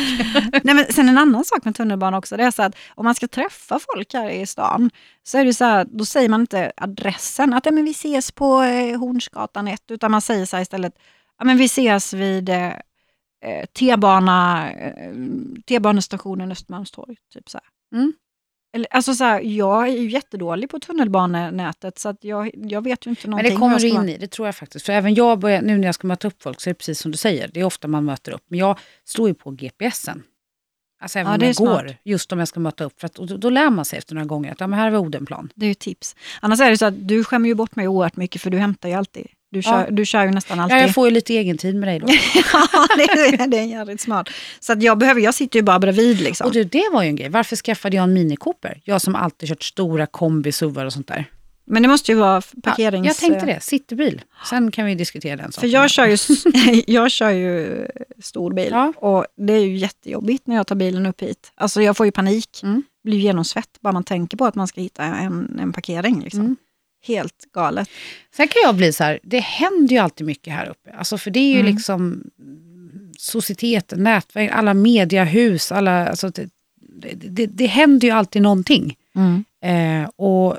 nej, 0.64 0.74
men 0.74 0.84
sen 0.92 1.08
en 1.08 1.18
annan 1.18 1.44
sak 1.44 1.64
med 1.64 1.74
tunnelbanan 1.74 2.18
också, 2.18 2.36
det 2.36 2.44
är 2.44 2.50
så 2.50 2.62
att 2.62 2.76
om 2.94 3.04
man 3.04 3.14
ska 3.14 3.28
träffa 3.28 3.80
folk 3.94 4.14
här 4.14 4.30
i 4.30 4.46
stan, 4.46 4.90
så 5.24 5.38
är 5.38 5.44
det 5.44 5.54
så 5.54 5.64
här, 5.64 5.86
då 5.90 6.04
säger 6.04 6.28
man 6.28 6.40
inte 6.40 6.72
adressen, 6.76 7.54
att 7.54 7.64
men 7.64 7.84
vi 7.84 7.90
ses 7.90 8.32
på 8.32 8.62
eh, 8.62 8.98
Hornsgatan 8.98 9.68
1, 9.68 9.80
utan 9.90 10.10
man 10.10 10.20
säger 10.20 10.46
så 10.46 10.56
här 10.56 10.62
istället, 10.62 10.92
ja, 11.38 11.44
men 11.44 11.56
vi 11.56 11.64
ses 11.64 12.12
vid 12.12 12.48
eh, 12.48 12.72
T-bana, 13.78 14.72
eh, 14.72 15.12
T-banestationen 15.66 16.52
Östermalmstorg. 16.52 17.16
Typ 17.34 17.48
så 17.48 17.58
mm. 17.94 18.12
Eller, 18.76 18.86
alltså 18.90 19.14
så 19.14 19.24
här, 19.24 19.40
jag 19.40 19.88
är 19.88 19.92
ju 19.92 20.10
jättedålig 20.10 20.70
på 20.70 20.78
tunnelbanenätet 20.78 21.98
så 21.98 22.08
att 22.08 22.24
jag, 22.24 22.50
jag 22.54 22.84
vet 22.84 23.06
ju 23.06 23.10
inte 23.10 23.28
någonting. 23.28 23.52
Men 23.52 23.60
det 23.60 23.60
kommer 23.60 23.78
du 23.78 23.88
in 23.88 24.08
i, 24.08 24.18
det 24.18 24.28
tror 24.28 24.48
jag 24.48 24.56
faktiskt. 24.56 24.86
För 24.86 24.92
även 24.92 25.14
jag 25.14 25.38
börjar, 25.38 25.62
nu 25.62 25.78
när 25.78 25.88
jag 25.88 25.94
ska 25.94 26.06
möta 26.06 26.28
upp 26.28 26.42
folk 26.42 26.60
så 26.60 26.70
är 26.70 26.74
det 26.74 26.78
precis 26.78 27.00
som 27.00 27.10
du 27.10 27.18
säger, 27.18 27.50
det 27.54 27.60
är 27.60 27.64
ofta 27.64 27.88
man 27.88 28.04
möter 28.04 28.32
upp. 28.32 28.44
Men 28.48 28.58
jag 28.58 28.78
står 29.04 29.28
ju 29.28 29.34
på 29.34 29.50
GPSen. 29.50 30.22
Alltså 31.00 31.18
även 31.18 31.32
ja, 31.32 31.38
om 31.38 31.44
jag 31.44 31.54
går, 31.54 31.88
smart. 31.88 31.96
just 32.04 32.32
om 32.32 32.38
jag 32.38 32.48
ska 32.48 32.60
möta 32.60 32.84
upp. 32.84 33.00
För 33.00 33.06
att, 33.06 33.14
då, 33.14 33.36
då 33.36 33.50
lär 33.50 33.70
man 33.70 33.84
sig 33.84 33.98
efter 33.98 34.14
några 34.14 34.26
gånger 34.26 34.52
att 34.52 34.60
ja, 34.60 34.66
men 34.66 34.78
här 34.78 34.90
var 34.90 34.98
Odenplan. 34.98 35.52
Det 35.54 35.66
är 35.66 35.68
ju 35.68 35.74
tips. 35.74 36.16
Annars 36.40 36.60
är 36.60 36.70
det 36.70 36.78
så 36.78 36.86
att 36.86 37.08
du 37.08 37.24
skämmer 37.24 37.48
ju 37.48 37.54
bort 37.54 37.76
mig 37.76 37.88
oerhört 37.88 38.16
mycket 38.16 38.42
för 38.42 38.50
du 38.50 38.58
hämtar 38.58 38.88
ju 38.88 38.94
alltid 38.94 39.26
du 39.56 39.62
kör, 39.62 39.80
ja. 39.80 39.86
du 39.90 40.04
kör 40.04 40.24
ju 40.24 40.30
nästan 40.30 40.60
alltid. 40.60 40.76
Ja, 40.76 40.80
jag 40.80 40.94
får 40.94 41.08
ju 41.08 41.14
lite 41.14 41.34
egen 41.34 41.58
tid 41.58 41.74
med 41.74 41.88
dig 41.88 41.98
då. 41.98 42.06
ja, 42.52 42.86
det 42.96 43.02
är, 43.02 43.46
det 43.46 43.58
är 43.58 43.64
jävligt 43.64 44.00
smart. 44.00 44.28
Så 44.60 44.72
att 44.72 44.82
jag, 44.82 44.98
behöver, 44.98 45.20
jag 45.20 45.34
sitter 45.34 45.58
ju 45.58 45.62
bara 45.62 45.78
bredvid. 45.78 46.20
Liksom. 46.20 46.46
Och 46.46 46.52
du, 46.52 46.64
det 46.64 46.88
var 46.92 47.02
ju 47.02 47.08
en 47.08 47.16
grej. 47.16 47.28
Varför 47.28 47.56
skaffade 47.56 47.96
jag 47.96 48.02
en 48.02 48.12
Mini 48.12 48.36
Cooper? 48.36 48.80
Jag 48.84 49.00
som 49.00 49.14
alltid 49.14 49.48
kört 49.48 49.62
stora 49.62 50.06
kombi, 50.06 50.50
och 50.50 50.92
sånt 50.92 51.08
där. 51.08 51.24
Men 51.66 51.82
det 51.82 51.88
måste 51.88 52.12
ju 52.12 52.18
vara 52.18 52.42
parkerings... 52.62 53.06
Ja, 53.06 53.10
jag 53.10 53.16
tänkte 53.16 53.46
det, 53.46 53.60
citybil. 53.60 54.22
Sen 54.50 54.70
kan 54.70 54.86
vi 54.86 54.94
diskutera 54.94 55.36
den 55.36 55.52
saken. 55.52 55.70
För 55.70 55.74
jag 55.74 55.90
kör 55.90 56.06
ju, 56.06 56.16
jag 56.86 57.10
kör 57.10 57.30
ju 57.30 57.86
stor 58.18 58.52
bil 58.52 58.68
ja. 58.70 58.92
och 58.96 59.26
det 59.36 59.52
är 59.52 59.60
ju 59.60 59.76
jättejobbigt 59.76 60.46
när 60.46 60.56
jag 60.56 60.66
tar 60.66 60.76
bilen 60.76 61.06
upp 61.06 61.22
hit. 61.22 61.52
Alltså 61.54 61.82
jag 61.82 61.96
får 61.96 62.06
ju 62.06 62.12
panik, 62.12 62.60
mm. 62.62 62.82
blir 63.04 63.18
genomsvett 63.18 63.80
bara 63.80 63.92
man 63.92 64.04
tänker 64.04 64.36
på 64.36 64.44
att 64.44 64.54
man 64.54 64.68
ska 64.68 64.80
hitta 64.80 65.04
en, 65.04 65.58
en 65.60 65.72
parkering. 65.72 66.20
Liksom. 66.20 66.40
Mm 66.40 66.56
helt 67.02 67.52
galet. 67.52 67.88
Sen 68.36 68.48
kan 68.48 68.62
jag 68.64 68.74
bli 68.76 68.92
så 68.92 69.04
här, 69.04 69.20
det 69.22 69.40
händer 69.40 69.94
ju 69.94 69.98
alltid 69.98 70.26
mycket 70.26 70.52
här 70.52 70.68
uppe. 70.68 70.92
Alltså 70.92 71.18
för 71.18 71.30
det 71.30 71.40
är 71.40 71.52
ju 71.52 71.60
mm. 71.60 71.74
liksom 71.74 72.30
societeten, 73.18 74.02
nätverk, 74.02 74.50
alla 74.52 74.74
mediahus, 74.74 75.72
alla, 75.72 76.08
alltså 76.08 76.30
det, 76.30 76.48
det, 77.14 77.46
det 77.46 77.66
händer 77.66 78.08
ju 78.08 78.14
alltid 78.14 78.42
någonting. 78.42 78.96
Mm. 79.14 79.44
Eh, 79.62 80.10
och 80.16 80.58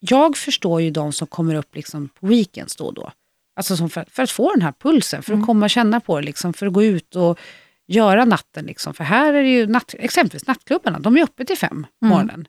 jag 0.00 0.36
förstår 0.36 0.82
ju 0.82 0.90
de 0.90 1.12
som 1.12 1.26
kommer 1.26 1.54
upp 1.54 1.76
liksom 1.76 2.08
på 2.08 2.26
weekends 2.26 2.76
då 2.76 2.84
och 2.84 2.94
då. 2.94 3.12
Alltså 3.56 3.88
för, 3.88 4.04
för, 4.10 4.22
att 4.22 4.30
få 4.30 4.52
den 4.52 4.62
här 4.62 4.72
pulsen, 4.78 5.22
för 5.22 5.32
att 5.32 5.36
mm. 5.36 5.46
komma 5.46 5.66
och 5.66 5.70
känna 5.70 6.00
på 6.00 6.20
det, 6.20 6.26
liksom, 6.26 6.52
för 6.52 6.66
att 6.66 6.72
gå 6.72 6.84
ut 6.84 7.16
och 7.16 7.38
göra 7.86 8.24
natten. 8.24 8.64
Liksom. 8.64 8.94
För 8.94 9.04
här 9.04 9.32
är 9.32 9.42
det 9.42 9.48
ju, 9.48 9.66
natt, 9.66 9.94
exempelvis 9.98 10.46
nattklubbarna, 10.46 10.98
de 10.98 11.16
är 11.16 11.22
uppe 11.22 11.44
till 11.44 11.58
fem 11.58 11.86
på 12.00 12.06
mm. 12.06 12.16
morgonen. 12.18 12.48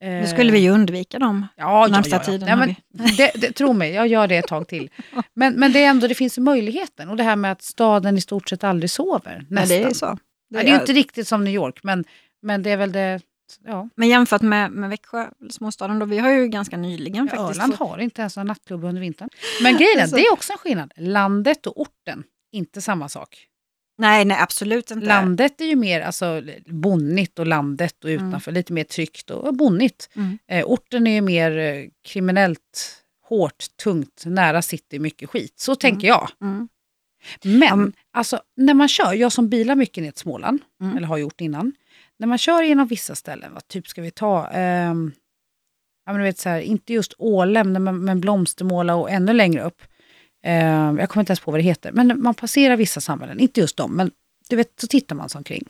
Nu 0.00 0.26
skulle 0.26 0.52
vi 0.52 0.58
ju 0.58 0.70
undvika 0.70 1.18
dem 1.18 1.46
ja, 1.56 1.86
närmsta 1.86 2.16
ja, 2.16 2.20
ja, 2.20 2.24
tiden. 2.24 2.48
Ja, 2.48 2.56
men, 2.56 2.74
det, 3.16 3.32
det, 3.34 3.52
tro 3.52 3.72
mig, 3.72 3.92
jag 3.92 4.06
gör 4.06 4.26
det 4.26 4.36
ett 4.36 4.46
tag 4.46 4.68
till. 4.68 4.90
Men, 5.34 5.54
men 5.54 5.72
det 5.72 5.84
är 5.84 5.88
ändå, 5.90 6.06
det 6.06 6.14
finns 6.14 6.38
möjligheten. 6.38 7.08
Och 7.08 7.16
det 7.16 7.22
här 7.22 7.36
med 7.36 7.52
att 7.52 7.62
staden 7.62 8.18
i 8.18 8.20
stort 8.20 8.48
sett 8.48 8.64
aldrig 8.64 8.90
sover. 8.90 9.46
Nästan. 9.48 9.76
Ja, 9.76 9.84
det 9.84 9.90
är 9.90 9.94
så. 9.94 10.18
Det 10.50 10.58
är, 10.58 10.64
det 10.64 10.70
är 10.70 10.80
inte 10.80 10.92
riktigt 10.92 11.28
som 11.28 11.44
New 11.44 11.54
York, 11.54 11.80
men, 11.82 12.04
men 12.42 12.62
det 12.62 12.70
är 12.70 12.76
väl 12.76 12.92
det 12.92 13.20
Ja. 13.64 13.88
Men 13.94 14.08
jämfört 14.08 14.42
med, 14.42 14.70
med 14.70 14.90
Växjö, 14.90 15.26
småstaden, 15.50 15.98
då, 15.98 16.06
vi 16.06 16.18
har 16.18 16.30
ju 16.30 16.48
ganska 16.48 16.76
nyligen 16.76 17.28
faktiskt... 17.28 17.60
Öland 17.60 17.74
har 17.74 17.98
inte 17.98 18.20
ens 18.20 18.36
en 18.36 18.46
nattklubb 18.46 18.84
under 18.84 19.00
vintern. 19.00 19.28
Men 19.62 19.76
grejen 19.76 19.98
är, 19.98 20.06
det 20.06 20.20
är 20.20 20.32
också 20.32 20.52
en 20.52 20.58
skillnad. 20.58 20.92
Landet 20.96 21.66
och 21.66 21.80
orten, 21.80 22.24
inte 22.52 22.80
samma 22.80 23.08
sak. 23.08 23.47
Nej, 23.98 24.24
nej 24.24 24.36
absolut 24.40 24.90
inte. 24.90 25.06
Landet 25.06 25.60
är 25.60 25.64
ju 25.64 25.76
mer 25.76 26.00
alltså, 26.00 26.42
bonnigt 26.66 27.38
och 27.38 27.46
landet 27.46 28.04
och 28.04 28.10
mm. 28.10 28.28
utanför 28.28 28.50
mm. 28.50 28.58
lite 28.58 28.72
mer 28.72 28.84
tryggt 28.84 29.30
och 29.30 29.54
bonnigt. 29.54 30.10
Mm. 30.16 30.38
Eh, 30.48 30.64
orten 30.64 31.06
är 31.06 31.14
ju 31.14 31.20
mer 31.20 31.58
eh, 31.58 31.84
kriminellt, 32.04 33.02
hårt, 33.28 33.76
tungt, 33.82 34.22
nära 34.26 34.62
city, 34.62 34.98
mycket 34.98 35.30
skit. 35.30 35.54
Så 35.56 35.72
mm. 35.72 35.78
tänker 35.78 36.08
jag. 36.08 36.28
Mm. 36.40 36.68
Men 37.42 37.92
alltså, 38.12 38.40
när 38.56 38.74
man 38.74 38.88
kör, 38.88 39.12
jag 39.12 39.32
som 39.32 39.48
bilar 39.48 39.76
mycket 39.76 40.02
ner 40.02 40.10
till 40.10 40.20
Småland, 40.20 40.60
eller 40.96 41.06
har 41.06 41.18
gjort 41.18 41.40
innan. 41.40 41.72
När 42.18 42.26
man 42.26 42.38
kör 42.38 42.62
genom 42.62 42.86
vissa 42.86 43.14
ställen, 43.14 43.54
vad 43.54 43.68
typ 43.68 43.88
ska 43.88 44.02
vi 44.02 44.10
ta? 44.10 44.50
Eh, 44.50 44.94
ja, 46.06 46.12
men 46.12 46.16
du 46.16 46.22
vet, 46.22 46.38
så 46.38 46.48
här, 46.48 46.60
inte 46.60 46.92
just 46.92 47.14
Ålem, 47.18 47.72
men, 47.72 48.04
men 48.04 48.20
Blomstermåla 48.20 48.94
och 48.94 49.10
ännu 49.10 49.32
längre 49.32 49.62
upp. 49.62 49.82
Eh, 50.44 50.94
jag 50.98 51.08
kommer 51.08 51.22
inte 51.22 51.30
ens 51.30 51.40
på 51.40 51.50
vad 51.50 51.60
det 51.60 51.64
heter. 51.64 51.92
Men 51.92 52.22
man 52.22 52.34
passerar 52.34 52.76
vissa 52.76 53.00
samhällen, 53.00 53.40
inte 53.40 53.60
just 53.60 53.76
dem, 53.76 53.96
men 53.96 54.10
du 54.48 54.56
vet, 54.56 54.80
så 54.80 54.86
tittar 54.86 55.16
man 55.16 55.28
sig 55.28 55.38
omkring. 55.38 55.64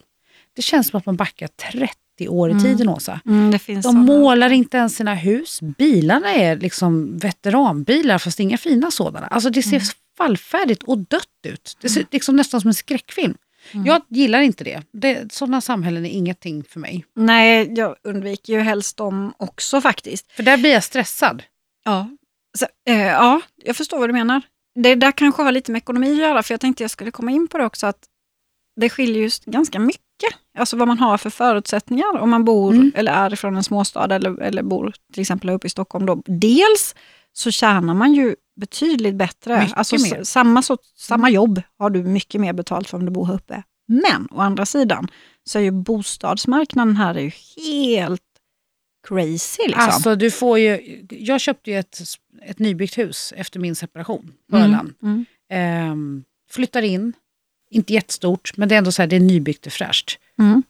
Det 0.56 0.62
känns 0.62 0.88
som 0.88 0.98
att 0.98 1.06
man 1.06 1.16
backar 1.16 1.48
30 1.48 2.28
år 2.28 2.48
i 2.48 2.52
mm. 2.52 2.64
tiden, 2.64 2.88
Åsa. 2.88 3.20
Mm, 3.26 3.50
De 3.50 3.82
sådana. 3.82 4.00
målar 4.00 4.50
inte 4.50 4.76
ens 4.76 4.96
sina 4.96 5.14
hus. 5.14 5.60
Bilarna 5.60 6.34
är 6.34 6.56
liksom 6.56 7.18
veteranbilar, 7.18 8.18
fast 8.18 8.40
inga 8.40 8.58
fina 8.58 8.90
sådana. 8.90 9.26
Alltså 9.26 9.50
det 9.50 9.62
ser 9.62 9.76
mm. 9.76 9.86
fallfärdigt 10.16 10.82
och 10.82 10.98
dött 10.98 11.24
ut. 11.46 11.76
Det 11.80 11.88
ser 11.88 12.00
mm. 12.00 12.08
liksom 12.10 12.36
nästan 12.36 12.60
som 12.60 12.68
en 12.68 12.74
skräckfilm. 12.74 13.34
Mm. 13.72 13.86
Jag 13.86 14.02
gillar 14.08 14.40
inte 14.40 14.64
det. 14.64 14.82
det. 14.92 15.32
Sådana 15.32 15.60
samhällen 15.60 16.06
är 16.06 16.10
ingenting 16.10 16.64
för 16.64 16.80
mig. 16.80 17.04
Nej, 17.16 17.72
jag 17.76 17.96
undviker 18.04 18.52
ju 18.52 18.60
helst 18.60 18.96
dem 18.96 19.32
också 19.36 19.80
faktiskt. 19.80 20.32
För 20.32 20.42
där 20.42 20.56
blir 20.56 20.72
jag 20.72 20.84
stressad. 20.84 21.42
Ja, 21.84 22.10
så, 22.58 22.66
eh, 22.88 23.06
ja 23.06 23.40
jag 23.64 23.76
förstår 23.76 23.98
vad 23.98 24.08
du 24.08 24.12
menar 24.12 24.42
det 24.82 24.94
där 24.94 25.12
kanske 25.12 25.42
har 25.42 25.52
lite 25.52 25.72
med 25.72 25.78
ekonomi 25.78 26.12
att 26.12 26.18
göra, 26.18 26.42
för 26.42 26.54
jag 26.54 26.60
tänkte 26.60 26.84
jag 26.84 26.90
skulle 26.90 27.10
komma 27.10 27.30
in 27.30 27.48
på 27.48 27.58
det 27.58 27.64
också, 27.64 27.86
att 27.86 28.04
det 28.80 28.90
skiljer 28.90 29.22
ju 29.22 29.30
ganska 29.44 29.78
mycket. 29.78 30.04
Alltså 30.58 30.76
vad 30.76 30.88
man 30.88 30.98
har 30.98 31.18
för 31.18 31.30
förutsättningar 31.30 32.18
om 32.18 32.30
man 32.30 32.44
bor 32.44 32.72
mm. 32.72 32.92
eller 32.94 33.12
är 33.12 33.36
från 33.36 33.56
en 33.56 33.64
småstad 33.64 34.14
eller, 34.14 34.40
eller 34.40 34.62
bor 34.62 34.94
till 35.12 35.20
exempel 35.20 35.50
uppe 35.50 35.66
i 35.66 35.70
Stockholm. 35.70 36.06
Då. 36.06 36.22
Dels 36.26 36.94
så 37.32 37.50
tjänar 37.50 37.94
man 37.94 38.14
ju 38.14 38.36
betydligt 38.60 39.14
bättre. 39.14 39.60
Mycket 39.60 39.78
alltså 39.78 39.96
mer. 39.96 40.24
samma, 40.24 40.62
så, 40.62 40.78
samma 40.96 41.28
mm. 41.28 41.34
jobb 41.34 41.62
har 41.78 41.90
du 41.90 42.02
mycket 42.02 42.40
mer 42.40 42.52
betalt 42.52 42.88
för 42.88 42.98
om 42.98 43.04
du 43.04 43.10
bor 43.10 43.26
här 43.26 43.34
uppe. 43.34 43.62
Men 43.88 44.28
å 44.30 44.40
andra 44.40 44.66
sidan 44.66 45.08
så 45.44 45.58
är 45.58 45.62
ju 45.62 45.70
bostadsmarknaden 45.70 46.96
här 46.96 47.14
är 47.14 47.20
ju 47.20 47.32
helt 47.56 48.22
crazy. 49.08 49.62
Liksom. 49.66 49.82
Alltså 49.82 50.16
du 50.16 50.30
får 50.30 50.58
ju, 50.58 51.04
jag 51.10 51.40
köpte 51.40 51.70
ju 51.70 51.78
ett, 51.78 52.00
ett 52.42 52.58
nybyggt 52.58 52.98
hus 52.98 53.34
efter 53.36 53.60
min 53.60 53.74
separation 53.74 54.32
på 54.50 54.56
mm. 54.56 54.70
Öland. 54.70 54.94
Mm. 55.02 55.24
Ehm, 55.50 56.24
flyttar 56.50 56.82
in, 56.82 57.12
inte 57.70 57.92
jättestort, 57.92 58.56
men 58.56 58.68
det 58.68 58.74
är 58.74 58.78
ändå 58.78 58.92
så 58.92 59.02
här, 59.02 59.06
det 59.06 59.16
är 59.16 59.20
nybyggt 59.20 59.66
och 59.66 59.72
fräscht. 59.72 60.18
Mm. 60.38 60.62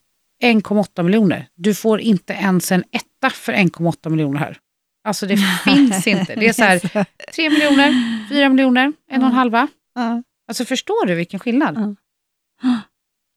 1,8 0.43 1.03
miljoner. 1.03 1.49
Du 1.55 1.75
får 1.75 2.01
inte 2.01 2.33
ens 2.33 2.73
en 2.73 2.85
etta 2.91 3.31
för 3.31 3.53
1,8 3.53 4.11
miljoner 4.11 4.39
här. 4.39 4.59
Alltså 5.05 5.27
det 5.27 5.37
finns 5.65 6.07
inte. 6.07 6.35
Det 6.35 6.49
är 6.49 6.53
så 6.53 6.65
här 6.65 6.79
3 7.35 7.51
miljoner, 7.51 8.29
4 8.29 8.49
miljoner, 8.49 8.93
en 9.11 9.23
och 9.23 9.29
en 9.29 9.35
halva. 9.35 9.69
Alltså 10.49 10.65
förstår 10.65 11.07
du 11.07 11.15
vilken 11.15 11.41
skillnad? 11.41 11.97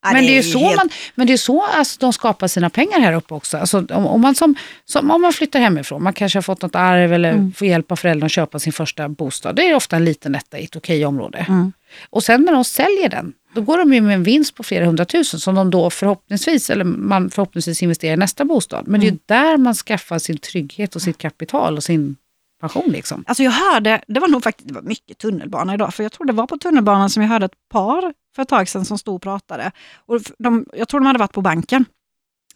Ja, 0.03 0.13
men, 0.13 0.25
det 0.25 0.37
är, 0.37 0.41
så 0.41 0.59
helt... 0.59 0.75
man, 0.75 0.89
men 1.15 1.27
det 1.27 1.33
är 1.33 1.37
så 1.37 1.63
alltså, 1.63 1.97
de 1.99 2.13
skapar 2.13 2.47
sina 2.47 2.69
pengar 2.69 2.99
här 2.99 3.13
uppe 3.13 3.33
också. 3.33 3.57
Alltså, 3.57 3.85
om, 3.89 4.07
om, 4.07 4.21
man 4.21 4.35
som, 4.35 4.55
som, 4.85 5.11
om 5.11 5.21
man 5.21 5.33
flyttar 5.33 5.59
hemifrån, 5.59 6.03
man 6.03 6.13
kanske 6.13 6.37
har 6.37 6.41
fått 6.41 6.61
något 6.61 6.75
arv 6.75 7.13
eller 7.13 7.31
mm. 7.31 7.53
får 7.53 7.67
hjälp 7.67 7.91
av 7.91 7.95
föräldrarna 7.95 8.25
att 8.25 8.31
köpa 8.31 8.59
sin 8.59 8.73
första 8.73 9.09
bostad. 9.09 9.55
Det 9.55 9.69
är 9.69 9.75
ofta 9.75 9.95
en 9.95 10.05
liten 10.05 10.35
etta 10.35 10.59
i 10.59 10.63
ett 10.63 10.75
okej 10.75 11.05
område. 11.05 11.45
Mm. 11.49 11.73
Och 12.09 12.23
sen 12.23 12.41
när 12.41 12.53
de 12.53 12.63
säljer 12.63 13.09
den, 13.09 13.33
då 13.53 13.61
går 13.61 13.77
de 13.77 13.93
ju 13.93 14.01
med 14.01 14.15
en 14.15 14.23
vinst 14.23 14.55
på 14.55 14.63
flera 14.63 14.85
hundratusen 14.85 15.39
som 15.39 15.55
de 15.55 15.69
då 15.71 15.89
förhoppningsvis, 15.89 16.69
eller 16.69 16.83
man 16.83 17.29
förhoppningsvis 17.29 17.83
investerar 17.83 18.13
i 18.13 18.17
nästa 18.17 18.45
bostad. 18.45 18.87
Men 18.87 19.01
mm. 19.01 19.19
det 19.27 19.33
är 19.33 19.41
mm. 19.43 19.51
där 19.51 19.57
man 19.57 19.73
skaffar 19.73 20.19
sin 20.19 20.37
trygghet 20.37 20.95
och 20.95 21.01
sitt 21.01 21.17
kapital 21.17 21.77
och 21.77 21.83
sin 21.83 22.15
pension. 22.61 22.91
Liksom. 22.91 23.23
Alltså 23.27 23.43
jag 23.43 23.51
hörde, 23.51 24.01
det 24.07 24.19
var 24.19 24.27
nog 24.27 24.43
faktiskt 24.43 24.67
det 24.67 24.73
var 24.73 24.81
mycket 24.81 25.17
tunnelbana 25.17 25.73
idag, 25.73 25.93
för 25.93 26.03
jag 26.03 26.11
tror 26.11 26.25
det 26.25 26.33
var 26.33 26.47
på 26.47 26.57
tunnelbanan 26.57 27.09
som 27.09 27.23
jag 27.23 27.29
hörde 27.29 27.45
ett 27.45 27.69
par 27.69 28.13
för 28.35 28.41
ett 28.41 28.49
tag 28.49 28.69
sedan 28.69 28.85
som 28.85 28.97
stod 28.97 29.15
och 29.15 29.21
pratade. 29.21 29.71
Och 30.05 30.21
de, 30.37 30.65
jag 30.73 30.87
tror 30.87 30.99
de 30.99 31.05
hade 31.05 31.19
varit 31.19 31.33
på 31.33 31.41
banken. 31.41 31.85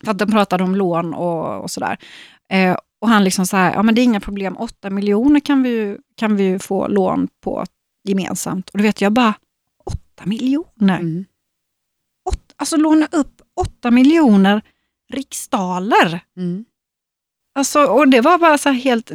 För 0.03 0.11
att 0.11 0.17
de 0.17 0.31
pratade 0.31 0.63
om 0.63 0.75
lån 0.75 1.13
och, 1.13 1.63
och 1.63 1.71
sådär. 1.71 1.97
Eh, 2.49 2.77
och 3.01 3.09
han 3.09 3.23
liksom 3.23 3.45
så 3.45 3.57
här, 3.57 3.73
ja 3.73 3.83
men 3.83 3.95
det 3.95 4.01
är 4.01 4.03
inga 4.03 4.19
problem, 4.19 4.57
8 4.57 4.89
miljoner 4.89 5.39
kan 5.39 5.63
vi 5.63 5.97
kan 6.15 6.35
vi 6.35 6.59
få 6.59 6.87
lån 6.87 7.27
på 7.41 7.65
gemensamt. 8.03 8.69
Och 8.69 8.77
då 8.77 8.83
vet 8.83 9.01
jag 9.01 9.13
bara, 9.13 9.33
8 9.85 9.97
miljoner? 10.25 10.99
Mm. 10.99 11.25
Åt, 12.29 12.53
alltså 12.55 12.77
låna 12.77 13.07
upp 13.11 13.41
8 13.55 13.91
miljoner 13.91 14.61
riksdaler. 15.13 16.19
Mm. 16.37 16.65
Alltså, 17.55 17.85
och 17.85 18.07
det 18.07 18.21
var 18.21 18.37
bara 18.37 18.57
så 18.57 18.69
helt... 18.69 19.11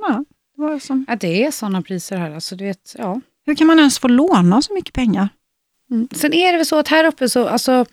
Ja, 0.00 0.24
det, 0.56 0.62
var 0.62 0.78
som, 0.78 1.04
ja, 1.08 1.16
det 1.16 1.44
är 1.44 1.50
sådana 1.50 1.82
priser 1.82 2.16
här. 2.16 2.30
Alltså, 2.30 2.56
du 2.56 2.64
vet, 2.64 2.94
ja. 2.98 3.20
Hur 3.46 3.54
kan 3.54 3.66
man 3.66 3.78
ens 3.78 3.98
få 3.98 4.08
låna 4.08 4.62
så 4.62 4.74
mycket 4.74 4.94
pengar? 4.94 5.28
Mm. 5.90 6.08
Sen 6.12 6.32
är 6.32 6.52
det 6.52 6.58
väl 6.58 6.66
så 6.66 6.78
att 6.78 6.88
här 6.88 7.04
uppe 7.04 7.28
så, 7.28 7.48
alltså, 7.48 7.84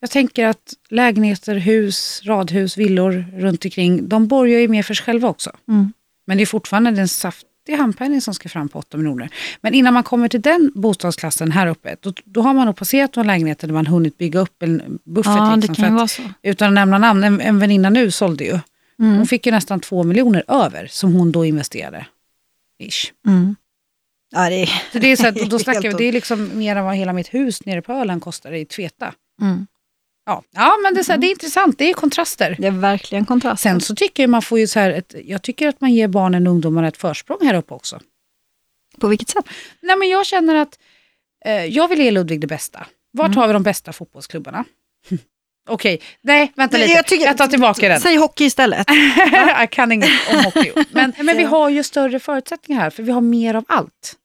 jag 0.00 0.10
tänker 0.10 0.46
att 0.46 0.74
lägenheter, 0.88 1.54
hus, 1.54 2.22
radhus, 2.24 2.78
villor 2.78 3.24
runt 3.38 3.64
omkring, 3.64 4.08
de 4.08 4.28
borgar 4.28 4.58
ju 4.58 4.68
mer 4.68 4.82
för 4.82 4.94
sig 4.94 5.04
själva 5.04 5.28
också. 5.28 5.50
Mm. 5.68 5.92
Men 6.26 6.36
det 6.36 6.44
är 6.44 6.46
fortfarande 6.46 6.90
den 6.90 7.08
saftiga 7.08 7.76
handpenning 7.76 8.20
som 8.20 8.34
ska 8.34 8.48
fram 8.48 8.68
på 8.68 8.78
8 8.78 8.96
miljoner. 8.96 9.28
Men 9.60 9.74
innan 9.74 9.94
man 9.94 10.02
kommer 10.02 10.28
till 10.28 10.42
den 10.42 10.72
bostadsklassen 10.74 11.52
här 11.52 11.66
uppe, 11.66 11.96
då, 12.00 12.12
då 12.24 12.42
har 12.42 12.54
man 12.54 12.66
nog 12.66 12.76
passerat 12.76 13.16
några 13.16 13.26
lägenheter 13.26 13.66
där 13.66 13.74
man 13.74 13.86
hunnit 13.86 14.18
bygga 14.18 14.40
upp 14.40 14.62
en 14.62 14.98
buffert. 15.04 15.36
Ja, 15.36 15.56
liksom, 15.56 16.08
så. 16.08 16.22
Utan 16.42 16.68
att 16.68 16.74
nämna 16.74 16.98
namn, 16.98 17.24
en, 17.24 17.40
en 17.40 17.58
väninna 17.58 17.90
nu 17.90 18.10
sålde 18.10 18.44
ju. 18.44 18.58
Mm. 19.02 19.16
Hon 19.16 19.26
fick 19.26 19.46
ju 19.46 19.52
nästan 19.52 19.80
2 19.80 20.02
miljoner 20.02 20.44
över 20.48 20.86
som 20.86 21.14
hon 21.14 21.32
då 21.32 21.44
investerade. 21.44 22.06
Ish. 22.78 23.12
Mm. 23.26 23.56
Ja, 24.30 24.48
det 24.48 24.62
är, 24.62 24.66
så 24.92 24.98
det 24.98 25.06
är 25.06 25.16
så 25.16 25.22
här, 25.22 25.46
då 25.50 25.58
snackar 25.58 25.82
vi, 25.82 25.92
det 25.92 26.04
är 26.04 26.12
liksom 26.12 26.58
mer 26.58 26.76
än 26.76 26.84
vad 26.84 26.96
hela 26.96 27.12
mitt 27.12 27.34
hus 27.34 27.64
nere 27.64 27.82
på 27.82 27.92
Öland 27.92 28.22
kostar 28.22 28.52
i 28.52 28.64
Tveta. 28.64 29.14
Mm. 29.40 29.66
Ja. 30.26 30.42
ja, 30.50 30.78
men 30.82 30.94
det 30.94 31.00
är, 31.00 31.04
så 31.04 31.12
här, 31.12 31.18
det 31.18 31.26
är 31.26 31.30
intressant. 31.30 31.78
Det 31.78 31.90
är 31.90 31.94
kontraster. 31.94 32.56
Det 32.58 32.66
är 32.66 32.70
verkligen 32.70 33.26
kontraster. 33.26 33.70
Sen 33.70 33.80
så 33.80 33.94
tycker 33.94 34.22
jag 34.22 34.30
man 34.30 34.42
får 34.42 34.58
ju 34.58 34.66
så 34.66 34.80
här, 34.80 34.90
ett, 34.90 35.14
jag 35.24 35.42
tycker 35.42 35.68
att 35.68 35.80
man 35.80 35.92
ger 35.92 36.08
barnen 36.08 36.46
och 36.46 36.52
ungdomarna 36.52 36.88
ett 36.88 36.96
försprång 36.96 37.38
här 37.42 37.54
uppe 37.54 37.74
också. 37.74 38.00
På 38.98 39.08
vilket 39.08 39.28
sätt? 39.28 39.44
Nej, 39.80 39.96
men 39.96 40.08
jag 40.08 40.26
känner 40.26 40.54
att 40.54 40.78
eh, 41.44 41.64
jag 41.64 41.88
vill 41.88 42.00
ge 42.00 42.10
Ludvig 42.10 42.40
det 42.40 42.46
bästa. 42.46 42.86
Vart 43.10 43.26
mm. 43.26 43.38
har 43.38 43.46
vi 43.46 43.52
de 43.52 43.62
bästa 43.62 43.92
fotbollsklubbarna? 43.92 44.64
Okej, 45.68 46.00
nej 46.22 46.52
vänta 46.56 46.76
lite. 46.76 46.92
Jag, 46.92 47.06
tycker, 47.06 47.26
jag 47.26 47.38
tar 47.38 47.46
tillbaka 47.46 47.88
den. 47.88 48.00
Säg 48.00 48.16
hockey 48.16 48.44
istället. 48.44 48.86
jag 49.32 49.70
kan 49.70 49.92
inget 49.92 50.10
om 50.30 50.44
hockey. 50.44 50.72
Men, 50.90 51.12
men 51.22 51.36
vi 51.36 51.44
har 51.44 51.68
ju 51.68 51.82
större 51.82 52.20
förutsättningar 52.20 52.82
här, 52.82 52.90
för 52.90 53.02
vi 53.02 53.12
har 53.12 53.20
mer 53.20 53.54
av 53.54 53.64
allt. 53.68 54.16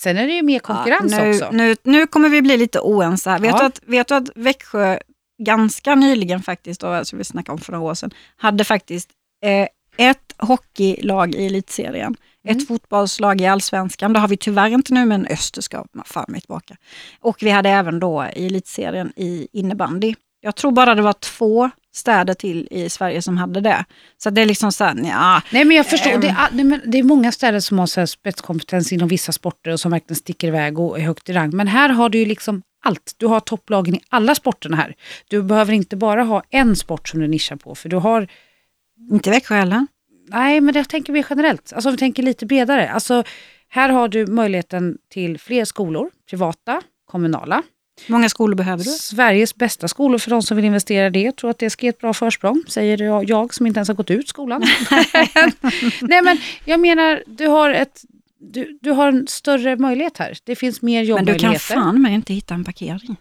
Sen 0.00 0.16
är 0.16 0.26
det 0.26 0.32
ju 0.32 0.42
mer 0.42 0.58
konkurrens 0.58 1.12
ja, 1.12 1.24
nu, 1.24 1.30
också. 1.30 1.50
Nu, 1.52 1.76
nu 1.82 2.06
kommer 2.06 2.28
vi 2.28 2.42
bli 2.42 2.56
lite 2.56 2.80
oense. 2.80 3.30
Ja. 3.30 3.38
Vet, 3.38 3.58
du 3.58 3.64
att, 3.64 3.80
vet 3.86 4.08
du 4.08 4.14
att 4.14 4.30
Växjö 4.34 4.98
ganska 5.42 5.94
nyligen 5.94 6.42
faktiskt, 6.42 6.80
då, 6.80 6.86
alltså 6.86 7.16
vi 7.16 7.24
snackade 7.24 7.52
om 7.52 7.58
för 7.58 7.72
några 7.72 7.84
år 7.84 7.94
sedan, 7.94 8.10
hade 8.36 8.64
faktiskt 8.64 9.10
eh, 9.44 9.68
ett 9.96 10.34
hockeylag 10.38 11.34
i 11.34 11.46
elitserien, 11.46 12.16
mm. 12.44 12.56
ett 12.56 12.68
fotbollslag 12.68 13.40
i 13.40 13.46
allsvenskan, 13.46 14.12
det 14.12 14.18
har 14.18 14.28
vi 14.28 14.36
tyvärr 14.36 14.68
inte 14.68 14.94
nu, 14.94 15.04
men 15.04 15.26
Öster 15.26 15.62
ska 15.62 15.84
fan 16.04 16.24
mig 16.28 16.40
tillbaka. 16.40 16.76
Och 17.20 17.42
vi 17.42 17.50
hade 17.50 17.70
även 17.70 18.00
då 18.00 18.26
i 18.36 18.46
elitserien 18.46 19.12
i 19.16 19.48
innebandy. 19.52 20.14
Jag 20.44 20.56
tror 20.56 20.72
bara 20.72 20.94
det 20.94 21.02
var 21.02 21.12
två 21.12 21.70
städer 21.92 22.34
till 22.34 22.68
i 22.70 22.88
Sverige 22.88 23.22
som 23.22 23.36
hade 23.36 23.60
det. 23.60 23.84
Så 24.18 24.30
det 24.30 24.40
är 24.40 24.46
liksom 24.46 24.72
så 24.72 24.84
här, 24.84 24.96
ja. 25.04 25.42
Nej 25.50 25.64
men 25.64 25.76
jag 25.76 25.86
förstår, 25.86 26.18
det, 26.18 26.28
är, 26.28 26.90
det 26.90 26.98
är 26.98 27.02
många 27.02 27.32
städer 27.32 27.60
som 27.60 27.78
har 27.78 27.86
så 27.86 28.06
spetskompetens 28.06 28.92
inom 28.92 29.08
vissa 29.08 29.32
sporter 29.32 29.70
och 29.70 29.80
som 29.80 29.90
verkligen 29.90 30.16
sticker 30.16 30.48
iväg 30.48 30.78
och 30.78 30.98
är 30.98 31.02
högt 31.02 31.28
i 31.28 31.32
rang. 31.32 31.50
Men 31.56 31.68
här 31.68 31.88
har 31.88 32.08
du 32.08 32.18
ju 32.18 32.26
liksom 32.26 32.62
allt. 32.84 33.14
Du 33.16 33.26
har 33.26 33.40
topplagen 33.40 33.94
i 33.94 34.00
alla 34.08 34.34
sporterna 34.34 34.76
här. 34.76 34.94
Du 35.28 35.42
behöver 35.42 35.72
inte 35.72 35.96
bara 35.96 36.22
ha 36.22 36.42
en 36.50 36.76
sport 36.76 37.08
som 37.08 37.20
du 37.20 37.28
nischar 37.28 37.56
på, 37.56 37.74
för 37.74 37.88
du 37.88 37.96
har... 37.96 38.28
Inte 39.10 39.30
Växjö 39.30 39.54
heller? 39.54 39.86
Nej, 40.28 40.60
men 40.60 40.74
det 40.74 40.84
tänker 40.84 41.12
vi 41.12 41.24
generellt. 41.30 41.72
Alltså 41.72 41.90
vi 41.90 41.96
tänker 41.96 42.22
lite 42.22 42.46
bredare. 42.46 42.90
Alltså, 42.90 43.24
här 43.68 43.88
har 43.88 44.08
du 44.08 44.26
möjligheten 44.26 44.98
till 45.10 45.38
fler 45.38 45.64
skolor, 45.64 46.10
privata, 46.30 46.82
kommunala. 47.06 47.62
Många 48.06 48.28
skolor 48.28 48.54
behöver 48.54 48.84
du? 48.84 48.90
Sveriges 48.90 49.54
bästa 49.54 49.88
skolor 49.88 50.18
för 50.18 50.30
de 50.30 50.42
som 50.42 50.56
vill 50.56 50.66
investera 50.66 51.06
i 51.06 51.10
det. 51.10 51.22
Jag 51.22 51.36
tror 51.36 51.50
att 51.50 51.58
det 51.58 51.70
ska 51.70 51.86
ge 51.86 51.90
ett 51.90 52.00
bra 52.00 52.14
försprång, 52.14 52.62
säger 52.68 53.02
jag, 53.02 53.30
jag 53.30 53.54
som 53.54 53.66
inte 53.66 53.78
ens 53.78 53.88
har 53.88 53.94
gått 53.94 54.10
ut 54.10 54.28
skolan. 54.28 54.62
Nej 56.00 56.22
men 56.22 56.38
jag 56.64 56.80
menar, 56.80 57.22
du 57.26 57.46
har 57.46 57.70
ett 57.70 58.04
du, 58.38 58.78
du 58.82 58.90
har 58.90 59.08
en 59.08 59.26
större 59.26 59.76
möjlighet 59.76 60.18
här. 60.18 60.38
Det 60.44 60.56
finns 60.56 60.82
mer 60.82 61.02
jobbmöjligheter. 61.02 61.46
Men 61.46 61.52
du 61.52 61.58
kan 61.58 61.84
fan 61.84 62.02
med 62.02 62.12
inte 62.14 62.34
hitta 62.34 62.54
en 62.54 62.64
parkering. 62.64 63.16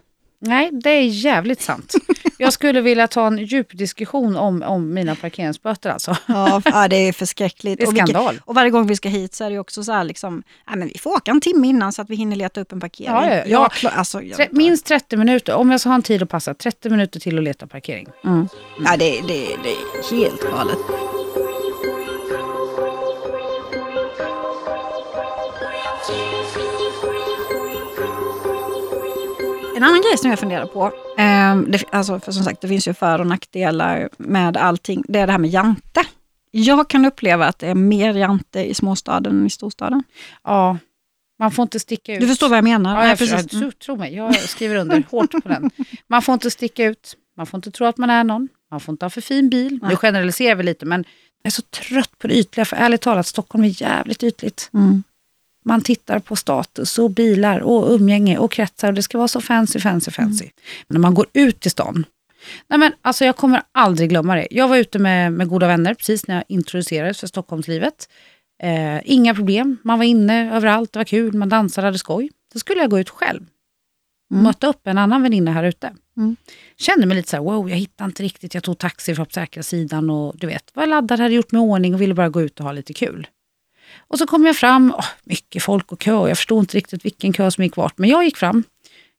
Nej, 0.45 0.69
det 0.71 0.89
är 0.89 1.01
jävligt 1.03 1.61
sant. 1.61 1.93
Jag 2.37 2.53
skulle 2.53 2.81
vilja 2.81 3.07
ta 3.07 3.27
en 3.27 3.37
djup 3.37 3.77
diskussion 3.77 4.35
om, 4.37 4.63
om 4.63 4.93
mina 4.93 5.15
parkeringsböter 5.15 5.89
alltså. 5.89 6.17
Ja, 6.25 6.87
det 6.89 6.95
är 6.95 7.13
förskräckligt. 7.13 7.79
Det 7.79 7.83
är 7.83 7.87
skandal. 7.87 8.25
Och, 8.25 8.31
vilka, 8.31 8.43
och 8.45 8.55
varje 8.55 8.69
gång 8.69 8.87
vi 8.87 8.95
ska 8.95 9.09
hit 9.09 9.33
så 9.33 9.43
är 9.43 9.49
det 9.49 9.59
också 9.59 9.83
så 9.83 9.91
här, 9.91 10.03
liksom, 10.03 10.43
nej, 10.67 10.77
men 10.77 10.87
vi 10.87 10.97
får 10.97 11.09
åka 11.11 11.31
en 11.31 11.41
timme 11.41 11.67
innan 11.67 11.93
så 11.93 12.01
att 12.01 12.09
vi 12.09 12.15
hinner 12.15 12.35
leta 12.35 12.61
upp 12.61 12.71
en 12.71 12.79
parkering. 12.79 13.13
Ja, 13.13 13.29
ja, 13.29 13.43
ja. 13.45 13.69
Jag, 13.81 13.93
alltså, 13.93 14.21
jag 14.21 14.47
minst 14.51 14.85
30 14.85 15.17
minuter, 15.17 15.55
om 15.55 15.71
jag 15.71 15.79
ska 15.79 15.89
ha 15.89 15.95
en 15.95 16.01
tid 16.01 16.23
att 16.23 16.29
passa, 16.29 16.53
30 16.53 16.89
minuter 16.89 17.19
till 17.19 17.37
att 17.37 17.43
leta 17.43 17.67
parkering. 17.67 18.07
Mm. 18.23 18.35
Mm. 18.35 18.47
Ja, 18.85 18.97
det, 18.97 19.21
det, 19.27 19.47
det 19.63 19.69
är 19.69 20.15
helt 20.15 20.41
galet. 20.41 20.77
En 29.83 29.89
annan 29.89 30.01
grej 30.01 30.17
som 30.17 30.29
jag 30.29 30.39
funderar 30.39 30.65
på, 30.65 30.85
eh, 31.17 31.57
det, 31.67 31.83
alltså 31.89 32.19
för 32.19 32.31
som 32.31 32.43
sagt 32.43 32.61
det 32.61 32.67
finns 32.67 32.87
ju 32.87 32.93
för 32.93 33.19
och 33.19 33.27
nackdelar 33.27 34.09
med 34.17 34.57
allting, 34.57 35.03
det 35.07 35.19
är 35.19 35.25
det 35.25 35.31
här 35.31 35.39
med 35.39 35.49
jante. 35.49 36.03
Jag 36.51 36.89
kan 36.89 37.05
uppleva 37.05 37.45
att 37.45 37.59
det 37.59 37.67
är 37.67 37.75
mer 37.75 38.13
jante 38.13 38.63
i 38.63 38.73
småstaden 38.73 39.39
än 39.39 39.45
i 39.45 39.49
storstaden. 39.49 40.03
Ja, 40.43 40.77
man 41.39 41.51
får 41.51 41.63
inte 41.63 41.79
sticka 41.79 42.13
ut. 42.13 42.19
Du 42.19 42.27
förstår 42.27 42.49
vad 42.49 42.57
jag 42.57 42.63
menar? 42.63 43.01
Ja, 43.01 43.07
jag 43.07 43.17
precis. 43.17 43.47
Tro, 43.47 43.71
tro 43.71 43.95
mig, 43.95 44.15
jag 44.15 44.35
skriver 44.35 44.75
under 44.75 45.03
hårt 45.11 45.31
på 45.31 45.49
den. 45.49 45.71
Man 46.07 46.21
får 46.21 46.33
inte 46.33 46.51
sticka 46.51 46.85
ut, 46.85 47.17
man 47.37 47.45
får 47.45 47.57
inte 47.57 47.71
tro 47.71 47.87
att 47.87 47.97
man 47.97 48.09
är 48.09 48.23
någon, 48.23 48.49
man 48.71 48.79
får 48.79 48.93
inte 48.93 49.05
ha 49.05 49.09
för 49.09 49.21
fin 49.21 49.49
bil. 49.49 49.79
Nej. 49.81 49.89
Nu 49.89 49.95
generaliserar 49.95 50.55
vi 50.55 50.63
lite, 50.63 50.85
men 50.85 51.05
jag 51.43 51.49
är 51.49 51.51
så 51.51 51.61
trött 51.61 52.17
på 52.17 52.27
det 52.27 52.33
ytliga, 52.37 52.65
för 52.65 52.75
ärligt 52.75 53.01
talat, 53.01 53.27
Stockholm 53.27 53.63
är 53.63 53.81
jävligt 53.81 54.23
ytligt. 54.23 54.69
Mm 54.73 55.03
man 55.63 55.81
tittar 55.81 56.19
på 56.19 56.35
status 56.35 56.99
och 56.99 57.11
bilar 57.11 57.59
och 57.59 57.91
umgänge 57.91 58.37
och 58.37 58.51
kretsar 58.51 58.87
och 58.87 58.93
det 58.93 59.03
ska 59.03 59.17
vara 59.17 59.27
så 59.27 59.41
fancy, 59.41 59.79
fancy, 59.79 60.11
fancy. 60.11 60.43
Mm. 60.43 60.53
Men 60.87 60.95
när 60.95 60.99
man 60.99 61.13
går 61.13 61.25
ut 61.33 61.65
i 61.65 61.69
stan, 61.69 62.05
nej 62.67 62.79
men 62.79 62.91
alltså 63.01 63.25
jag 63.25 63.35
kommer 63.35 63.61
aldrig 63.71 64.09
glömma 64.09 64.35
det. 64.35 64.47
Jag 64.51 64.67
var 64.67 64.77
ute 64.77 64.99
med, 64.99 65.33
med 65.33 65.47
goda 65.47 65.67
vänner 65.67 65.93
precis 65.93 66.27
när 66.27 66.35
jag 66.35 66.43
introducerades 66.47 67.19
för 67.19 67.27
Stockholmslivet. 67.27 68.09
Eh, 68.63 69.01
inga 69.05 69.35
problem, 69.35 69.77
man 69.83 69.99
var 69.99 70.05
inne 70.05 70.55
överallt, 70.55 70.93
det 70.93 70.99
var 70.99 71.03
kul, 71.03 71.33
man 71.33 71.49
dansade, 71.49 71.87
hade 71.87 71.97
skoj. 71.97 72.29
Så 72.53 72.59
skulle 72.59 72.81
jag 72.81 72.89
gå 72.89 72.99
ut 72.99 73.09
själv. 73.09 73.45
Mm. 74.31 74.43
Möta 74.43 74.67
upp 74.67 74.87
en 74.87 74.97
annan 74.97 75.23
väninna 75.23 75.51
här 75.51 75.63
ute. 75.63 75.93
Mm. 76.17 76.35
Kände 76.77 77.05
mig 77.05 77.17
lite 77.17 77.29
så 77.29 77.35
här, 77.35 77.43
wow, 77.43 77.69
jag 77.69 77.77
hittade 77.77 78.05
inte 78.05 78.23
riktigt, 78.23 78.53
jag 78.53 78.63
tog 78.63 78.77
taxi 78.77 79.15
på 79.15 79.25
säkra 79.31 79.63
sidan 79.63 80.09
och 80.09 80.33
du 80.37 80.47
vet, 80.47 80.71
var 80.73 80.87
laddad, 80.87 81.19
hade 81.19 81.33
gjort 81.33 81.51
mig 81.51 81.59
ordning 81.59 81.93
och 81.93 82.01
ville 82.01 82.13
bara 82.13 82.29
gå 82.29 82.41
ut 82.41 82.59
och 82.59 82.65
ha 82.65 82.71
lite 82.71 82.93
kul. 82.93 83.27
Och 83.97 84.17
så 84.19 84.25
kom 84.25 84.45
jag 84.45 84.55
fram, 84.55 84.93
åh, 84.97 85.05
mycket 85.23 85.63
folk 85.63 85.91
och 85.91 85.99
kö. 85.99 86.27
Jag 86.27 86.37
förstod 86.37 86.59
inte 86.59 86.77
riktigt 86.77 87.05
vilken 87.05 87.33
kö 87.33 87.51
som 87.51 87.63
gick 87.63 87.75
vart. 87.75 87.97
Men 87.97 88.09
jag 88.09 88.23
gick 88.23 88.37
fram. 88.37 88.63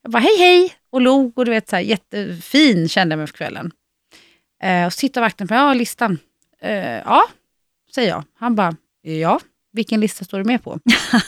Jag 0.01 0.11
bara 0.11 0.19
hej 0.19 0.37
hej 0.37 0.73
och 0.89 1.01
log 1.01 1.37
och 1.37 1.45
du 1.45 1.51
vet 1.51 1.69
så 1.69 1.75
här, 1.75 1.83
jättefin 1.83 2.89
kände 2.89 3.13
jag 3.13 3.17
mig 3.17 3.27
för 3.27 3.33
kvällen. 3.33 3.71
Eh, 4.63 4.85
och 4.85 4.93
så 4.93 4.99
tittar 4.99 5.21
vakten 5.21 5.47
på 5.47 5.53
ja, 5.53 5.73
listan. 5.73 6.19
Eh, 6.61 6.71
ja, 6.85 7.23
säger 7.95 8.09
jag. 8.09 8.23
Han 8.39 8.55
bara, 8.55 8.75
ja, 9.01 9.39
vilken 9.71 9.99
lista 9.99 10.25
står 10.25 10.37
du 10.37 10.43
med 10.43 10.63
på? 10.63 10.79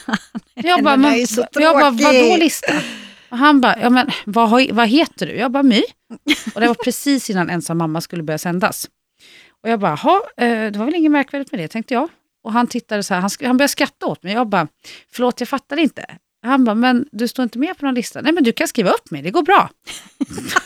jag 0.54 0.84
bara, 0.84 0.96
men, 0.96 1.26
jag 1.52 1.76
bara 1.76 1.90
vadå 1.90 2.36
lista? 2.36 2.72
Och 3.28 3.38
han 3.38 3.60
bara, 3.60 3.78
ja, 3.80 3.90
men, 3.90 4.10
vad, 4.24 4.70
vad 4.70 4.88
heter 4.88 5.26
du? 5.26 5.32
Jag 5.32 5.50
bara, 5.50 5.62
My. 5.62 5.82
Och 6.54 6.60
det 6.60 6.66
var 6.66 6.84
precis 6.84 7.30
innan 7.30 7.50
Ensam 7.50 7.78
mamma 7.78 8.00
skulle 8.00 8.22
börja 8.22 8.38
sändas. 8.38 8.88
Och 9.62 9.68
jag 9.68 9.80
bara, 9.80 9.92
eh, 10.36 10.72
det 10.72 10.78
var 10.78 10.84
väl 10.84 10.94
inget 10.94 11.12
märkvärdigt 11.12 11.52
med 11.52 11.60
det, 11.60 11.68
tänkte 11.68 11.94
jag. 11.94 12.08
Och 12.48 12.54
han 12.54 12.66
tittade 12.66 13.02
så 13.02 13.14
här, 13.14 13.20
han, 13.20 13.30
han 13.42 13.56
började 13.56 13.68
skratta 13.68 14.06
åt 14.06 14.22
mig. 14.22 14.32
Jag 14.32 14.48
bara, 14.48 14.68
förlåt 15.12 15.40
jag 15.40 15.48
fattar 15.48 15.76
inte. 15.76 16.04
Han 16.42 16.64
bara, 16.64 16.74
men 16.74 17.06
du 17.12 17.28
står 17.28 17.42
inte 17.42 17.58
med 17.58 17.78
på 17.78 17.84
någon 17.84 17.94
lista. 17.94 18.20
Nej 18.20 18.32
men 18.32 18.44
du 18.44 18.52
kan 18.52 18.68
skriva 18.68 18.90
upp 18.90 19.10
mig, 19.10 19.22
det 19.22 19.30
går 19.30 19.42
bra. 19.42 19.70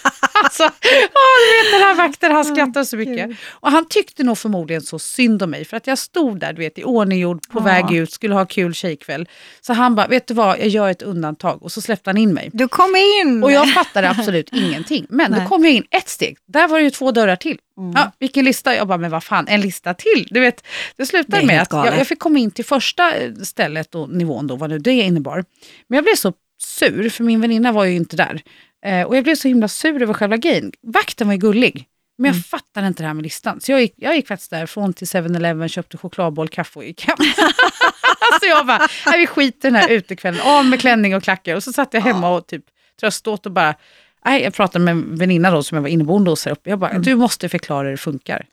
alltså, 0.60 0.78
du 0.82 0.88
vet 0.88 1.72
den 1.72 1.80
här 1.80 1.94
vakten, 1.94 2.32
han 2.32 2.44
skrattar 2.44 2.84
så 2.84 2.96
mycket. 2.96 3.30
Och 3.50 3.70
han 3.70 3.88
tyckte 3.88 4.24
nog 4.24 4.38
förmodligen 4.38 4.82
så 4.82 4.98
synd 4.98 5.42
om 5.42 5.50
mig, 5.50 5.64
för 5.64 5.76
att 5.76 5.86
jag 5.86 5.98
stod 5.98 6.40
där 6.40 6.52
du 6.52 6.58
vet, 6.62 6.78
i 6.78 6.84
ordninggjord 6.84 7.48
på 7.48 7.58
ja. 7.58 7.64
väg 7.64 7.92
ut, 7.92 8.12
skulle 8.12 8.34
ha 8.34 8.46
kul 8.46 8.74
tjejkväll. 8.74 9.28
Så 9.60 9.72
han 9.72 9.94
bara, 9.94 10.06
vet 10.06 10.26
du 10.26 10.34
vad, 10.34 10.58
jag 10.58 10.68
gör 10.68 10.90
ett 10.90 11.02
undantag. 11.02 11.62
Och 11.62 11.72
så 11.72 11.80
släppte 11.80 12.10
han 12.10 12.16
in 12.16 12.34
mig. 12.34 12.50
Du 12.52 12.68
kom 12.68 12.96
in! 12.96 13.44
Och 13.44 13.52
jag 13.52 13.74
fattade 13.74 14.10
absolut 14.10 14.48
ingenting. 14.52 15.06
Men 15.08 15.30
Nej. 15.30 15.40
då 15.40 15.46
kom 15.46 15.64
jag 15.64 15.72
in 15.72 15.84
ett 15.90 16.08
steg, 16.08 16.38
där 16.46 16.68
var 16.68 16.78
det 16.78 16.84
ju 16.84 16.90
två 16.90 17.11
dörrar 17.11 17.36
till. 17.36 17.59
Mm. 17.78 17.92
Ja, 17.96 18.12
vilken 18.18 18.44
lista? 18.44 18.74
Jag 18.74 18.88
bara, 18.88 18.98
men 18.98 19.11
vad 19.11 19.24
fan, 19.24 19.48
en 19.48 19.61
lista 19.61 19.94
till? 19.94 20.28
Du 20.30 20.40
vet, 20.40 20.64
det 20.96 21.07
slutade 21.07 21.40
det 21.40 21.46
med 21.46 21.62
att 21.62 21.72
jag, 21.72 21.98
jag, 21.98 22.07
fick 22.07 22.18
komma 22.18 22.38
in 22.38 22.50
till 22.50 22.64
första 22.64 23.12
stället 23.44 23.94
och 23.94 24.11
nivån 24.11 24.46
då, 24.46 24.57
vad 24.57 24.70
nu 24.70 24.78
det 24.78 24.92
innebar. 24.92 25.44
Men 25.88 25.96
jag 25.96 26.05
blev 26.05 26.14
så 26.14 26.32
sur, 26.62 27.09
för 27.09 27.24
min 27.24 27.40
väninna 27.40 27.72
var 27.72 27.84
ju 27.84 27.96
inte 27.96 28.16
där. 28.16 28.42
Eh, 28.85 29.07
och 29.07 29.16
jag 29.16 29.24
blev 29.24 29.35
så 29.35 29.49
himla 29.49 29.68
sur 29.68 30.03
över 30.03 30.14
själva 30.14 30.37
grejen. 30.37 30.72
Vakten 30.83 31.26
var 31.26 31.35
ju 31.35 31.41
gullig. 31.41 31.89
Men 32.18 32.28
jag 32.28 32.35
mm. 32.35 32.43
fattar 32.43 32.87
inte 32.87 33.03
det 33.03 33.07
här 33.07 33.14
med 33.14 33.22
listan. 33.22 33.61
Så 33.61 33.72
jag 33.72 33.80
gick, 33.80 33.95
jag 33.97 34.16
gick 34.16 34.28
faktiskt 34.28 34.51
därifrån 34.51 34.93
till 34.93 35.07
7-Eleven, 35.07 35.68
köpte 35.68 35.99
chokladboll, 35.99 36.49
kaffe 36.49 36.78
och 36.78 36.85
gick 36.85 37.07
hem. 37.07 37.16
så 38.41 38.47
jag 38.47 38.66
bara, 38.66 38.89
nej, 39.07 39.18
vi 39.18 39.26
skiter 39.26 39.70
den 39.70 39.80
här 39.80 39.89
utekvällen, 39.89 40.41
av 40.41 40.64
med 40.64 40.80
klänning 40.80 41.16
och 41.16 41.22
klackar. 41.22 41.57
Och 41.57 41.62
så 41.62 41.72
satt 41.72 41.95
jag 41.95 42.01
hemma 42.01 42.37
och 42.37 42.47
typ 42.47 42.64
tröstade 43.01 43.35
åt 43.35 43.47
och 43.47 43.53
bara, 43.53 43.74
nej, 44.24 44.43
jag 44.43 44.55
pratade 44.55 44.85
med 44.85 44.93
en 44.93 45.16
väninna 45.16 45.51
då 45.51 45.62
som 45.62 45.76
jag 45.76 45.83
var 45.83 45.89
inneboende 45.89 46.30
hos 46.30 46.45
här 46.45 46.53
uppe. 46.53 46.70
Jag 46.70 46.78
bara, 46.78 46.91
mm. 46.91 47.03
du 47.03 47.14
måste 47.14 47.49
förklara 47.49 47.85
hur 47.85 47.91
det 47.91 47.97
funkar. 47.97 48.47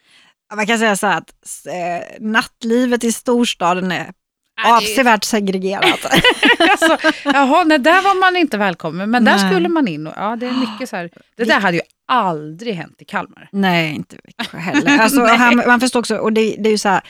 Man 0.55 0.67
kan 0.67 0.79
säga 0.79 0.95
så 0.95 1.07
här 1.07 1.17
att 1.17 1.33
eh, 1.65 2.17
nattlivet 2.19 3.03
i 3.03 3.11
storstaden 3.11 3.91
är 3.91 4.11
avsevärt 4.65 5.23
segregerat. 5.23 6.05
alltså, 6.59 6.97
jaha, 7.23 7.63
nej, 7.63 7.79
där 7.79 8.01
var 8.01 8.19
man 8.19 8.35
inte 8.35 8.57
välkommen, 8.57 9.11
men 9.11 9.23
nej. 9.23 9.33
där 9.33 9.49
skulle 9.49 9.69
man 9.69 9.87
in. 9.87 10.07
Och, 10.07 10.13
ja, 10.17 10.35
det, 10.35 10.45
är 10.45 10.51
mycket 10.71 10.89
så 10.89 10.95
här, 10.95 11.09
det 11.35 11.43
där 11.43 11.59
hade 11.59 11.77
ju 11.77 11.83
aldrig 12.07 12.75
hänt 12.75 13.01
i 13.01 13.05
Kalmar. 13.05 13.49
Nej, 13.51 13.95
inte 13.95 14.17
Växjö 14.23 14.57
heller. 14.57 14.99
Alltså, 14.99 15.25
här, 15.25 15.67
man 15.67 15.79
förstår 15.79 15.99
också, 15.99 16.17
och 16.17 16.33
det, 16.33 16.55
det 16.59 16.69
är 16.69 16.71
ju 16.71 16.77
så 16.77 16.89
här, 16.89 17.01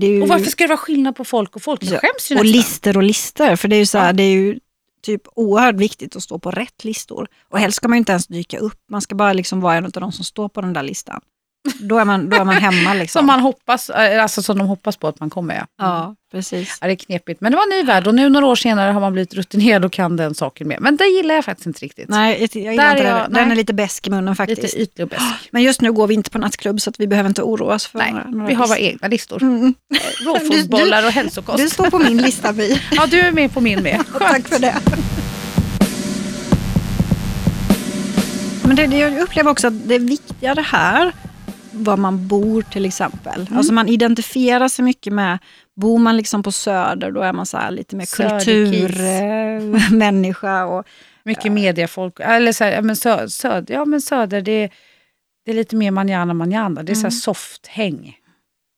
ju, 0.00 0.22
och 0.22 0.28
varför 0.28 0.50
ska 0.50 0.64
det 0.64 0.68
vara 0.68 0.78
skillnad 0.78 1.16
på 1.16 1.24
folk 1.24 1.56
och 1.56 1.62
folk? 1.62 1.80
Det 1.80 1.98
skäms 1.98 2.30
ju 2.30 2.38
Och 2.38 2.44
lister 2.44 2.96
och 2.96 3.02
lister, 3.02 3.56
för 3.56 3.68
det 3.68 3.76
är 3.76 3.80
ju 3.80 3.86
så 3.86 3.98
här, 3.98 4.06
ja. 4.06 4.12
det 4.12 4.22
är 4.22 4.32
ju 4.32 4.58
typ 5.02 5.22
oerhört 5.34 5.74
viktigt 5.74 6.16
att 6.16 6.22
stå 6.22 6.38
på 6.38 6.50
rätt 6.50 6.84
listor. 6.84 7.28
Och 7.48 7.58
helst 7.58 7.76
ska 7.76 7.88
man 7.88 7.96
ju 7.96 7.98
inte 7.98 8.12
ens 8.12 8.26
dyka 8.26 8.58
upp, 8.58 8.78
man 8.90 9.00
ska 9.00 9.14
bara 9.14 9.32
liksom 9.32 9.60
vara 9.60 9.74
en 9.74 9.84
av 9.84 9.90
de 9.90 10.12
som 10.12 10.24
står 10.24 10.48
på 10.48 10.60
den 10.60 10.72
där 10.72 10.82
listan. 10.82 11.20
Då 11.78 11.98
är 11.98 12.04
man, 12.04 12.28
då 12.28 12.36
är 12.36 12.44
man 12.44 12.56
hemma. 12.56 12.94
Liksom. 13.02 13.20
som, 13.20 13.26
man 13.26 13.40
hoppas, 13.40 13.90
eh, 13.90 14.22
alltså 14.22 14.42
som 14.42 14.58
de 14.58 14.66
hoppas 14.66 14.96
på 14.96 15.08
att 15.08 15.20
man 15.20 15.30
kommer. 15.30 15.54
Ja, 15.54 15.66
ja 15.78 16.14
precis. 16.32 16.78
Ja, 16.80 16.86
det 16.86 16.92
är 16.92 16.96
knepigt. 16.96 17.40
Men 17.40 17.52
det 17.52 17.56
var 17.56 17.64
en 17.64 17.78
ny 17.78 17.82
värld 17.82 18.06
och 18.06 18.14
nu 18.14 18.28
några 18.28 18.46
år 18.46 18.54
senare 18.54 18.92
har 18.92 19.00
man 19.00 19.12
blivit 19.12 19.34
rutinerad 19.34 19.84
och 19.84 19.92
kan 19.92 20.16
den 20.16 20.34
saken 20.34 20.68
mer. 20.68 20.78
Men 20.80 20.96
det 20.96 21.04
gillar 21.04 21.34
jag 21.34 21.44
faktiskt 21.44 21.66
inte 21.66 21.80
riktigt. 21.80 22.08
Nej, 22.08 22.48
jag 22.52 22.72
gillar 22.72 22.90
inte 22.90 23.02
jag, 23.08 23.22
den. 23.22 23.32
Den 23.32 23.50
är 23.50 23.56
lite 23.56 23.74
besk 23.74 24.06
i 24.06 24.10
munnen 24.10 24.36
faktiskt. 24.36 24.62
Lite 24.62 24.76
ytlig 24.76 25.04
och 25.04 25.08
besk. 25.08 25.22
Men 25.50 25.62
just 25.62 25.80
nu 25.80 25.92
går 25.92 26.06
vi 26.06 26.14
inte 26.14 26.30
på 26.30 26.38
nattklubb 26.38 26.80
så 26.80 26.90
att 26.90 27.00
vi 27.00 27.06
behöver 27.06 27.28
inte 27.28 27.42
oroa 27.42 27.74
oss 27.74 27.86
för 27.86 27.98
Nej, 27.98 28.12
några, 28.12 28.30
några 28.30 28.46
vi 28.46 28.54
har 28.54 28.66
våra 28.66 28.78
egna 28.78 29.08
listor. 29.08 29.42
Mm. 29.42 29.74
Råfotbollar 30.24 31.06
och 31.06 31.12
hälsokost. 31.12 31.58
Du 31.58 31.70
står 31.70 31.90
på 31.90 31.98
min 31.98 32.16
lista 32.16 32.52
Vi. 32.52 32.80
ja, 32.90 33.06
du 33.06 33.20
är 33.20 33.32
med 33.32 33.54
på 33.54 33.60
min 33.60 33.82
med. 33.82 34.04
Tack 34.18 34.48
för 34.48 34.58
det. 34.58 34.76
Men 38.64 38.76
det, 38.76 38.96
jag 38.96 39.18
upplever 39.18 39.50
också 39.50 39.66
att 39.66 39.88
det 39.88 39.98
viktiga 39.98 40.54
det 40.54 40.62
här 40.62 41.12
var 41.84 41.96
man 41.96 42.28
bor 42.28 42.62
till 42.62 42.84
exempel. 42.84 43.40
Mm. 43.40 43.58
Alltså 43.58 43.72
man 43.72 43.88
identifierar 43.88 44.68
sig 44.68 44.84
mycket 44.84 45.12
med, 45.12 45.38
bor 45.76 45.98
man 45.98 46.16
liksom 46.16 46.42
på 46.42 46.52
Söder 46.52 47.10
då 47.10 47.20
är 47.20 47.32
man 47.32 47.46
så 47.46 47.70
lite 47.70 47.96
mer 47.96 48.16
kulturmänniska. 48.16 50.66
och, 50.78 50.86
mycket 51.24 51.44
ja. 51.44 51.50
mediafolk, 51.50 52.20
eller 52.20 52.52
så 52.52 52.64
här, 52.64 52.82
men 52.82 52.96
sö, 52.96 53.28
söder, 53.28 53.74
ja 53.74 53.84
men 53.84 54.00
Söder 54.00 54.40
det, 54.40 54.70
det 55.44 55.50
är 55.50 55.54
lite 55.54 55.76
mer 55.76 55.90
manjana 55.90 56.34
manjana, 56.34 56.82
det 56.82 56.92
är 56.92 56.96
mm. 56.96 57.10
så 57.10 57.20
soft 57.20 57.66
häng. 57.66 58.16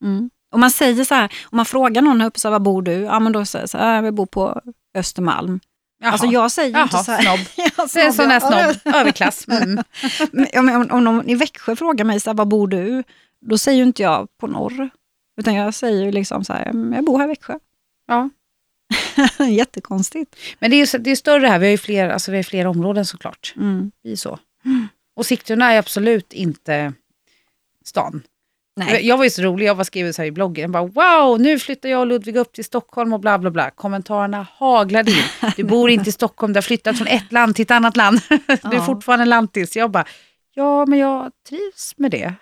Mm. 0.04 0.30
Och 0.52 0.60
man 0.60 0.70
säger 0.70 1.04
så 1.04 1.14
här, 1.14 1.32
om 1.44 1.56
man 1.56 1.66
frågar 1.66 2.02
någon 2.02 2.20
här 2.20 2.28
uppe, 2.28 2.40
så 2.40 2.48
här, 2.48 2.52
var 2.52 2.60
bor 2.60 2.82
du? 2.82 2.92
Ja 2.92 3.20
men 3.20 3.32
då 3.32 3.44
säger 3.44 3.66
så 3.66 3.78
här, 3.78 4.02
jag 4.02 4.14
bor 4.14 4.26
på 4.26 4.60
Östermalm. 4.96 5.60
Jaha. 6.04 6.12
Alltså 6.12 6.26
jag 6.26 6.50
säger 6.50 6.72
Jaha, 6.72 6.82
inte 6.82 6.98
så 6.98 7.12
här. 7.12 7.22
Snobb. 7.22 7.40
ja, 7.56 8.00
är 8.00 8.06
en 8.06 8.12
sån 8.12 8.28
där 8.28 8.40
snobb, 8.40 8.94
överklass. 8.94 9.48
Mm. 9.48 9.84
om, 10.54 10.88
om, 10.90 11.04
någon 11.04 11.28
i 11.28 11.34
Växjö 11.34 11.76
frågar 11.76 12.04
mig, 12.04 12.20
så 12.20 12.30
här, 12.30 12.34
var 12.34 12.44
bor 12.44 12.68
du? 12.68 13.02
Då 13.40 13.58
säger 13.58 13.78
ju 13.78 13.84
inte 13.84 14.02
jag 14.02 14.28
på 14.40 14.46
norr. 14.46 14.90
Utan 15.36 15.54
jag 15.54 15.74
säger 15.74 16.12
liksom 16.12 16.44
så 16.44 16.52
här, 16.52 16.66
mm, 16.66 16.92
jag 16.92 17.04
bor 17.04 17.18
här 17.18 17.24
i 17.24 17.28
Växjö. 17.28 17.58
Ja. 18.06 18.30
Jättekonstigt. 19.48 20.36
Men 20.58 20.70
det 20.70 20.76
är, 20.76 20.98
det 20.98 21.10
är 21.10 21.16
större 21.16 21.46
här, 21.46 21.58
vi 21.58 21.66
har 21.66 21.70
ju 21.70 21.78
fler, 21.78 22.08
alltså 22.08 22.30
vi 22.30 22.38
har 22.38 22.42
fler 22.42 22.66
områden 22.66 23.06
såklart. 23.06 23.54
Mm. 23.56 23.90
Är 24.04 24.16
så. 24.16 24.38
Och 25.16 25.26
Sigtuna 25.26 25.72
är 25.72 25.78
absolut 25.78 26.32
inte 26.32 26.92
stan. 27.84 28.22
Nej. 28.76 29.06
Jag 29.06 29.16
var 29.16 29.24
ju 29.24 29.30
så 29.30 29.42
rolig, 29.42 29.66
jag 29.66 29.74
var 29.74 29.84
skrivit 29.84 30.16
så 30.16 30.22
här 30.22 30.26
i 30.26 30.32
bloggen, 30.32 30.72
bara, 30.72 30.86
wow, 30.86 31.40
nu 31.40 31.58
flyttar 31.58 31.88
jag 31.88 32.00
och 32.00 32.06
Ludvig 32.06 32.36
upp 32.36 32.52
till 32.52 32.64
Stockholm 32.64 33.12
och 33.12 33.20
bla 33.20 33.38
bla 33.38 33.50
bla. 33.50 33.70
Kommentarerna 33.70 34.46
haglade 34.56 35.10
in. 35.10 35.22
Du 35.56 35.64
bor 35.64 35.90
inte 35.90 36.10
i 36.10 36.12
Stockholm, 36.12 36.52
du 36.52 36.56
har 36.56 36.62
flyttat 36.62 36.98
från 36.98 37.06
ett 37.06 37.32
land 37.32 37.56
till 37.56 37.62
ett 37.62 37.70
annat 37.70 37.96
land. 37.96 38.20
Du 38.46 38.76
är 38.76 38.86
fortfarande 38.86 39.24
lantis. 39.24 39.76
Jag 39.76 39.90
bara, 39.90 40.04
ja 40.54 40.86
men 40.86 40.98
jag 40.98 41.30
trivs 41.48 41.94
med 41.96 42.10
det. 42.10 42.34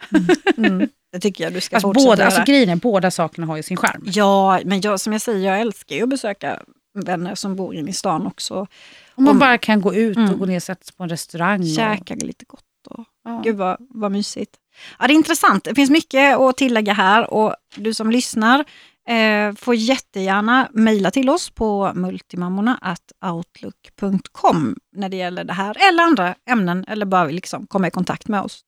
Mm. 0.57 0.73
Mm. 0.75 0.89
Det 1.13 1.21
tycker 1.21 1.45
jag 1.45 1.53
du 1.53 1.61
ska 1.61 1.77
alltså, 1.77 1.89
fortsätta 1.89 2.09
båda, 2.09 2.25
alltså, 2.25 2.43
grejen 2.47 2.69
är, 2.69 2.77
båda 2.77 3.11
sakerna 3.11 3.47
har 3.47 3.57
ju 3.57 3.63
sin 3.63 3.77
charm. 3.77 4.03
Ja, 4.05 4.61
men 4.65 4.81
jag, 4.81 5.01
som 5.01 5.13
jag 5.13 5.23
säger, 5.23 5.51
jag 5.51 5.61
älskar 5.61 5.97
ju 5.97 6.03
att 6.03 6.09
besöka 6.09 6.61
vänner 6.95 7.35
som 7.35 7.57
bor 7.57 7.75
inne 7.75 7.91
i 7.91 7.93
stan 7.93 8.27
också. 8.27 8.67
Om 9.15 9.25
man 9.25 9.39
bara 9.39 9.59
kan 9.59 9.81
gå 9.81 9.95
ut 9.95 10.17
och 10.17 10.23
mm. 10.23 10.39
gå 10.39 10.47
ner 10.47 10.57
och 10.57 10.63
sätta 10.63 10.85
sig 10.85 10.95
på 10.97 11.03
en 11.03 11.09
restaurang. 11.09 11.67
Käka 11.67 12.15
och... 12.15 12.23
lite 12.23 12.45
gott. 12.45 12.65
Och, 12.91 13.05
ja. 13.25 13.41
Gud 13.45 13.57
vad, 13.57 13.77
vad 13.81 14.13
mysigt. 14.13 14.57
Ja, 14.99 15.07
det 15.07 15.13
är 15.13 15.17
intressant. 15.17 15.65
Det 15.65 15.75
finns 15.75 15.91
mycket 15.91 16.37
att 16.37 16.57
tillägga 16.57 16.93
här 16.93 17.33
och 17.33 17.55
du 17.77 17.95
som 17.95 18.11
lyssnar 18.11 18.65
eh, 19.09 19.55
får 19.55 19.75
jättegärna 19.75 20.69
mejla 20.73 21.11
till 21.11 21.31
oss 21.31 21.51
på 21.51 21.93
multimammorna.outlook.com 21.95 24.77
när 24.97 25.09
det 25.09 25.17
gäller 25.17 25.45
det 25.45 25.53
här 25.53 25.89
eller 25.89 26.03
andra 26.03 26.35
ämnen 26.51 26.85
eller 26.89 27.07
bara 27.07 27.25
liksom 27.25 27.67
komma 27.67 27.89
i 27.89 27.91
kontakt 27.91 28.29
med 28.29 28.41
oss. 28.41 28.61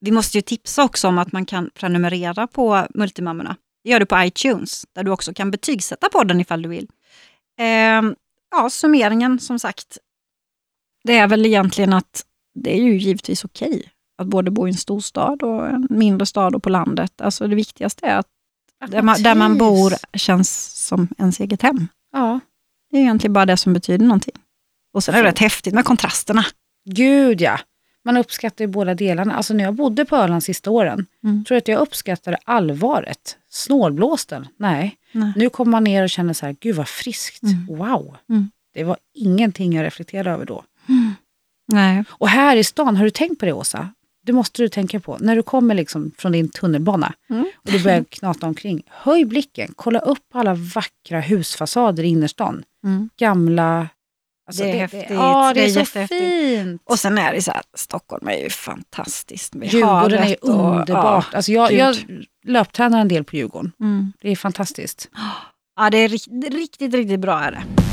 Vi 0.00 0.10
måste 0.10 0.38
ju 0.38 0.42
tipsa 0.42 0.84
också 0.84 1.08
om 1.08 1.18
att 1.18 1.32
man 1.32 1.46
kan 1.46 1.70
prenumerera 1.74 2.46
på 2.46 2.86
Multimammorna. 2.94 3.56
Det 3.84 3.90
gör 3.90 4.00
du 4.00 4.06
på 4.06 4.22
iTunes, 4.22 4.84
där 4.94 5.04
du 5.04 5.10
också 5.10 5.34
kan 5.34 5.50
betygsätta 5.50 6.08
podden 6.08 6.40
ifall 6.40 6.62
du 6.62 6.68
vill. 6.68 6.88
Eh, 7.58 8.02
ja, 8.50 8.70
summeringen 8.70 9.38
som 9.38 9.58
sagt. 9.58 9.98
Det 11.04 11.18
är 11.18 11.28
väl 11.28 11.46
egentligen 11.46 11.92
att 11.92 12.24
det 12.54 12.78
är 12.78 12.82
ju 12.82 12.98
givetvis 12.98 13.44
okej 13.44 13.68
okay 13.68 13.82
att 14.18 14.26
både 14.26 14.50
bo 14.50 14.66
i 14.66 14.70
en 14.70 14.76
storstad 14.76 15.42
och 15.42 15.68
en 15.68 15.86
mindre 15.90 16.26
stad 16.26 16.54
och 16.54 16.62
på 16.62 16.68
landet. 16.68 17.20
Alltså 17.20 17.46
det 17.46 17.56
viktigaste 17.56 18.06
är 18.06 18.16
att, 18.16 18.26
att 18.80 18.90
där, 18.90 19.02
man, 19.02 19.22
där 19.22 19.34
man 19.34 19.58
bor 19.58 19.92
känns 20.18 20.66
som 20.86 21.08
ens 21.18 21.40
eget 21.40 21.62
hem. 21.62 21.88
Ja. 22.12 22.40
Det 22.90 22.96
är 22.96 23.00
egentligen 23.00 23.32
bara 23.32 23.46
det 23.46 23.56
som 23.56 23.72
betyder 23.72 24.04
någonting. 24.04 24.34
Och 24.92 25.04
sen 25.04 25.14
är 25.14 25.22
det 25.22 25.28
rätt 25.28 25.38
häftigt 25.38 25.74
med 25.74 25.84
kontrasterna. 25.84 26.44
Gud 26.84 27.40
ja. 27.40 27.58
Man 28.04 28.16
uppskattar 28.16 28.64
ju 28.64 28.68
båda 28.68 28.94
delarna. 28.94 29.34
Alltså 29.34 29.54
när 29.54 29.64
jag 29.64 29.74
bodde 29.74 30.04
på 30.04 30.16
Öland 30.16 30.44
sista 30.44 30.70
åren, 30.70 31.06
mm. 31.24 31.44
tror 31.44 31.54
jag 31.56 31.58
att 31.58 31.68
jag 31.68 31.80
uppskattade 31.80 32.38
allvaret. 32.44 33.36
Snålblåsten, 33.50 34.46
nej. 34.56 34.96
nej. 35.12 35.32
Nu 35.36 35.50
kommer 35.50 35.70
man 35.70 35.84
ner 35.84 36.02
och 36.02 36.10
känner 36.10 36.32
så 36.32 36.46
här, 36.46 36.56
gud 36.60 36.76
vad 36.76 36.88
friskt, 36.88 37.42
mm. 37.42 37.66
wow. 37.66 38.16
Mm. 38.28 38.50
Det 38.74 38.84
var 38.84 38.96
ingenting 39.14 39.72
jag 39.72 39.84
reflekterade 39.84 40.30
över 40.30 40.44
då. 40.44 40.64
Mm. 40.88 41.14
Nej. 41.66 42.04
Och 42.10 42.28
här 42.28 42.56
i 42.56 42.64
stan, 42.64 42.96
har 42.96 43.04
du 43.04 43.10
tänkt 43.10 43.38
på 43.38 43.46
det 43.46 43.52
Åsa? 43.52 43.88
Det 44.28 44.32
måste 44.32 44.62
du 44.62 44.68
tänka 44.68 45.00
på. 45.00 45.16
När 45.20 45.36
du 45.36 45.42
kommer 45.42 45.74
liksom 45.74 46.12
från 46.18 46.32
din 46.32 46.48
tunnelbana 46.48 47.12
mm. 47.30 47.42
och 47.56 47.70
du 47.72 47.82
börjar 47.82 48.04
knata 48.04 48.46
omkring. 48.46 48.82
Höj 48.86 49.24
blicken, 49.24 49.72
kolla 49.76 49.98
upp 49.98 50.24
alla 50.34 50.54
vackra 50.54 51.20
husfasader 51.20 52.02
i 52.02 52.06
innerstan. 52.06 52.62
Mm. 52.84 53.10
Gamla... 53.18 53.88
Alltså 54.46 54.62
det 54.62 54.68
är 54.68 54.72
det, 54.72 54.78
häftigt. 54.78 55.04
Ja, 55.08 55.52
det, 55.54 55.60
det 55.60 55.66
är, 55.66 55.80
är 55.80 55.84
så 55.84 56.06
fint. 56.06 56.82
Och 56.84 56.98
sen 56.98 57.18
är 57.18 57.32
det 57.32 57.42
så 57.42 57.50
här, 57.50 57.62
Stockholm 57.74 58.28
är 58.28 58.38
ju 58.42 58.50
fantastiskt. 58.50 59.54
Med 59.54 59.68
Djurgården 59.68 60.22
är 60.22 60.36
underbart. 60.40 61.28
Och, 61.28 61.34
alltså 61.34 61.52
jag, 61.52 61.72
jag 61.72 61.96
löptränar 62.44 63.00
en 63.00 63.08
del 63.08 63.24
på 63.24 63.36
Djurgården. 63.36 63.72
Mm. 63.80 64.12
Det 64.20 64.30
är 64.30 64.36
fantastiskt. 64.36 65.08
Ja, 65.76 65.90
det 65.90 65.98
är 65.98 66.08
riktigt, 66.50 66.94
riktigt 66.94 67.20
bra 67.20 67.40
är 67.40 67.50
det. 67.50 67.87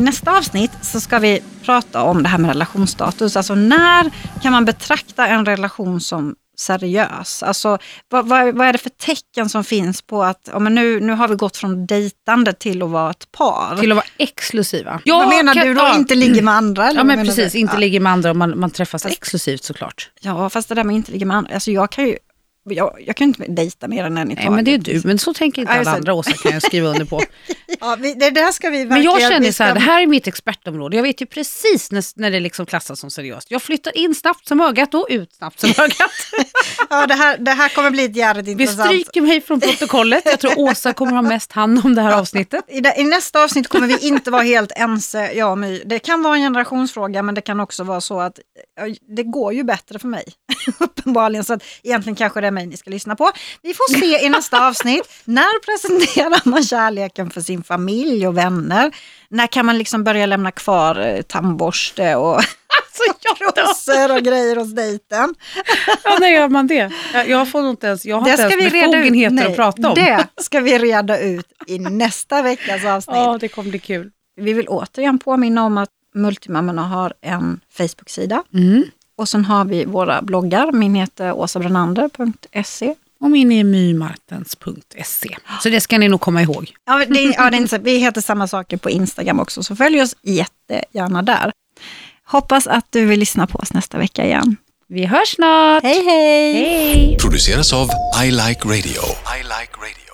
Nästa 0.00 0.38
avsnitt 0.38 0.70
så 0.82 1.00
ska 1.00 1.18
vi 1.18 1.42
prata 1.64 2.02
om 2.02 2.22
det 2.22 2.28
här 2.28 2.38
med 2.38 2.48
relationsstatus. 2.48 3.36
Alltså 3.36 3.54
när 3.54 4.10
kan 4.42 4.52
man 4.52 4.64
betrakta 4.64 5.26
en 5.26 5.44
relation 5.44 6.00
som 6.00 6.34
seriös? 6.58 7.42
Alltså, 7.42 7.78
vad, 8.08 8.28
vad, 8.28 8.54
vad, 8.54 8.66
är 8.66 8.72
det 8.72 8.78
för 8.78 8.90
tecken 8.90 9.48
som 9.48 9.64
finns 9.64 10.02
på 10.02 10.22
att 10.22 10.48
ja, 10.52 10.58
men 10.58 10.74
nu, 10.74 11.00
nu 11.00 11.12
har 11.12 11.28
vi 11.28 11.34
gått 11.34 11.56
från 11.56 11.86
dejtande 11.86 12.52
till 12.52 12.82
att 12.82 12.90
vara 12.90 13.10
ett 13.10 13.32
par? 13.32 13.76
Till 13.76 13.92
att 13.92 13.96
vara 13.96 14.06
exklusiva. 14.18 15.00
Jag 15.04 15.18
vad 15.18 15.28
menar 15.28 15.54
kan, 15.54 15.66
du 15.66 15.74
då? 15.74 15.80
Ja. 15.80 15.96
Inte 15.96 16.14
ligger 16.14 16.42
med 16.42 16.54
andra? 16.54 16.88
Eller 16.88 17.00
ja 17.00 17.04
men 17.04 17.26
precis, 17.26 17.52
du? 17.52 17.58
inte 17.58 17.74
ja. 17.74 17.80
ligger 17.80 18.00
med 18.00 18.12
andra 18.12 18.30
och 18.30 18.36
man, 18.36 18.58
man 18.58 18.70
träffas 18.70 19.02
fast, 19.02 19.14
exklusivt 19.14 19.64
såklart. 19.64 20.10
Ja 20.20 20.50
fast 20.50 20.68
det 20.68 20.74
där 20.74 20.84
med 20.84 20.96
inte 20.96 21.12
ligga 21.12 21.26
med 21.26 21.36
andra, 21.36 21.54
alltså 21.54 21.70
jag 21.70 21.92
kan 21.92 22.04
ju 22.04 22.16
jag, 22.74 23.02
jag 23.06 23.16
kan 23.16 23.28
inte 23.28 23.44
dejta 23.48 23.88
mer 23.88 24.04
än 24.04 24.18
en 24.18 24.30
i 24.30 24.34
taget. 24.36 24.50
Nej, 24.50 24.56
men 24.56 24.64
det 24.64 24.74
är 24.74 24.78
du, 24.78 25.02
men 25.04 25.18
så 25.18 25.34
tänker 25.34 25.62
inte 25.62 25.72
alla 25.72 25.90
andra 25.90 26.14
Åsa 26.14 26.32
kan 26.32 26.52
jag 26.52 26.62
skriva 26.62 26.88
under 26.88 27.04
på. 27.04 27.22
ja, 27.80 27.96
vi, 28.00 28.14
det 28.14 28.30
där 28.30 28.52
ska 28.52 28.70
vi 28.70 28.84
Men 28.84 29.02
jag 29.02 29.20
känner 29.20 29.52
så 29.52 29.64
här, 29.64 29.74
det 29.74 29.80
här 29.80 30.02
är 30.02 30.06
mitt 30.06 30.26
expertområde. 30.26 30.96
Jag 30.96 31.02
vet 31.02 31.20
ju 31.20 31.26
precis 31.26 31.90
när, 31.90 32.20
när 32.20 32.30
det 32.30 32.40
liksom 32.40 32.66
klassas 32.66 33.00
som 33.00 33.10
seriöst. 33.10 33.50
Jag 33.50 33.62
flyttar 33.62 33.96
in 33.96 34.14
snabbt 34.14 34.48
som 34.48 34.60
ögat 34.60 34.94
och 34.94 35.06
ut 35.10 35.32
snabbt 35.32 35.60
som 35.60 35.70
ögat. 35.70 36.10
ja, 36.90 37.06
det 37.06 37.14
här, 37.14 37.38
det 37.38 37.50
här 37.50 37.68
kommer 37.68 37.90
bli 37.90 38.04
ett 38.04 38.16
jävligt 38.16 38.48
intressant. 38.48 38.92
Vi 38.92 39.00
stryker 39.00 39.20
mig 39.20 39.40
från 39.40 39.60
protokollet. 39.60 40.22
Jag 40.24 40.40
tror 40.40 40.58
Åsa 40.58 40.92
kommer 40.92 41.12
ha 41.12 41.22
mest 41.22 41.52
hand 41.52 41.84
om 41.84 41.94
det 41.94 42.02
här 42.02 42.12
avsnittet. 42.12 42.64
I, 42.68 43.00
I, 43.00 43.04
nästa 43.04 43.44
avsnitt 43.44 43.68
kommer 43.68 43.86
vi 43.86 43.98
inte 43.98 44.30
vara 44.30 44.42
helt 44.42 44.72
ense, 44.76 45.32
jag 45.32 45.50
och 45.50 45.58
My. 45.58 45.82
Det 45.84 45.98
kan 45.98 46.22
vara 46.22 46.36
en 46.36 46.42
generationsfråga, 46.42 47.22
men 47.22 47.34
det 47.34 47.40
kan 47.40 47.60
också 47.60 47.84
vara 47.84 48.00
så 48.00 48.20
att 48.20 48.38
det 49.16 49.22
går 49.22 49.52
ju 49.52 49.64
bättre 49.64 49.98
för 49.98 50.08
mig. 50.08 50.24
Uppenbarligen, 50.78 51.44
så 51.44 51.52
att 51.52 51.62
egentligen 51.82 52.16
kanske 52.16 52.40
det 52.40 52.46
är 52.46 52.50
mig 52.50 52.66
ni 52.66 52.76
ska 52.76 52.90
lyssna 52.90 53.16
på. 53.16 53.30
Vi 53.62 53.74
får 53.74 53.98
se 54.00 54.26
i 54.26 54.28
nästa 54.28 54.66
avsnitt. 54.68 55.08
När 55.24 55.60
presenterar 55.60 56.48
man 56.48 56.64
kärleken 56.64 57.30
för 57.30 57.40
sin 57.40 57.62
familj 57.68 58.26
och 58.26 58.36
vänner? 58.36 58.90
När 59.28 59.46
kan 59.46 59.66
man 59.66 59.78
liksom 59.78 60.04
börja 60.04 60.26
lämna 60.26 60.50
kvar 60.50 61.00
eh, 61.00 61.22
tandborste 61.22 62.16
och 62.16 62.40
rosor 63.40 64.16
och 64.16 64.22
grejer 64.22 64.56
hos 64.56 64.74
dejten? 64.74 65.34
Ja, 66.04 66.18
när 66.20 66.28
gör 66.28 66.48
man 66.48 66.66
det? 66.66 66.92
Jag, 67.12 67.28
jag 67.28 67.50
får 67.50 67.70
inte 67.70 67.86
ens, 67.86 68.04
jag 68.06 68.20
har 68.20 68.30
inte 68.30 68.42
ens 68.42 68.72
befogenheter 68.72 69.46
att 69.46 69.56
prata 69.56 69.88
om. 69.88 69.94
Det 69.94 70.26
ska 70.36 70.60
vi 70.60 70.78
reda 70.78 71.20
ut 71.20 71.46
i 71.66 71.78
nästa 71.78 72.42
veckas 72.42 72.84
avsnitt. 72.84 73.16
Ja, 73.16 73.38
det 73.40 73.48
kommer 73.48 73.70
bli 73.70 73.78
kul. 73.78 74.10
Vi 74.36 74.52
vill 74.52 74.68
återigen 74.68 75.18
påminna 75.18 75.64
om 75.64 75.78
att 75.78 75.90
Multimammorna 76.14 76.82
har 76.82 77.12
en 77.20 77.60
Facebook-sida. 77.70 78.42
Mm. 78.54 78.84
Och 79.16 79.28
sen 79.28 79.44
har 79.44 79.64
vi 79.64 79.84
våra 79.84 80.22
bloggar. 80.22 80.72
Min 80.72 80.94
heter 80.94 81.32
åsabrenander.se. 81.32 82.94
Och 83.20 83.30
min 83.30 83.52
är 83.52 83.64
mymartens.se. 83.64 85.36
Så 85.62 85.68
det 85.68 85.80
ska 85.80 85.98
ni 85.98 86.08
nog 86.08 86.20
komma 86.20 86.42
ihåg. 86.42 86.72
Ja, 86.86 87.04
det, 87.08 87.20
ja, 87.20 87.50
det 87.50 87.56
är 87.56 87.60
inte, 87.60 87.78
vi 87.78 87.98
heter 87.98 88.20
samma 88.20 88.48
saker 88.48 88.76
på 88.76 88.90
Instagram 88.90 89.40
också, 89.40 89.62
så 89.62 89.76
följ 89.76 90.02
oss 90.02 90.16
jättegärna 90.22 91.22
där. 91.22 91.52
Hoppas 92.24 92.66
att 92.66 92.86
du 92.90 93.04
vill 93.06 93.20
lyssna 93.20 93.46
på 93.46 93.58
oss 93.58 93.72
nästa 93.72 93.98
vecka 93.98 94.24
igen. 94.24 94.56
Vi 94.88 95.06
hörs 95.06 95.34
snart! 95.34 95.82
Hej 95.82 96.04
hej! 96.04 96.52
Hej! 96.54 97.16
Produceras 97.20 97.72
av 97.72 97.88
I 98.24 98.30
Like 98.30 98.60
Radio. 98.64 99.02
I 99.38 99.42
like 99.42 99.72
radio. 99.76 100.07